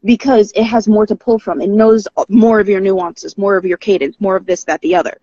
because 0.03 0.51
it 0.55 0.63
has 0.63 0.87
more 0.87 1.05
to 1.05 1.15
pull 1.15 1.39
from. 1.39 1.61
It 1.61 1.69
knows 1.69 2.07
more 2.29 2.59
of 2.59 2.69
your 2.69 2.79
nuances, 2.79 3.37
more 3.37 3.57
of 3.57 3.65
your 3.65 3.77
cadence, 3.77 4.15
more 4.19 4.35
of 4.35 4.45
this, 4.45 4.63
that, 4.63 4.81
the 4.81 4.95
other. 4.95 5.19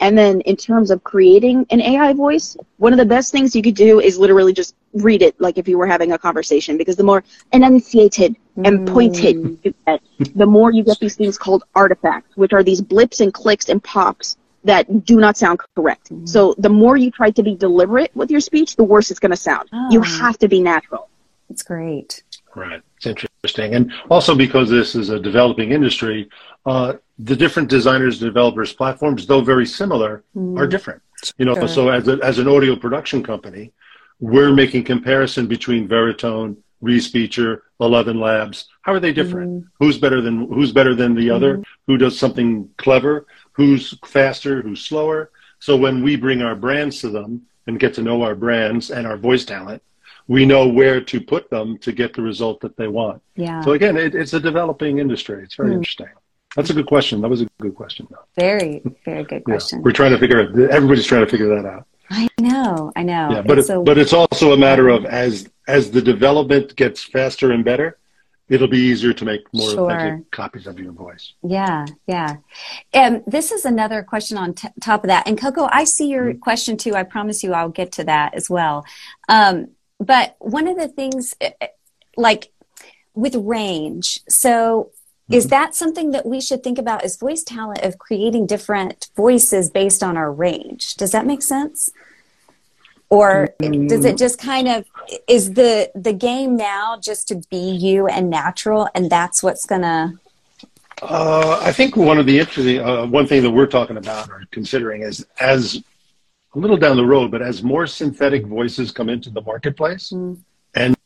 And 0.00 0.16
then 0.16 0.40
in 0.42 0.56
terms 0.56 0.90
of 0.90 1.02
creating 1.02 1.66
an 1.70 1.80
AI 1.80 2.12
voice, 2.12 2.56
one 2.76 2.92
of 2.92 2.98
the 2.98 3.04
best 3.04 3.32
things 3.32 3.54
you 3.56 3.62
could 3.62 3.74
do 3.74 4.00
is 4.00 4.18
literally 4.18 4.52
just 4.52 4.74
read 4.94 5.22
it 5.22 5.38
like 5.40 5.58
if 5.58 5.68
you 5.68 5.76
were 5.76 5.86
having 5.86 6.12
a 6.12 6.18
conversation 6.18 6.76
because 6.76 6.96
the 6.96 7.04
more 7.04 7.24
enunciated 7.52 8.36
and 8.64 8.86
pointed 8.86 9.36
mm. 9.36 9.58
you 9.64 9.74
get, 9.86 10.00
the 10.36 10.46
more 10.46 10.72
you 10.72 10.82
get 10.82 10.98
these 11.00 11.16
things 11.16 11.36
called 11.36 11.64
artifacts, 11.74 12.36
which 12.36 12.52
are 12.52 12.62
these 12.62 12.80
blips 12.80 13.20
and 13.20 13.32
clicks 13.34 13.68
and 13.68 13.82
pops 13.82 14.36
that 14.64 15.04
do 15.04 15.16
not 15.16 15.36
sound 15.36 15.60
correct. 15.76 16.10
Mm. 16.10 16.28
So 16.28 16.54
the 16.58 16.68
more 16.68 16.96
you 16.96 17.10
try 17.10 17.30
to 17.30 17.42
be 17.42 17.54
deliberate 17.54 18.14
with 18.14 18.30
your 18.30 18.40
speech, 18.40 18.76
the 18.76 18.84
worse 18.84 19.10
it's 19.10 19.20
going 19.20 19.30
to 19.30 19.36
sound. 19.36 19.68
Oh. 19.72 19.88
You 19.90 20.00
have 20.02 20.38
to 20.38 20.48
be 20.48 20.60
natural. 20.60 21.08
That's 21.48 21.62
great. 21.62 22.22
Right. 22.58 22.82
It's 22.96 23.06
interesting. 23.06 23.74
And 23.74 23.92
also 24.10 24.34
because 24.34 24.68
this 24.68 24.94
is 24.94 25.10
a 25.10 25.20
developing 25.20 25.70
industry, 25.70 26.28
uh, 26.66 26.94
the 27.18 27.36
different 27.36 27.68
designers, 27.70 28.18
developers, 28.18 28.72
platforms, 28.72 29.26
though 29.26 29.40
very 29.40 29.66
similar, 29.66 30.24
mm. 30.36 30.58
are 30.58 30.66
different. 30.66 31.00
You 31.36 31.44
know, 31.44 31.54
sure. 31.54 31.68
so 31.68 31.88
as, 31.88 32.08
a, 32.08 32.18
as 32.22 32.38
an 32.38 32.48
audio 32.48 32.74
production 32.74 33.22
company, 33.22 33.72
we're 34.20 34.52
making 34.52 34.84
comparison 34.84 35.46
between 35.46 35.88
Veritone, 35.88 36.56
Respeecher, 36.82 37.60
Eleven 37.80 38.18
Labs. 38.20 38.68
How 38.82 38.92
are 38.92 39.00
they 39.00 39.12
different? 39.12 39.64
Mm. 39.64 39.68
Who's 39.78 39.98
better 39.98 40.20
than 40.20 40.52
who's 40.52 40.72
better 40.72 40.94
than 40.94 41.14
the 41.14 41.28
mm. 41.28 41.34
other? 41.36 41.62
Who 41.86 41.96
does 41.96 42.18
something 42.18 42.68
clever? 42.76 43.26
Who's 43.52 43.96
faster? 44.04 44.62
Who's 44.62 44.80
slower? 44.80 45.30
So 45.60 45.76
when 45.76 46.02
we 46.02 46.16
bring 46.16 46.42
our 46.42 46.54
brands 46.54 47.00
to 47.00 47.08
them 47.08 47.42
and 47.66 47.80
get 47.80 47.94
to 47.94 48.02
know 48.02 48.22
our 48.22 48.34
brands 48.34 48.90
and 48.90 49.06
our 49.06 49.16
voice 49.16 49.44
talent, 49.44 49.82
we 50.28 50.44
know 50.44 50.68
where 50.68 51.00
to 51.00 51.20
put 51.20 51.50
them 51.50 51.78
to 51.78 51.90
get 51.90 52.14
the 52.14 52.22
result 52.22 52.60
that 52.60 52.76
they 52.76 52.86
want. 52.86 53.22
Yeah. 53.34 53.62
So 53.62 53.72
again, 53.72 53.96
it, 53.96 54.14
it's 54.14 54.34
a 54.34 54.40
developing 54.40 54.98
industry. 54.98 55.42
It's 55.42 55.56
very 55.56 55.70
mm. 55.70 55.78
interesting. 55.78 56.08
That's 56.54 56.70
a 56.70 56.74
good 56.74 56.86
question. 56.86 57.20
That 57.20 57.28
was 57.28 57.42
a 57.42 57.48
good 57.60 57.74
question. 57.74 58.06
Though. 58.10 58.24
Very, 58.36 58.82
very 59.04 59.24
good 59.24 59.44
question. 59.44 59.78
Yeah. 59.78 59.84
We're 59.84 59.92
trying 59.92 60.12
to 60.12 60.18
figure 60.18 60.40
it. 60.40 60.70
Everybody's 60.70 61.06
trying 61.06 61.24
to 61.24 61.30
figure 61.30 61.48
that 61.48 61.66
out. 61.66 61.86
I 62.10 62.28
know. 62.40 62.92
I 62.96 63.02
know. 63.02 63.30
Yeah, 63.30 63.42
but 63.42 63.58
it's, 63.58 63.68
it, 63.68 63.84
but 63.84 63.98
it's 63.98 64.12
also 64.12 64.52
a 64.52 64.56
matter 64.56 64.88
of 64.88 65.04
as 65.04 65.48
as 65.66 65.90
the 65.90 66.00
development 66.00 66.74
gets 66.74 67.04
faster 67.04 67.52
and 67.52 67.62
better, 67.62 67.98
it'll 68.48 68.68
be 68.68 68.78
easier 68.78 69.12
to 69.12 69.24
make 69.26 69.42
more 69.52 69.70
sure. 69.70 69.90
authentic 69.90 70.30
copies 70.30 70.66
of 70.66 70.78
your 70.78 70.92
voice. 70.92 71.34
Yeah, 71.42 71.84
yeah. 72.06 72.36
And 72.94 73.22
this 73.26 73.52
is 73.52 73.66
another 73.66 74.02
question 74.02 74.38
on 74.38 74.54
t- 74.54 74.68
top 74.80 75.04
of 75.04 75.08
that. 75.08 75.28
And 75.28 75.38
Coco, 75.38 75.68
I 75.70 75.84
see 75.84 76.08
your 76.08 76.30
mm-hmm. 76.30 76.38
question 76.38 76.78
too. 76.78 76.94
I 76.94 77.02
promise 77.02 77.42
you, 77.42 77.52
I'll 77.52 77.68
get 77.68 77.92
to 77.92 78.04
that 78.04 78.34
as 78.34 78.48
well. 78.48 78.86
Um, 79.28 79.68
but 79.98 80.36
one 80.38 80.68
of 80.68 80.76
the 80.76 80.88
things 80.88 81.34
eh, 81.40 81.50
eh, 81.60 81.68
like 82.16 82.52
with 83.14 83.34
range 83.34 84.20
so 84.28 84.90
is 85.30 85.44
mm-hmm. 85.44 85.50
that 85.50 85.74
something 85.74 86.10
that 86.12 86.26
we 86.26 86.40
should 86.40 86.62
think 86.62 86.78
about 86.78 87.04
as 87.04 87.16
voice 87.16 87.42
talent 87.42 87.82
of 87.82 87.98
creating 87.98 88.46
different 88.46 89.08
voices 89.14 89.70
based 89.70 90.02
on 90.02 90.16
our 90.16 90.32
range? 90.32 90.94
Does 90.94 91.12
that 91.12 91.26
make 91.26 91.42
sense? 91.42 91.90
Or 93.10 93.54
does 93.58 94.04
it 94.04 94.18
just 94.18 94.38
kind 94.38 94.68
of 94.68 94.84
is 95.26 95.54
the 95.54 95.90
the 95.94 96.12
game 96.12 96.56
now 96.56 96.98
just 96.98 97.28
to 97.28 97.36
be 97.50 97.70
you 97.70 98.06
and 98.06 98.28
natural 98.28 98.86
and 98.94 99.08
that's 99.08 99.42
what's 99.42 99.64
gonna 99.64 100.12
uh, 101.00 101.58
I 101.62 101.72
think 101.72 101.96
one 101.96 102.18
of 102.18 102.26
the 102.26 102.38
interesting 102.38 102.80
uh, 102.80 103.06
one 103.06 103.26
thing 103.26 103.42
that 103.44 103.50
we're 103.50 103.66
talking 103.66 103.96
about 103.96 104.28
or 104.28 104.42
considering 104.50 105.02
is 105.02 105.24
as 105.40 105.82
a 106.54 106.58
little 106.58 106.76
down 106.76 106.96
the 106.96 107.04
road, 107.04 107.30
but 107.30 107.42
as 107.42 107.62
more 107.62 107.86
synthetic 107.86 108.46
voices 108.46 108.90
come 108.90 109.08
into 109.08 109.30
the 109.30 109.42
marketplace 109.42 110.10
mm. 110.10 110.38
and 110.74 110.96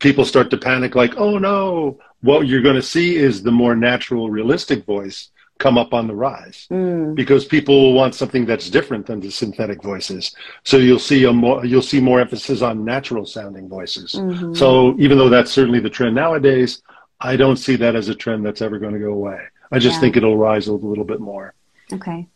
people 0.00 0.24
start 0.24 0.50
to 0.50 0.56
panic, 0.56 0.94
like, 0.94 1.16
oh 1.16 1.38
no, 1.38 1.98
what 2.22 2.46
you're 2.46 2.62
going 2.62 2.76
to 2.76 2.82
see 2.82 3.16
is 3.16 3.42
the 3.42 3.50
more 3.50 3.74
natural, 3.74 4.30
realistic 4.30 4.84
voice 4.84 5.30
come 5.58 5.76
up 5.76 5.92
on 5.92 6.06
the 6.06 6.14
rise 6.14 6.68
mm. 6.70 7.14
because 7.16 7.44
people 7.44 7.92
want 7.92 8.14
something 8.14 8.46
that's 8.46 8.70
different 8.70 9.06
than 9.06 9.18
the 9.20 9.30
synthetic 9.30 9.82
voices. 9.82 10.34
So 10.62 10.76
you'll 10.76 11.00
see 11.00 11.24
a 11.24 11.32
more 11.32 11.64
you'll 11.64 11.82
see 11.82 12.00
more 12.00 12.20
emphasis 12.20 12.62
on 12.62 12.84
natural 12.84 13.26
sounding 13.26 13.68
voices. 13.68 14.14
Mm-hmm. 14.14 14.54
So 14.54 14.94
even 14.98 15.18
though 15.18 15.28
that's 15.28 15.50
certainly 15.50 15.80
the 15.80 15.90
trend 15.90 16.14
nowadays, 16.14 16.82
I 17.20 17.36
don't 17.36 17.56
see 17.56 17.74
that 17.76 17.96
as 17.96 18.08
a 18.08 18.14
trend 18.14 18.46
that's 18.46 18.62
ever 18.62 18.78
going 18.78 18.94
to 18.94 19.00
go 19.00 19.12
away. 19.12 19.40
I 19.72 19.80
just 19.80 19.94
yeah. 19.94 20.00
think 20.00 20.16
it'll 20.16 20.36
rise 20.36 20.68
a 20.68 20.72
little 20.72 21.04
bit 21.04 21.20
more. 21.20 21.54
Okay. 21.92 22.28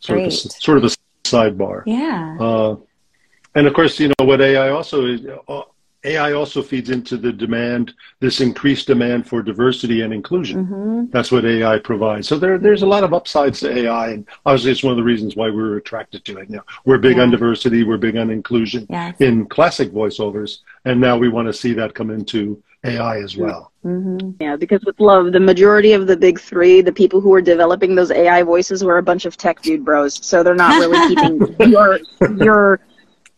Sort 0.00 0.18
Great. 0.18 0.26
of 0.26 0.32
a, 0.32 0.50
sort 0.50 0.78
of 0.78 0.84
a 0.84 0.90
sidebar. 1.34 1.82
Yeah. 1.86 2.36
Uh, 2.40 2.76
and 3.54 3.66
of 3.66 3.74
course, 3.74 3.98
you 4.00 4.08
know 4.08 4.24
what 4.24 4.40
AI 4.40 4.70
also 4.70 5.06
is. 5.06 5.20
Uh, 5.48 5.62
AI 6.04 6.32
also 6.32 6.62
feeds 6.62 6.90
into 6.90 7.16
the 7.16 7.32
demand, 7.32 7.94
this 8.20 8.40
increased 8.40 8.86
demand 8.86 9.26
for 9.26 9.42
diversity 9.42 10.02
and 10.02 10.12
inclusion. 10.12 10.66
Mm-hmm. 10.66 11.04
That's 11.10 11.32
what 11.32 11.46
AI 11.46 11.78
provides. 11.78 12.28
So 12.28 12.38
there, 12.38 12.58
there's 12.58 12.82
a 12.82 12.86
lot 12.86 13.04
of 13.04 13.14
upsides 13.14 13.60
to 13.60 13.74
AI, 13.74 14.10
and 14.10 14.28
obviously 14.44 14.72
it's 14.72 14.82
one 14.82 14.92
of 14.92 14.98
the 14.98 15.02
reasons 15.02 15.34
why 15.34 15.48
we're 15.48 15.78
attracted 15.78 16.24
to 16.26 16.38
it. 16.38 16.50
You 16.50 16.56
know, 16.56 16.62
we're 16.84 16.98
big 16.98 17.16
yeah. 17.16 17.22
on 17.22 17.30
diversity, 17.30 17.84
we're 17.84 17.96
big 17.96 18.16
on 18.16 18.30
inclusion 18.30 18.86
yes. 18.90 19.18
in 19.20 19.46
classic 19.46 19.92
voiceovers, 19.92 20.58
and 20.84 21.00
now 21.00 21.16
we 21.16 21.28
want 21.28 21.48
to 21.48 21.54
see 21.54 21.72
that 21.72 21.94
come 21.94 22.10
into 22.10 22.62
AI 22.84 23.20
as 23.22 23.36
well. 23.36 23.72
Mm-hmm. 23.84 24.30
Yeah, 24.40 24.56
because 24.56 24.82
with 24.84 24.98
love, 24.98 25.32
the 25.32 25.40
majority 25.40 25.92
of 25.92 26.06
the 26.06 26.16
big 26.16 26.40
three, 26.40 26.80
the 26.80 26.92
people 26.92 27.20
who 27.20 27.34
are 27.34 27.42
developing 27.42 27.94
those 27.94 28.10
AI 28.10 28.42
voices 28.42 28.82
were 28.82 28.96
a 28.96 29.02
bunch 29.02 29.26
of 29.26 29.36
tech 29.36 29.60
dude 29.60 29.84
bros. 29.84 30.24
So 30.24 30.42
they're 30.42 30.54
not 30.54 30.80
really 30.80 31.14
keeping 31.14 31.54
your 31.70 32.00
your 32.38 32.80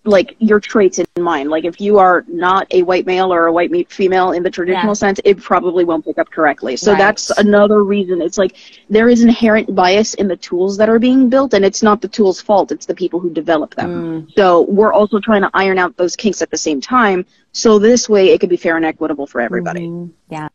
like 0.06 0.36
your 0.38 0.60
traits 0.60 0.98
in 0.98 1.06
mind. 1.18 1.50
Like 1.50 1.64
if 1.64 1.80
you 1.80 1.98
are 1.98 2.24
not 2.28 2.66
a 2.72 2.82
white 2.82 3.06
male 3.06 3.32
or 3.32 3.46
a 3.46 3.52
white 3.52 3.90
female 3.90 4.32
in 4.32 4.42
the 4.42 4.50
traditional 4.50 4.88
yeah. 4.88 4.92
sense, 4.94 5.20
it 5.24 5.38
probably 5.38 5.84
won't 5.84 6.04
pick 6.04 6.18
up 6.18 6.30
correctly. 6.30 6.76
So 6.76 6.92
right. 6.92 6.98
that's 6.98 7.30
another 7.30 7.84
reason. 7.84 8.22
It's 8.22 8.38
like 8.38 8.56
there 8.88 9.08
is 9.08 9.22
inherent 9.22 9.74
bias 9.74 10.14
in 10.14 10.28
the 10.28 10.36
tools 10.36 10.76
that 10.76 10.88
are 10.88 10.98
being 10.98 11.28
built, 11.28 11.54
and 11.54 11.64
it's 11.64 11.82
not 11.82 12.00
the 12.00 12.08
tool's 12.08 12.40
fault. 12.40 12.72
It's 12.72 12.86
the 12.86 12.94
people 12.94 13.20
who 13.20 13.30
develop 13.30 13.74
them. 13.74 14.26
Mm. 14.26 14.32
So 14.36 14.62
we're 14.62 14.92
also 14.92 15.18
trying 15.20 15.42
to 15.42 15.50
iron 15.54 15.78
out 15.78 15.96
those 15.96 16.16
kinks 16.16 16.42
at 16.42 16.50
the 16.50 16.58
same 16.58 16.80
time. 16.80 17.26
So 17.52 17.78
this 17.78 18.08
way, 18.08 18.28
it 18.28 18.40
could 18.40 18.50
be 18.50 18.56
fair 18.56 18.76
and 18.76 18.84
equitable 18.84 19.26
for 19.26 19.40
everybody. 19.40 19.86
Mm-hmm. 19.88 20.12
Yeah. 20.28 20.48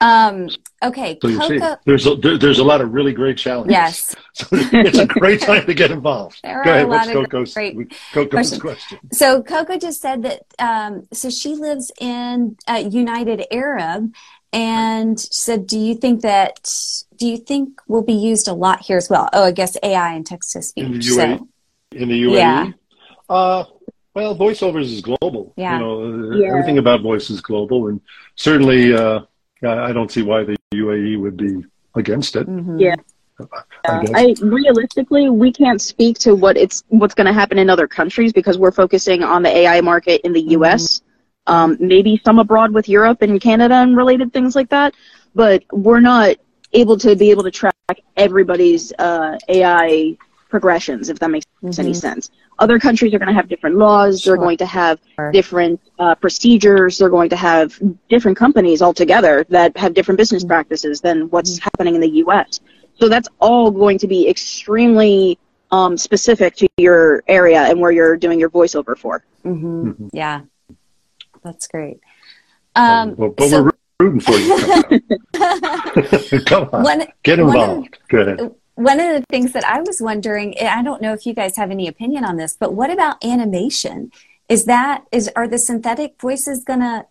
Um, 0.00 0.48
okay. 0.82 1.18
So 1.20 1.28
you 1.28 1.42
see, 1.42 1.60
there's 1.84 2.06
a, 2.06 2.14
there's 2.16 2.58
a 2.58 2.64
lot 2.64 2.80
of 2.80 2.92
really 2.92 3.12
great 3.12 3.36
challenges. 3.36 3.72
Yes. 3.72 4.16
So 4.32 4.46
it's 4.52 4.98
a 4.98 5.06
great 5.06 5.40
time 5.50 5.66
to 5.66 5.74
get 5.74 5.90
involved. 5.90 6.40
There 6.42 6.62
Go 6.64 6.70
ahead. 6.70 6.88
What's 6.88 7.10
Coco's, 7.10 7.52
great 7.52 7.92
Coco's 8.12 8.56
question? 8.58 8.98
So 9.12 9.42
Coco 9.42 9.76
just 9.76 10.00
said 10.00 10.22
that, 10.22 10.44
um, 10.58 11.08
so 11.12 11.28
she 11.28 11.56
lives 11.56 11.90
in 12.00 12.56
uh, 12.66 12.82
United 12.90 13.44
Arab 13.50 14.14
and 14.52 15.20
she 15.20 15.28
said, 15.30 15.66
do 15.66 15.78
you 15.78 15.94
think 15.94 16.22
that, 16.22 16.72
do 17.16 17.26
you 17.26 17.36
think 17.36 17.80
will 17.86 18.02
be 18.02 18.14
used 18.14 18.48
a 18.48 18.54
lot 18.54 18.80
here 18.80 18.96
as 18.96 19.10
well? 19.10 19.28
Oh, 19.32 19.44
I 19.44 19.52
guess 19.52 19.76
AI 19.82 20.14
and 20.14 20.24
text 20.24 20.52
to 20.52 20.62
speech. 20.62 20.84
In 20.84 20.92
the 20.92 20.98
UAE? 21.00 21.38
So, 21.38 21.48
in 21.92 22.08
the 22.08 22.22
UAE? 22.22 22.36
Yeah. 22.36 22.70
Uh, 23.28 23.64
well, 24.14 24.36
voiceovers 24.36 24.92
is 24.92 25.02
global. 25.02 25.52
Yeah. 25.56 25.74
You 25.74 25.84
know, 25.84 26.32
yeah. 26.36 26.48
everything 26.48 26.78
about 26.78 27.02
voice 27.02 27.30
is 27.30 27.40
global, 27.40 27.88
and 27.88 28.00
certainly, 28.34 28.94
uh, 28.94 29.20
I 29.64 29.92
don't 29.92 30.10
see 30.10 30.22
why 30.22 30.44
the 30.44 30.56
UAE 30.74 31.20
would 31.20 31.36
be 31.36 31.64
against 31.94 32.36
it. 32.36 32.48
Mm-hmm. 32.48 32.78
Yeah. 32.78 32.94
I, 33.86 34.06
I, 34.14 34.34
realistically, 34.42 35.30
we 35.30 35.50
can't 35.52 35.80
speak 35.80 36.18
to 36.20 36.34
what 36.34 36.56
it's 36.56 36.84
what's 36.88 37.14
going 37.14 37.26
to 37.26 37.32
happen 37.32 37.58
in 37.58 37.70
other 37.70 37.88
countries 37.88 38.32
because 38.32 38.58
we're 38.58 38.70
focusing 38.70 39.22
on 39.22 39.42
the 39.42 39.48
AI 39.48 39.80
market 39.80 40.20
in 40.22 40.32
the 40.32 40.42
mm-hmm. 40.42 40.62
U.S. 40.62 41.00
Um, 41.46 41.76
maybe 41.80 42.20
some 42.24 42.38
abroad 42.38 42.72
with 42.72 42.88
Europe 42.88 43.22
and 43.22 43.40
Canada 43.40 43.76
and 43.76 43.96
related 43.96 44.32
things 44.32 44.54
like 44.54 44.68
that, 44.68 44.94
but 45.34 45.64
we're 45.72 46.00
not 46.00 46.36
able 46.72 46.98
to 46.98 47.16
be 47.16 47.30
able 47.30 47.42
to 47.42 47.50
track 47.50 47.74
everybody's 48.16 48.92
uh, 48.98 49.38
AI 49.48 50.16
progressions, 50.50 51.08
if 51.08 51.18
that 51.20 51.30
makes 51.30 51.46
mm-hmm. 51.62 51.80
any 51.80 51.94
sense. 51.94 52.30
Other 52.58 52.78
countries 52.78 53.14
are 53.14 53.18
going 53.18 53.28
to 53.28 53.34
have 53.34 53.48
different 53.48 53.76
laws. 53.76 54.22
They're 54.22 54.36
going 54.36 54.58
to 54.58 54.66
have 54.66 55.00
different 55.32 55.80
uh, 55.98 56.14
procedures. 56.16 56.98
They're 56.98 57.08
going 57.08 57.30
to 57.30 57.36
have 57.36 57.80
different 58.08 58.36
companies 58.36 58.82
altogether 58.82 59.46
that 59.48 59.76
have 59.76 59.94
different 59.94 60.18
business 60.18 60.42
mm-hmm. 60.42 60.50
practices 60.50 61.00
than 61.00 61.30
what's 61.30 61.58
mm-hmm. 61.58 61.64
happening 61.64 61.94
in 61.94 62.00
the 62.00 62.10
U.S. 62.24 62.60
So 62.96 63.08
that's 63.08 63.28
all 63.38 63.70
going 63.70 63.98
to 63.98 64.06
be 64.06 64.28
extremely 64.28 65.38
um, 65.70 65.96
specific 65.96 66.56
to 66.56 66.68
your 66.76 67.22
area 67.28 67.62
and 67.62 67.80
where 67.80 67.92
you're 67.92 68.16
doing 68.16 68.38
your 68.38 68.50
voiceover 68.50 68.98
for. 68.98 69.24
Mm-hmm. 69.44 69.88
mm-hmm. 69.88 70.08
Yeah, 70.12 70.42
that's 71.42 71.66
great. 71.66 72.00
Um, 72.76 73.16
well, 73.16 73.30
but 73.30 73.48
so, 73.48 73.64
we're 73.64 73.72
rooting 74.00 74.20
for 74.20 74.36
you. 74.36 75.00
Come 76.44 76.68
on, 76.72 76.82
one, 76.82 77.06
get 77.22 77.38
involved. 77.38 77.98
Of, 78.02 78.08
Go 78.08 78.18
ahead 78.18 78.54
one 78.80 78.98
of 78.98 79.08
the 79.08 79.24
things 79.28 79.52
that 79.52 79.64
I 79.64 79.80
was 79.80 80.00
wondering, 80.00 80.54
I 80.60 80.82
don't 80.82 81.02
know 81.02 81.12
if 81.12 81.26
you 81.26 81.34
guys 81.34 81.56
have 81.56 81.70
any 81.70 81.86
opinion 81.86 82.24
on 82.24 82.36
this, 82.36 82.56
but 82.58 82.74
what 82.74 82.90
about 82.90 83.22
animation? 83.24 84.10
Is 84.48 84.64
that 84.64 85.04
is 85.12 85.30
are 85.36 85.46
the 85.46 85.58
synthetic 85.58 86.20
voices 86.20 86.64
gonna 86.64 87.06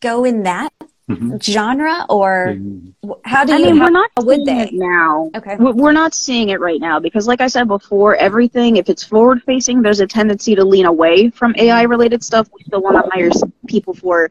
go 0.00 0.24
in 0.24 0.42
that 0.42 0.72
mm-hmm. 1.08 1.36
genre 1.38 2.04
or 2.08 2.54
mm-hmm. 2.56 3.12
how 3.24 3.44
do 3.44 3.52
you? 3.52 3.58
I 3.58 3.62
mean, 3.62 3.76
how, 3.76 3.84
we're 3.84 3.90
not 3.90 4.10
would 4.18 4.44
they 4.44 4.70
now? 4.72 5.30
Okay, 5.34 5.56
we're 5.58 5.92
not 5.92 6.14
seeing 6.14 6.50
it 6.50 6.60
right 6.60 6.80
now 6.80 7.00
because, 7.00 7.26
like 7.26 7.40
I 7.40 7.46
said 7.46 7.68
before, 7.68 8.16
everything 8.16 8.76
if 8.76 8.88
it's 8.88 9.04
forward 9.04 9.42
facing, 9.44 9.82
there's 9.82 10.00
a 10.00 10.06
tendency 10.06 10.54
to 10.54 10.64
lean 10.64 10.86
away 10.86 11.30
from 11.30 11.54
AI 11.56 11.82
related 11.82 12.22
stuff. 12.22 12.48
We 12.52 12.62
still 12.64 12.82
want 12.82 13.02
to 13.02 13.10
hire 13.10 13.30
people 13.66 13.94
for 13.94 14.28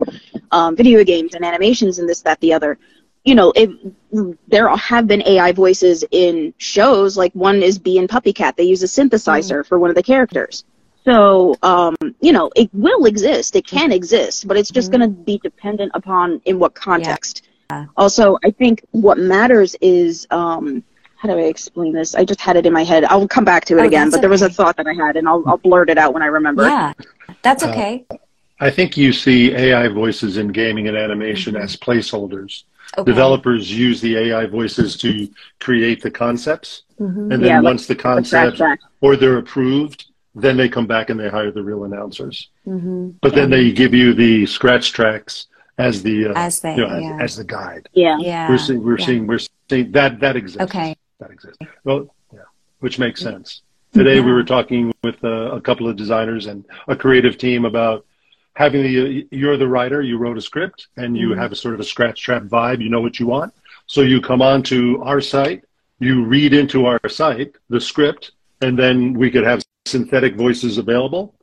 um, 0.52 0.76
video 0.76 1.04
games 1.04 1.36
and 1.36 1.44
animations 1.44 2.00
and 2.00 2.08
this, 2.08 2.22
that, 2.22 2.40
the 2.42 2.54
other. 2.54 2.78
You 3.26 3.36
know, 3.36 3.52
it, 3.56 3.70
there 4.48 4.70
have 4.76 5.08
been 5.08 5.24
AI 5.28 5.52
voices 5.52 6.06
in 6.12 6.54
shows. 6.58 7.18
Like 7.18 7.34
one 7.34 7.62
is 7.64 7.80
Bee 7.80 7.98
and 7.98 8.08
Puppycat. 8.08 8.56
They 8.56 8.64
use 8.64 8.84
a 8.84 8.88
synthesizer 8.88 9.60
mm-hmm. 9.60 9.68
for 9.68 9.80
one 9.80 9.90
of 9.90 9.96
the 9.96 10.04
characters. 10.04 10.64
So, 11.06 11.56
um, 11.62 11.96
you 12.20 12.32
know, 12.32 12.52
it 12.56 12.70
will 12.74 13.06
exist. 13.06 13.56
It 13.56 13.68
can 13.68 13.92
exist, 13.92 14.48
but 14.48 14.58
it's 14.58 14.72
just 14.72 14.92
mm-hmm. 14.92 15.02
going 15.02 15.16
to 15.16 15.22
be 15.24 15.38
dependent 15.40 15.92
upon 15.94 16.42
in 16.46 16.58
what 16.58 16.74
context. 16.74 17.44
Yeah. 17.70 17.86
Also, 17.98 18.38
I 18.44 18.52
think 18.52 18.84
what 18.92 19.18
matters 19.18 19.76
is 19.82 20.28
um, 20.32 20.84
how 21.16 21.30
do 21.30 21.38
I 21.38 21.44
explain 21.44 21.94
this? 21.94 22.16
I 22.16 22.26
just 22.26 22.42
had 22.42 22.56
it 22.56 22.66
in 22.66 22.74
my 22.74 22.84
head. 22.84 23.06
I'll 23.06 23.28
come 23.28 23.46
back 23.46 23.66
to 23.66 23.78
it 23.78 23.82
oh, 23.82 23.86
again, 23.86 24.10
but 24.10 24.22
there 24.22 24.30
was 24.30 24.42
a 24.42 24.50
thought 24.50 24.78
that 24.78 24.88
I 24.88 24.94
had, 24.94 25.16
and 25.16 25.28
I'll, 25.28 25.44
I'll 25.48 25.58
blurt 25.58 25.90
it 25.90 25.98
out 25.98 26.14
when 26.14 26.24
I 26.24 26.28
remember. 26.28 26.64
Yeah, 26.64 26.94
that's 27.42 27.64
uh, 27.64 27.70
okay. 27.70 28.06
Uh, 28.10 28.18
I 28.60 28.70
think 28.70 28.96
you 28.96 29.12
see 29.12 29.54
AI 29.54 29.88
voices 29.90 30.38
in 30.38 30.50
gaming 30.50 30.88
and 30.88 30.96
animation 30.96 31.54
mm-hmm. 31.54 31.64
as 31.64 31.76
placeholders. 31.76 32.64
Okay. 32.98 33.12
Developers 33.12 33.72
use 33.72 34.02
the 34.02 34.18
AI 34.18 34.46
voices 34.46 34.96
to 34.98 35.30
create 35.60 36.02
the 36.02 36.12
concepts, 36.12 36.84
mm-hmm. 37.00 37.32
and 37.32 37.44
then 37.44 37.50
yeah, 37.50 37.60
once 37.60 37.88
the 37.88 37.96
concept 37.96 38.62
or 39.02 39.16
they're 39.16 39.38
approved, 39.38 40.06
then 40.34 40.58
they 40.58 40.70
come 40.70 40.88
back 40.88 41.10
and 41.10 41.20
they 41.20 41.30
hire 41.30 41.52
the 41.52 41.64
real 41.64 41.86
announcers. 41.86 42.50
Mm-hmm. 42.68 43.12
But 43.22 43.32
yeah. 43.32 43.42
then 43.42 43.50
they 43.50 43.72
give 43.72 43.94
you 43.94 44.14
the 44.14 44.46
scratch 44.46 44.92
tracks 44.94 45.48
as 45.78 46.04
the 46.04 46.28
uh, 46.28 46.34
as, 46.36 46.60
they, 46.60 46.76
you 46.76 46.88
know, 46.88 46.98
yeah. 46.98 47.16
as, 47.16 47.32
as, 47.32 47.36
the 47.38 47.44
guide. 47.44 47.90
Yeah, 47.94 48.18
yeah. 48.20 48.50
We're 48.50 48.58
seeing 48.58 48.84
we're 48.84 49.00
yeah. 49.00 49.06
seeing 49.06 49.28
we're 49.28 49.40
seeing 49.70 49.92
that 49.92 50.20
that 50.20 50.36
exists. 50.36 50.62
Okay, 50.62 50.96
that 51.20 51.32
exists. 51.32 51.58
Well, 51.84 52.14
yeah, 52.34 52.40
which 52.80 53.00
makes 53.00 53.22
sense. 53.22 53.62
Today 53.94 54.20
we 54.20 54.34
were 54.34 54.44
talking 54.44 54.94
with 55.04 55.24
uh, 55.24 55.52
a 55.52 55.62
couple 55.62 55.88
of 55.88 55.96
designers 55.96 56.48
and 56.48 56.66
a 56.90 56.96
creative 56.98 57.38
team 57.38 57.64
about 57.64 58.06
having 58.56 58.84
the 58.84 59.28
you're 59.32 59.58
the 59.58 59.68
writer, 59.68 60.02
you 60.02 60.18
wrote 60.18 60.38
a 60.38 60.42
script, 60.42 60.88
and 60.98 61.18
you 61.18 61.30
mm-hmm. 61.30 61.40
have 61.40 61.52
a 61.52 61.56
sort 61.56 61.74
of 61.74 61.80
a 61.80 61.84
scratch 61.84 62.22
trap 62.22 62.44
vibe. 62.44 62.82
You 62.82 62.90
know 62.90 63.02
what 63.02 63.20
you 63.20 63.28
want, 63.28 63.54
so 63.88 64.02
you 64.02 64.22
come 64.22 64.42
on 64.42 64.64
to 64.64 65.02
our 65.04 65.22
site, 65.22 65.64
you 66.00 66.26
read 66.26 66.54
into 66.54 66.86
our 66.86 67.00
site 67.08 67.56
the 67.70 67.80
script, 67.80 68.32
and 68.62 68.78
then 68.78 69.14
we 69.14 69.30
could 69.30 69.44
have 69.44 69.62
synthetic 69.86 70.36
voices 70.36 70.78
available. 70.78 71.36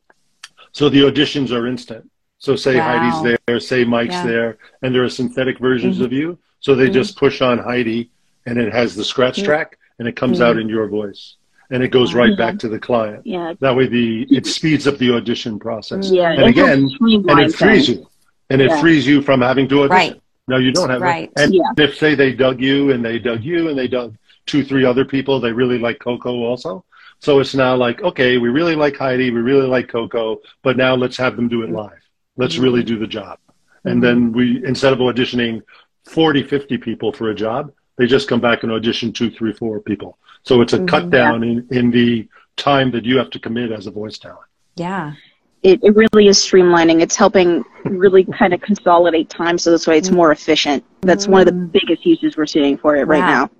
So 0.71 0.89
the 0.89 1.01
auditions 1.01 1.51
are 1.51 1.67
instant. 1.67 2.09
So 2.39 2.55
say 2.55 2.77
wow. 2.77 2.97
Heidi's 2.97 3.37
there, 3.47 3.59
say 3.59 3.85
Mike's 3.85 4.13
yeah. 4.13 4.25
there, 4.25 4.57
and 4.81 4.93
there 4.93 5.03
are 5.03 5.09
synthetic 5.09 5.59
versions 5.59 5.95
mm-hmm. 5.95 6.05
of 6.05 6.11
you. 6.11 6.37
So 6.59 6.75
they 6.75 6.85
mm-hmm. 6.85 6.93
just 6.93 7.17
push 7.17 7.41
on 7.41 7.57
Heidi 7.57 8.09
and 8.45 8.57
it 8.57 8.73
has 8.73 8.95
the 8.95 9.03
scratch 9.03 9.43
track 9.43 9.77
and 9.99 10.07
it 10.07 10.15
comes 10.15 10.41
out 10.41 10.51
mm-hmm. 10.51 10.61
in 10.61 10.69
your 10.69 10.87
voice. 10.87 11.35
And 11.73 11.83
it 11.83 11.89
goes 11.89 12.13
right 12.13 12.37
back 12.37 12.57
to 12.59 12.69
the 12.69 12.79
client. 12.79 13.25
Yeah. 13.25 13.53
That 13.59 13.75
way 13.75 13.87
the 13.87 14.27
it 14.29 14.45
speeds 14.45 14.87
up 14.87 14.97
the 14.99 15.13
audition 15.15 15.59
process. 15.59 16.09
Yeah. 16.09 16.31
And 16.31 16.43
again, 16.43 16.89
and 17.01 17.39
it 17.39 17.55
frees 17.55 17.89
you. 17.89 18.07
And 18.49 18.61
it 18.61 18.69
yeah. 18.69 18.79
frees 18.79 19.05
you 19.05 19.21
from 19.21 19.41
having 19.41 19.67
to 19.69 19.83
audition. 19.83 20.13
Right. 20.13 20.21
No, 20.47 20.57
you 20.57 20.71
don't 20.71 20.89
have 20.89 21.01
right. 21.01 21.31
it. 21.35 21.41
And 21.41 21.53
yeah. 21.53 21.71
if 21.77 21.97
say 21.97 22.15
they 22.15 22.33
dug 22.33 22.61
you 22.61 22.91
and 22.91 23.03
they 23.03 23.17
dug 23.17 23.43
you 23.43 23.69
and 23.69 23.77
they 23.77 23.87
dug 23.87 24.15
two, 24.45 24.63
three 24.63 24.85
other 24.85 25.03
people, 25.03 25.39
they 25.39 25.51
really 25.51 25.79
like 25.79 25.99
Coco 25.99 26.43
also 26.43 26.85
so 27.23 27.39
it's 27.39 27.55
now 27.55 27.73
like, 27.73 28.01
okay, 28.01 28.37
we 28.37 28.49
really 28.49 28.75
like 28.75 28.97
Heidi, 28.97 29.31
we 29.31 29.39
really 29.39 29.65
like 29.65 29.87
Coco, 29.87 30.41
but 30.61 30.75
now 30.75 30.93
let's 30.93 31.15
have 31.15 31.37
them 31.37 31.47
do 31.47 31.63
it 31.63 31.69
live. 31.69 32.01
Let's 32.35 32.55
mm-hmm. 32.55 32.63
really 32.65 32.83
do 32.83 32.99
the 32.99 33.07
job. 33.07 33.39
Mm-hmm. 33.47 33.87
And 33.87 34.03
then 34.03 34.33
we, 34.33 34.61
instead 34.65 34.91
of 34.91 34.99
auditioning 34.99 35.61
40, 36.03 36.43
50 36.43 36.77
people 36.79 37.13
for 37.13 37.29
a 37.29 37.33
job, 37.33 37.71
they 37.97 38.07
just 38.07 38.27
come 38.27 38.41
back 38.41 38.63
and 38.63 38.71
audition 38.71 39.13
two, 39.13 39.29
three, 39.29 39.53
four 39.53 39.79
people. 39.79 40.17
So 40.43 40.61
it's 40.61 40.73
a 40.73 40.77
mm-hmm. 40.77 40.85
cut 40.87 41.09
down 41.09 41.43
yeah. 41.43 41.49
in, 41.49 41.67
in 41.71 41.91
the 41.91 42.27
time 42.57 42.91
that 42.91 43.05
you 43.05 43.17
have 43.17 43.29
to 43.31 43.39
commit 43.39 43.71
as 43.71 43.87
a 43.87 43.91
voice 43.91 44.17
talent. 44.17 44.47
Yeah. 44.75 45.13
It, 45.61 45.79
it 45.83 45.95
really 45.95 46.27
is 46.27 46.37
streamlining. 46.37 47.01
It's 47.01 47.15
helping 47.15 47.63
really 47.85 48.25
kind 48.25 48.53
of 48.53 48.61
consolidate 48.61 49.29
time 49.29 49.57
so 49.57 49.71
this 49.71 49.87
way 49.87 49.97
it's 49.97 50.11
more 50.11 50.31
efficient. 50.31 50.83
That's 51.01 51.27
one 51.27 51.41
of 51.41 51.45
the 51.45 51.53
mm-hmm. 51.53 51.67
biggest 51.67 52.05
uses 52.05 52.35
we're 52.35 52.45
seeing 52.45 52.77
for 52.77 52.95
it 52.95 53.07
wow. 53.07 53.13
right 53.13 53.19
now 53.19 53.51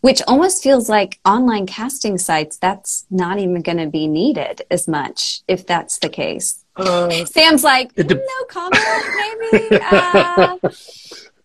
which 0.00 0.20
almost 0.26 0.62
feels 0.62 0.88
like 0.88 1.18
online 1.24 1.66
casting 1.66 2.18
sites 2.18 2.56
that's 2.58 3.06
not 3.10 3.38
even 3.38 3.62
going 3.62 3.78
to 3.78 3.86
be 3.86 4.06
needed 4.06 4.62
as 4.70 4.86
much 4.88 5.42
if 5.48 5.66
that's 5.66 5.98
the 5.98 6.08
case 6.08 6.64
uh, 6.76 7.24
sam's 7.24 7.64
like 7.64 7.94
de- 7.94 8.14
no 8.14 8.44
comment 8.48 8.82
maybe 9.52 9.78
uh. 9.90 10.56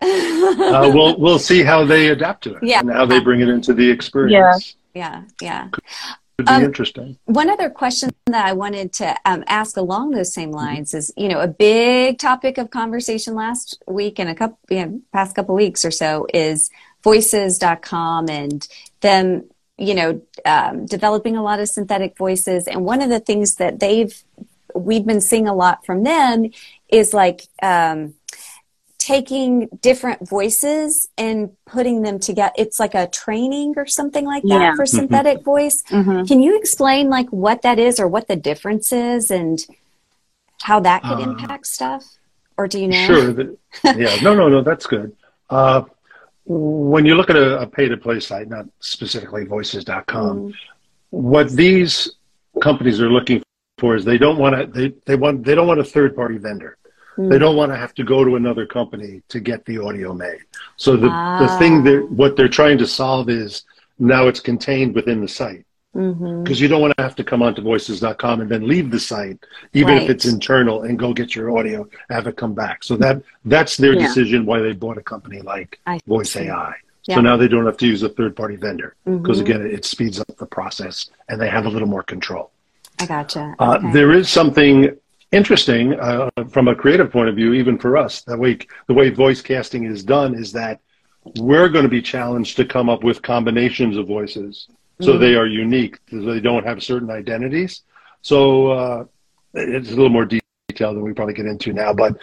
uh, 0.01 0.91
we'll 0.93 1.19
we'll 1.19 1.39
see 1.39 1.63
how 1.63 1.85
they 1.85 2.07
adapt 2.07 2.43
to 2.43 2.55
it 2.55 2.63
yeah. 2.63 2.79
and 2.79 2.91
how 2.91 3.05
they 3.05 3.19
bring 3.19 3.41
it 3.41 3.49
into 3.49 3.73
the 3.73 3.89
experience. 3.89 4.75
Yeah. 4.93 5.23
Yeah. 5.41 5.69
Could, 5.71 5.83
could 6.37 6.45
be 6.45 6.51
um, 6.51 6.63
interesting. 6.63 7.17
one 7.25 7.49
other 7.49 7.67
question 7.67 8.11
that 8.27 8.45
i 8.45 8.53
wanted 8.53 8.93
to 8.93 9.15
um, 9.25 9.43
ask 9.47 9.75
along 9.75 10.11
those 10.11 10.31
same 10.31 10.51
lines 10.51 10.93
is 10.93 11.11
you 11.17 11.27
know 11.27 11.39
a 11.39 11.47
big 11.47 12.19
topic 12.19 12.59
of 12.59 12.69
conversation 12.69 13.33
last 13.33 13.81
week 13.87 14.19
and 14.19 14.29
a 14.29 14.35
couple 14.35 14.59
you 14.69 14.85
know, 14.85 15.01
past 15.11 15.35
couple 15.35 15.55
weeks 15.55 15.83
or 15.83 15.89
so 15.89 16.27
is 16.33 16.69
voices.com 17.03 18.29
and 18.29 18.67
them 19.01 19.43
you 19.77 19.93
know 19.93 20.21
um, 20.45 20.85
developing 20.85 21.35
a 21.35 21.43
lot 21.43 21.59
of 21.59 21.69
synthetic 21.69 22.17
voices. 22.17 22.67
And 22.67 22.83
one 22.83 23.01
of 23.01 23.09
the 23.09 23.19
things 23.19 23.55
that 23.55 23.79
they've 23.79 24.15
we've 24.75 25.05
been 25.05 25.21
seeing 25.21 25.47
a 25.47 25.55
lot 25.55 25.85
from 25.85 26.03
them 26.03 26.51
is 26.89 27.13
like 27.13 27.47
um, 27.61 28.13
taking 29.07 29.69
different 29.81 30.27
voices 30.27 31.07
and 31.17 31.49
putting 31.65 32.01
them 32.01 32.19
together 32.19 32.51
it's 32.57 32.77
like 32.77 32.93
a 32.93 33.07
training 33.07 33.73
or 33.77 33.85
something 33.85 34.25
like 34.25 34.43
that 34.43 34.61
yeah. 34.61 34.75
for 34.75 34.83
mm-hmm. 34.83 34.97
synthetic 34.97 35.37
mm-hmm. 35.37 35.45
voice 35.45 35.83
mm-hmm. 35.89 36.25
can 36.25 36.41
you 36.41 36.57
explain 36.57 37.09
like 37.09 37.29
what 37.29 37.61
that 37.61 37.79
is 37.79 38.01
or 38.01 38.07
what 38.07 38.27
the 38.27 38.35
difference 38.35 38.91
is 38.91 39.31
and 39.31 39.65
how 40.61 40.77
that 40.79 41.01
could 41.03 41.19
uh, 41.19 41.29
impact 41.29 41.65
stuff 41.65 42.03
or 42.57 42.67
do 42.67 42.81
you 42.81 42.87
know 42.89 43.05
sure 43.05 43.55
yeah 43.95 44.13
no 44.21 44.35
no 44.35 44.49
no 44.49 44.61
that's 44.61 44.85
good 44.85 45.15
uh, 45.49 45.81
when 46.47 47.05
you 47.05 47.15
look 47.15 47.29
at 47.29 47.35
a, 47.35 47.61
a 47.61 47.67
pay 47.67 47.87
to 47.89 47.97
play 47.97 48.19
site, 48.19 48.47
not 48.47 48.65
specifically 48.79 49.43
voices.com, 49.43 50.39
mm. 50.39 50.53
what 51.09 51.49
these 51.51 52.15
companies 52.61 53.01
are 53.01 53.09
looking 53.09 53.41
for 53.77 53.95
is 53.95 54.05
they 54.05 54.17
don't 54.17 54.37
want 54.37 54.55
to 54.55 54.65
they, 54.65 54.93
they 55.05 55.15
want 55.15 55.43
they 55.43 55.53
don't 55.53 55.67
want 55.67 55.79
a 55.79 55.83
third 55.83 56.15
party 56.15 56.37
vendor. 56.37 56.77
Mm. 57.17 57.29
They 57.29 57.39
don't 57.39 57.55
want 57.55 57.71
to 57.71 57.77
have 57.77 57.93
to 57.95 58.03
go 58.03 58.23
to 58.23 58.35
another 58.35 58.65
company 58.65 59.21
to 59.29 59.39
get 59.39 59.65
the 59.65 59.79
audio 59.79 60.13
made. 60.13 60.41
So 60.75 60.95
the 60.95 61.09
ah. 61.09 61.39
the 61.39 61.57
thing 61.59 61.83
that 61.83 62.09
what 62.11 62.35
they're 62.35 62.47
trying 62.47 62.77
to 62.79 62.87
solve 62.87 63.29
is 63.29 63.63
now 63.99 64.27
it's 64.27 64.39
contained 64.39 64.93
within 64.93 65.21
the 65.21 65.27
site 65.27 65.65
because 65.97 66.13
mm-hmm. 66.13 66.53
you 66.53 66.67
don't 66.67 66.81
want 66.81 66.95
to 66.95 67.01
have 67.01 67.15
to 67.15 67.23
come 67.23 67.41
onto 67.41 67.59
voices.com 67.61 68.41
and 68.41 68.51
then 68.51 68.67
leave 68.67 68.91
the 68.91 68.99
site 68.99 69.39
even 69.73 69.95
right. 69.95 70.03
if 70.03 70.09
it's 70.11 70.25
internal 70.25 70.83
and 70.83 70.99
go 70.99 71.11
get 71.11 71.35
your 71.35 71.57
audio 71.57 71.87
have 72.11 72.27
it 72.27 72.37
come 72.37 72.53
back 72.53 72.83
so 72.83 72.95
that 72.95 73.19
that's 73.45 73.77
their 73.77 73.93
yeah. 73.93 74.05
decision 74.05 74.45
why 74.45 74.59
they 74.59 74.73
bought 74.73 74.99
a 74.99 75.01
company 75.01 75.41
like 75.41 75.79
I 75.87 75.99
voice 76.05 76.33
see. 76.33 76.41
ai 76.41 76.75
yeah. 77.05 77.15
so 77.15 77.21
now 77.21 77.35
they 77.35 77.47
don't 77.47 77.65
have 77.65 77.77
to 77.77 77.87
use 77.87 78.03
a 78.03 78.09
third 78.09 78.35
party 78.35 78.57
vendor 78.57 78.95
because 79.05 79.41
mm-hmm. 79.41 79.51
again 79.51 79.65
it 79.65 79.85
speeds 79.85 80.19
up 80.19 80.27
the 80.37 80.45
process 80.45 81.09
and 81.29 81.41
they 81.41 81.49
have 81.49 81.65
a 81.65 81.69
little 81.69 81.87
more 81.87 82.03
control 82.03 82.51
i 82.99 83.07
gotcha 83.07 83.55
uh, 83.57 83.77
okay. 83.79 83.91
there 83.91 84.11
is 84.11 84.29
something 84.29 84.95
interesting 85.31 85.99
uh, 85.99 86.29
from 86.49 86.67
a 86.67 86.75
creative 86.75 87.11
point 87.11 87.27
of 87.27 87.35
view 87.35 87.53
even 87.53 87.77
for 87.77 87.97
us 87.97 88.21
that 88.21 88.37
way 88.37 88.57
the 88.87 88.93
way 88.93 89.09
voice 89.09 89.41
casting 89.41 89.83
is 89.83 90.03
done 90.03 90.33
is 90.33 90.51
that 90.51 90.79
we're 91.39 91.67
going 91.67 91.83
to 91.83 91.89
be 91.89 92.01
challenged 92.01 92.55
to 92.55 92.63
come 92.63 92.89
up 92.89 93.03
with 93.03 93.21
combinations 93.21 93.97
of 93.97 94.07
voices 94.07 94.67
so 95.01 95.11
mm-hmm. 95.11 95.21
they 95.21 95.35
are 95.35 95.45
unique. 95.45 95.99
So 96.09 96.21
they 96.21 96.39
don't 96.39 96.65
have 96.65 96.81
certain 96.81 97.09
identities. 97.09 97.83
So 98.21 98.71
uh, 98.71 99.05
it's 99.53 99.89
a 99.89 99.95
little 99.95 100.09
more 100.09 100.25
detailed 100.25 100.95
than 100.95 101.03
we 101.03 101.13
probably 101.13 101.35
get 101.35 101.45
into 101.45 101.71
now. 101.73 101.93
But 101.93 102.17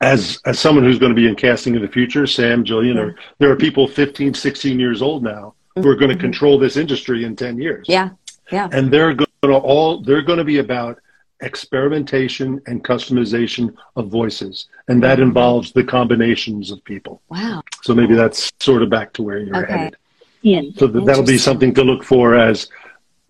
as 0.00 0.40
as 0.44 0.58
someone 0.58 0.84
who's 0.84 0.98
going 0.98 1.14
to 1.14 1.16
be 1.16 1.28
in 1.28 1.36
casting 1.36 1.74
in 1.74 1.82
the 1.82 1.88
future, 1.88 2.26
Sam, 2.26 2.64
Jillian, 2.64 2.98
or 2.98 3.16
there 3.38 3.50
are 3.50 3.56
people 3.56 3.88
15, 3.88 4.34
16 4.34 4.78
years 4.78 5.00
old 5.00 5.22
now 5.22 5.54
who 5.76 5.88
are 5.88 5.96
going 5.96 6.10
to 6.10 6.14
mm-hmm. 6.14 6.20
control 6.20 6.58
this 6.58 6.76
industry 6.76 7.24
in 7.24 7.34
10 7.34 7.58
years. 7.58 7.86
Yeah, 7.88 8.10
yeah. 8.50 8.68
And 8.72 8.90
they're 8.90 9.14
going 9.14 9.28
to 9.42 9.52
all 9.54 10.02
they're 10.02 10.22
going 10.22 10.38
to 10.38 10.44
be 10.44 10.58
about 10.58 10.98
experimentation 11.42 12.60
and 12.66 12.82
customization 12.84 13.74
of 13.96 14.08
voices, 14.08 14.68
and 14.88 15.02
that 15.02 15.20
involves 15.20 15.72
the 15.72 15.84
combinations 15.84 16.70
of 16.70 16.82
people. 16.84 17.22
Wow. 17.28 17.62
So 17.82 17.94
maybe 17.94 18.14
that's 18.14 18.50
sort 18.60 18.82
of 18.82 18.90
back 18.90 19.12
to 19.14 19.22
where 19.22 19.38
you're 19.38 19.64
okay. 19.64 19.72
headed. 19.72 19.96
Yeah. 20.42 20.62
So 20.76 20.86
that, 20.86 21.04
that'll 21.04 21.24
be 21.24 21.38
something 21.38 21.72
to 21.74 21.84
look 21.84 22.02
for 22.02 22.34
as 22.34 22.68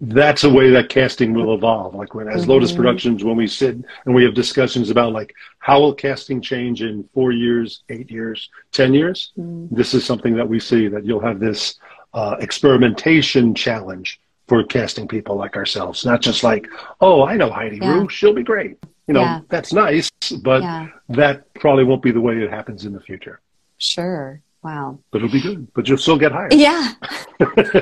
that's 0.01 0.43
a 0.43 0.51
way 0.51 0.69
that 0.71 0.89
casting 0.89 1.33
will 1.33 1.55
evolve. 1.55 1.95
Like 1.95 2.15
when 2.15 2.29
as 2.29 2.43
mm-hmm. 2.43 2.51
Lotas 2.51 2.75
Productions, 2.75 3.23
when 3.23 3.37
we 3.37 3.47
sit 3.47 3.77
and 4.05 4.15
we 4.15 4.25
have 4.25 4.35
discussions 4.35 4.91
about 4.91 5.13
like 5.13 5.33
how 5.61 5.81
will 5.81 5.95
casting 5.95 6.41
change 6.41 6.83
in 6.83 7.09
four 7.15 7.31
years, 7.31 7.85
eight 7.89 8.11
years, 8.11 8.51
ten 8.73 8.95
years, 8.95 9.33
mm-hmm. 9.39 9.75
this 9.75 9.95
is 9.95 10.05
something 10.05 10.35
that 10.37 10.49
we 10.49 10.59
see 10.59 10.89
that 10.89 11.05
you'll 11.05 11.21
have 11.21 11.39
this 11.39 11.77
uh, 12.15 12.37
experimentation 12.41 13.55
challenge 13.55 14.21
for 14.53 14.63
casting 14.63 15.09
people 15.09 15.35
like 15.35 15.57
ourselves. 15.57 16.05
Not 16.05 16.21
just 16.21 16.43
like, 16.43 16.69
oh, 17.01 17.25
I 17.25 17.39
know 17.39 17.51
Heidi 17.51 17.79
yeah. 17.79 17.95
Rue, 17.95 18.09
she'll 18.11 18.35
be 18.35 18.43
great. 18.43 18.77
You 19.07 19.15
know, 19.15 19.23
yeah. 19.23 19.41
that's 19.49 19.73
nice, 19.73 20.11
but 20.43 20.61
yeah. 20.61 20.89
that 21.09 21.55
probably 21.55 21.85
won't 21.85 22.03
be 22.03 22.11
the 22.11 22.21
way 22.21 22.37
it 22.37 22.51
happens 22.51 22.85
in 22.85 22.93
the 22.93 23.01
future. 23.01 23.41
Sure. 23.79 24.43
Wow. 24.63 24.99
But 25.11 25.23
it'll 25.23 25.33
be 25.33 25.41
good. 25.41 25.73
But 25.73 25.89
you'll 25.89 25.97
still 25.97 26.19
get 26.19 26.33
hired. 26.33 26.53
Yeah. 26.53 26.93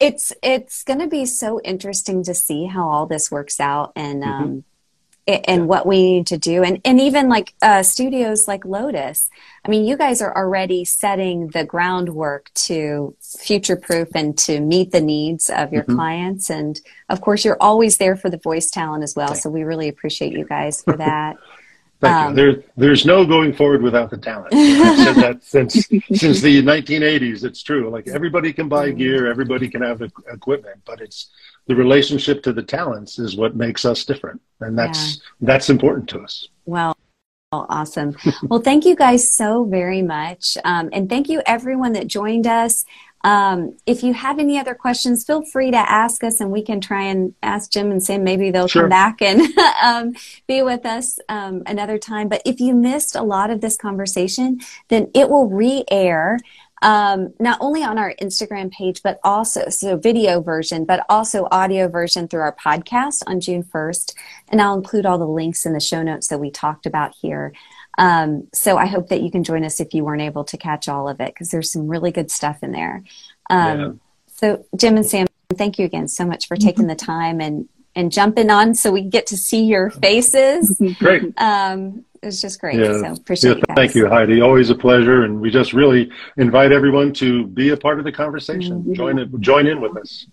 it's 0.00 0.32
it's 0.42 0.82
going 0.82 0.98
to 0.98 1.06
be 1.06 1.26
so 1.26 1.60
interesting 1.60 2.24
to 2.24 2.34
see 2.34 2.64
how 2.64 2.88
all 2.88 3.06
this 3.06 3.30
works 3.30 3.60
out 3.60 3.92
and 3.94 4.24
mm-hmm. 4.24 4.42
um, 4.42 4.64
and 5.26 5.68
what 5.68 5.86
we 5.86 6.02
need 6.02 6.26
to 6.26 6.36
do 6.36 6.62
and 6.62 6.80
and 6.84 7.00
even 7.00 7.28
like 7.28 7.54
uh, 7.62 7.82
studios 7.82 8.46
like 8.46 8.64
Lotas 8.64 9.28
i 9.64 9.68
mean 9.70 9.84
you 9.84 9.96
guys 9.96 10.20
are 10.20 10.36
already 10.36 10.84
setting 10.84 11.48
the 11.48 11.64
groundwork 11.64 12.50
to 12.54 13.16
future 13.20 13.76
proof 13.76 14.08
and 14.14 14.36
to 14.36 14.60
meet 14.60 14.92
the 14.92 15.00
needs 15.00 15.48
of 15.48 15.72
your 15.72 15.82
mm-hmm. 15.84 15.96
clients 15.96 16.50
and 16.50 16.80
of 17.08 17.20
course 17.20 17.44
you're 17.44 17.60
always 17.60 17.96
there 17.96 18.16
for 18.16 18.28
the 18.28 18.36
voice 18.36 18.70
talent 18.70 19.02
as 19.02 19.16
well 19.16 19.34
so 19.34 19.48
we 19.48 19.62
really 19.62 19.88
appreciate 19.88 20.32
you 20.32 20.44
guys 20.44 20.82
for 20.84 20.96
that 20.96 21.36
Thank 22.00 22.16
um, 22.16 22.36
you. 22.36 22.52
There, 22.52 22.62
there's 22.76 23.06
no 23.06 23.24
going 23.24 23.54
forward 23.54 23.82
without 23.82 24.10
the 24.10 24.18
talent. 24.18 24.48
I've 24.52 24.98
said 24.98 25.16
that 25.16 25.44
since 25.44 25.74
since 26.12 26.40
the 26.40 26.62
1980s. 26.62 27.44
It's 27.44 27.62
true. 27.62 27.88
Like 27.88 28.08
everybody 28.08 28.52
can 28.52 28.68
buy 28.68 28.90
gear, 28.90 29.26
everybody 29.26 29.68
can 29.68 29.80
have 29.80 30.02
equipment, 30.02 30.82
but 30.84 31.00
it's 31.00 31.30
the 31.66 31.74
relationship 31.74 32.42
to 32.42 32.52
the 32.52 32.62
talents 32.62 33.18
is 33.18 33.36
what 33.36 33.56
makes 33.56 33.84
us 33.84 34.04
different, 34.04 34.40
and 34.60 34.78
that's 34.78 35.16
yeah. 35.16 35.22
that's 35.40 35.70
important 35.70 36.08
to 36.10 36.20
us. 36.20 36.48
Well. 36.64 36.96
Awesome. 37.52 38.16
Well, 38.48 38.58
thank 38.58 38.84
you 38.84 38.96
guys 38.96 39.32
so 39.32 39.64
very 39.64 40.02
much. 40.02 40.58
Um, 40.64 40.88
and 40.92 41.08
thank 41.08 41.28
you 41.28 41.40
everyone 41.46 41.92
that 41.92 42.08
joined 42.08 42.48
us. 42.48 42.84
Um, 43.24 43.78
if 43.86 44.02
you 44.02 44.12
have 44.12 44.38
any 44.38 44.58
other 44.58 44.74
questions, 44.74 45.24
feel 45.24 45.42
free 45.42 45.70
to 45.70 45.78
ask 45.78 46.22
us 46.22 46.40
and 46.40 46.50
we 46.50 46.62
can 46.62 46.80
try 46.80 47.04
and 47.04 47.34
ask 47.42 47.70
Jim 47.70 47.90
and 47.90 48.02
Sam. 48.02 48.22
Maybe 48.22 48.50
they'll 48.50 48.68
sure. 48.68 48.82
come 48.82 48.90
back 48.90 49.22
and 49.22 49.40
um, 49.82 50.14
be 50.46 50.62
with 50.62 50.84
us 50.84 51.18
um, 51.30 51.62
another 51.66 51.96
time. 51.96 52.28
But 52.28 52.42
if 52.44 52.60
you 52.60 52.74
missed 52.74 53.16
a 53.16 53.22
lot 53.22 53.50
of 53.50 53.62
this 53.62 53.78
conversation, 53.78 54.60
then 54.88 55.10
it 55.14 55.30
will 55.30 55.48
re 55.48 55.84
air. 55.90 56.38
Um, 56.82 57.32
not 57.40 57.58
only 57.60 57.82
on 57.82 57.98
our 57.98 58.14
Instagram 58.20 58.70
page, 58.70 59.02
but 59.02 59.18
also 59.24 59.68
so 59.70 59.96
video 59.96 60.42
version, 60.42 60.84
but 60.84 61.04
also 61.08 61.48
audio 61.50 61.88
version 61.88 62.28
through 62.28 62.40
our 62.40 62.56
podcast 62.56 63.22
on 63.26 63.40
June 63.40 63.62
1st. 63.62 64.14
And 64.48 64.60
I'll 64.60 64.74
include 64.74 65.06
all 65.06 65.18
the 65.18 65.26
links 65.26 65.64
in 65.64 65.72
the 65.72 65.80
show 65.80 66.02
notes 66.02 66.28
that 66.28 66.38
we 66.38 66.50
talked 66.50 66.84
about 66.84 67.14
here. 67.14 67.52
Um, 67.96 68.48
so 68.52 68.76
I 68.76 68.86
hope 68.86 69.08
that 69.08 69.22
you 69.22 69.30
can 69.30 69.44
join 69.44 69.64
us 69.64 69.80
if 69.80 69.94
you 69.94 70.04
weren't 70.04 70.22
able 70.22 70.44
to 70.44 70.56
catch 70.56 70.88
all 70.88 71.08
of 71.08 71.20
it 71.20 71.32
because 71.32 71.50
there's 71.50 71.70
some 71.70 71.88
really 71.88 72.10
good 72.10 72.30
stuff 72.30 72.62
in 72.62 72.72
there. 72.72 73.02
Um, 73.50 73.80
yeah. 73.80 73.92
So 74.34 74.66
Jim 74.76 74.96
and 74.96 75.06
Sam, 75.06 75.26
thank 75.54 75.78
you 75.78 75.84
again 75.84 76.08
so 76.08 76.24
much 76.24 76.48
for 76.48 76.56
taking 76.56 76.86
the 76.86 76.96
time 76.96 77.40
and 77.40 77.68
and 77.94 78.10
jumping 78.12 78.50
on 78.50 78.74
so 78.74 78.90
we 78.90 79.02
get 79.02 79.26
to 79.28 79.36
see 79.36 79.64
your 79.64 79.90
faces. 79.90 80.80
Great. 80.98 81.38
Um, 81.40 82.04
it 82.22 82.28
was 82.28 82.40
just 82.40 82.58
great. 82.58 82.78
Yeah. 82.78 83.00
So 83.00 83.12
appreciate 83.20 83.58
yeah, 83.58 83.74
Thank 83.74 83.94
you, 83.94 84.08
Heidi. 84.08 84.40
Always 84.40 84.70
a 84.70 84.74
pleasure. 84.74 85.24
And 85.24 85.42
we 85.42 85.50
just 85.50 85.74
really 85.74 86.10
invite 86.38 86.72
everyone 86.72 87.12
to 87.14 87.46
be 87.48 87.68
a 87.68 87.76
part 87.76 87.98
of 87.98 88.06
the 88.06 88.12
conversation. 88.12 88.80
Mm-hmm. 88.80 88.94
Join 88.94 89.18
it, 89.18 89.40
join 89.40 89.66
in 89.66 89.78
with 89.78 89.94
us 89.98 90.26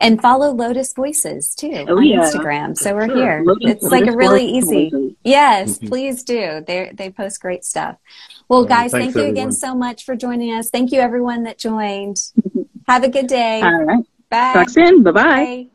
and 0.00 0.20
follow 0.20 0.54
Lotas 0.54 0.94
Voices 0.94 1.54
too 1.54 1.84
oh, 1.88 1.98
on 1.98 2.04
yeah. 2.04 2.20
Instagram. 2.20 2.76
So 2.76 2.94
we're 2.94 3.06
sure. 3.06 3.16
here. 3.16 3.44
Lotas, 3.44 3.70
it's 3.70 3.82
Lotus 3.82 4.00
like 4.00 4.06
a 4.06 4.16
really 4.16 4.44
easy. 4.44 4.90
Voices. 4.90 5.12
Yes, 5.24 5.76
mm-hmm. 5.76 5.86
please 5.86 6.22
do. 6.22 6.64
They 6.66 6.92
they 6.94 7.10
post 7.10 7.40
great 7.40 7.64
stuff. 7.64 7.96
Well, 8.48 8.64
guys, 8.64 8.92
thank 8.92 9.14
you 9.14 9.22
everyone. 9.22 9.30
again 9.30 9.52
so 9.52 9.74
much 9.74 10.04
for 10.04 10.16
joining 10.16 10.54
us. 10.54 10.70
Thank 10.70 10.92
you 10.92 11.00
everyone 11.00 11.44
that 11.44 11.58
joined. 11.58 12.18
Have 12.86 13.02
a 13.02 13.08
good 13.08 13.26
day. 13.26 13.60
All 13.62 13.84
right. 13.84 14.04
Bye. 14.30 14.52
Talk 14.52 14.70
soon. 14.70 15.02
Bye-bye. 15.02 15.22
bye 15.22 15.44
bye 15.44 15.66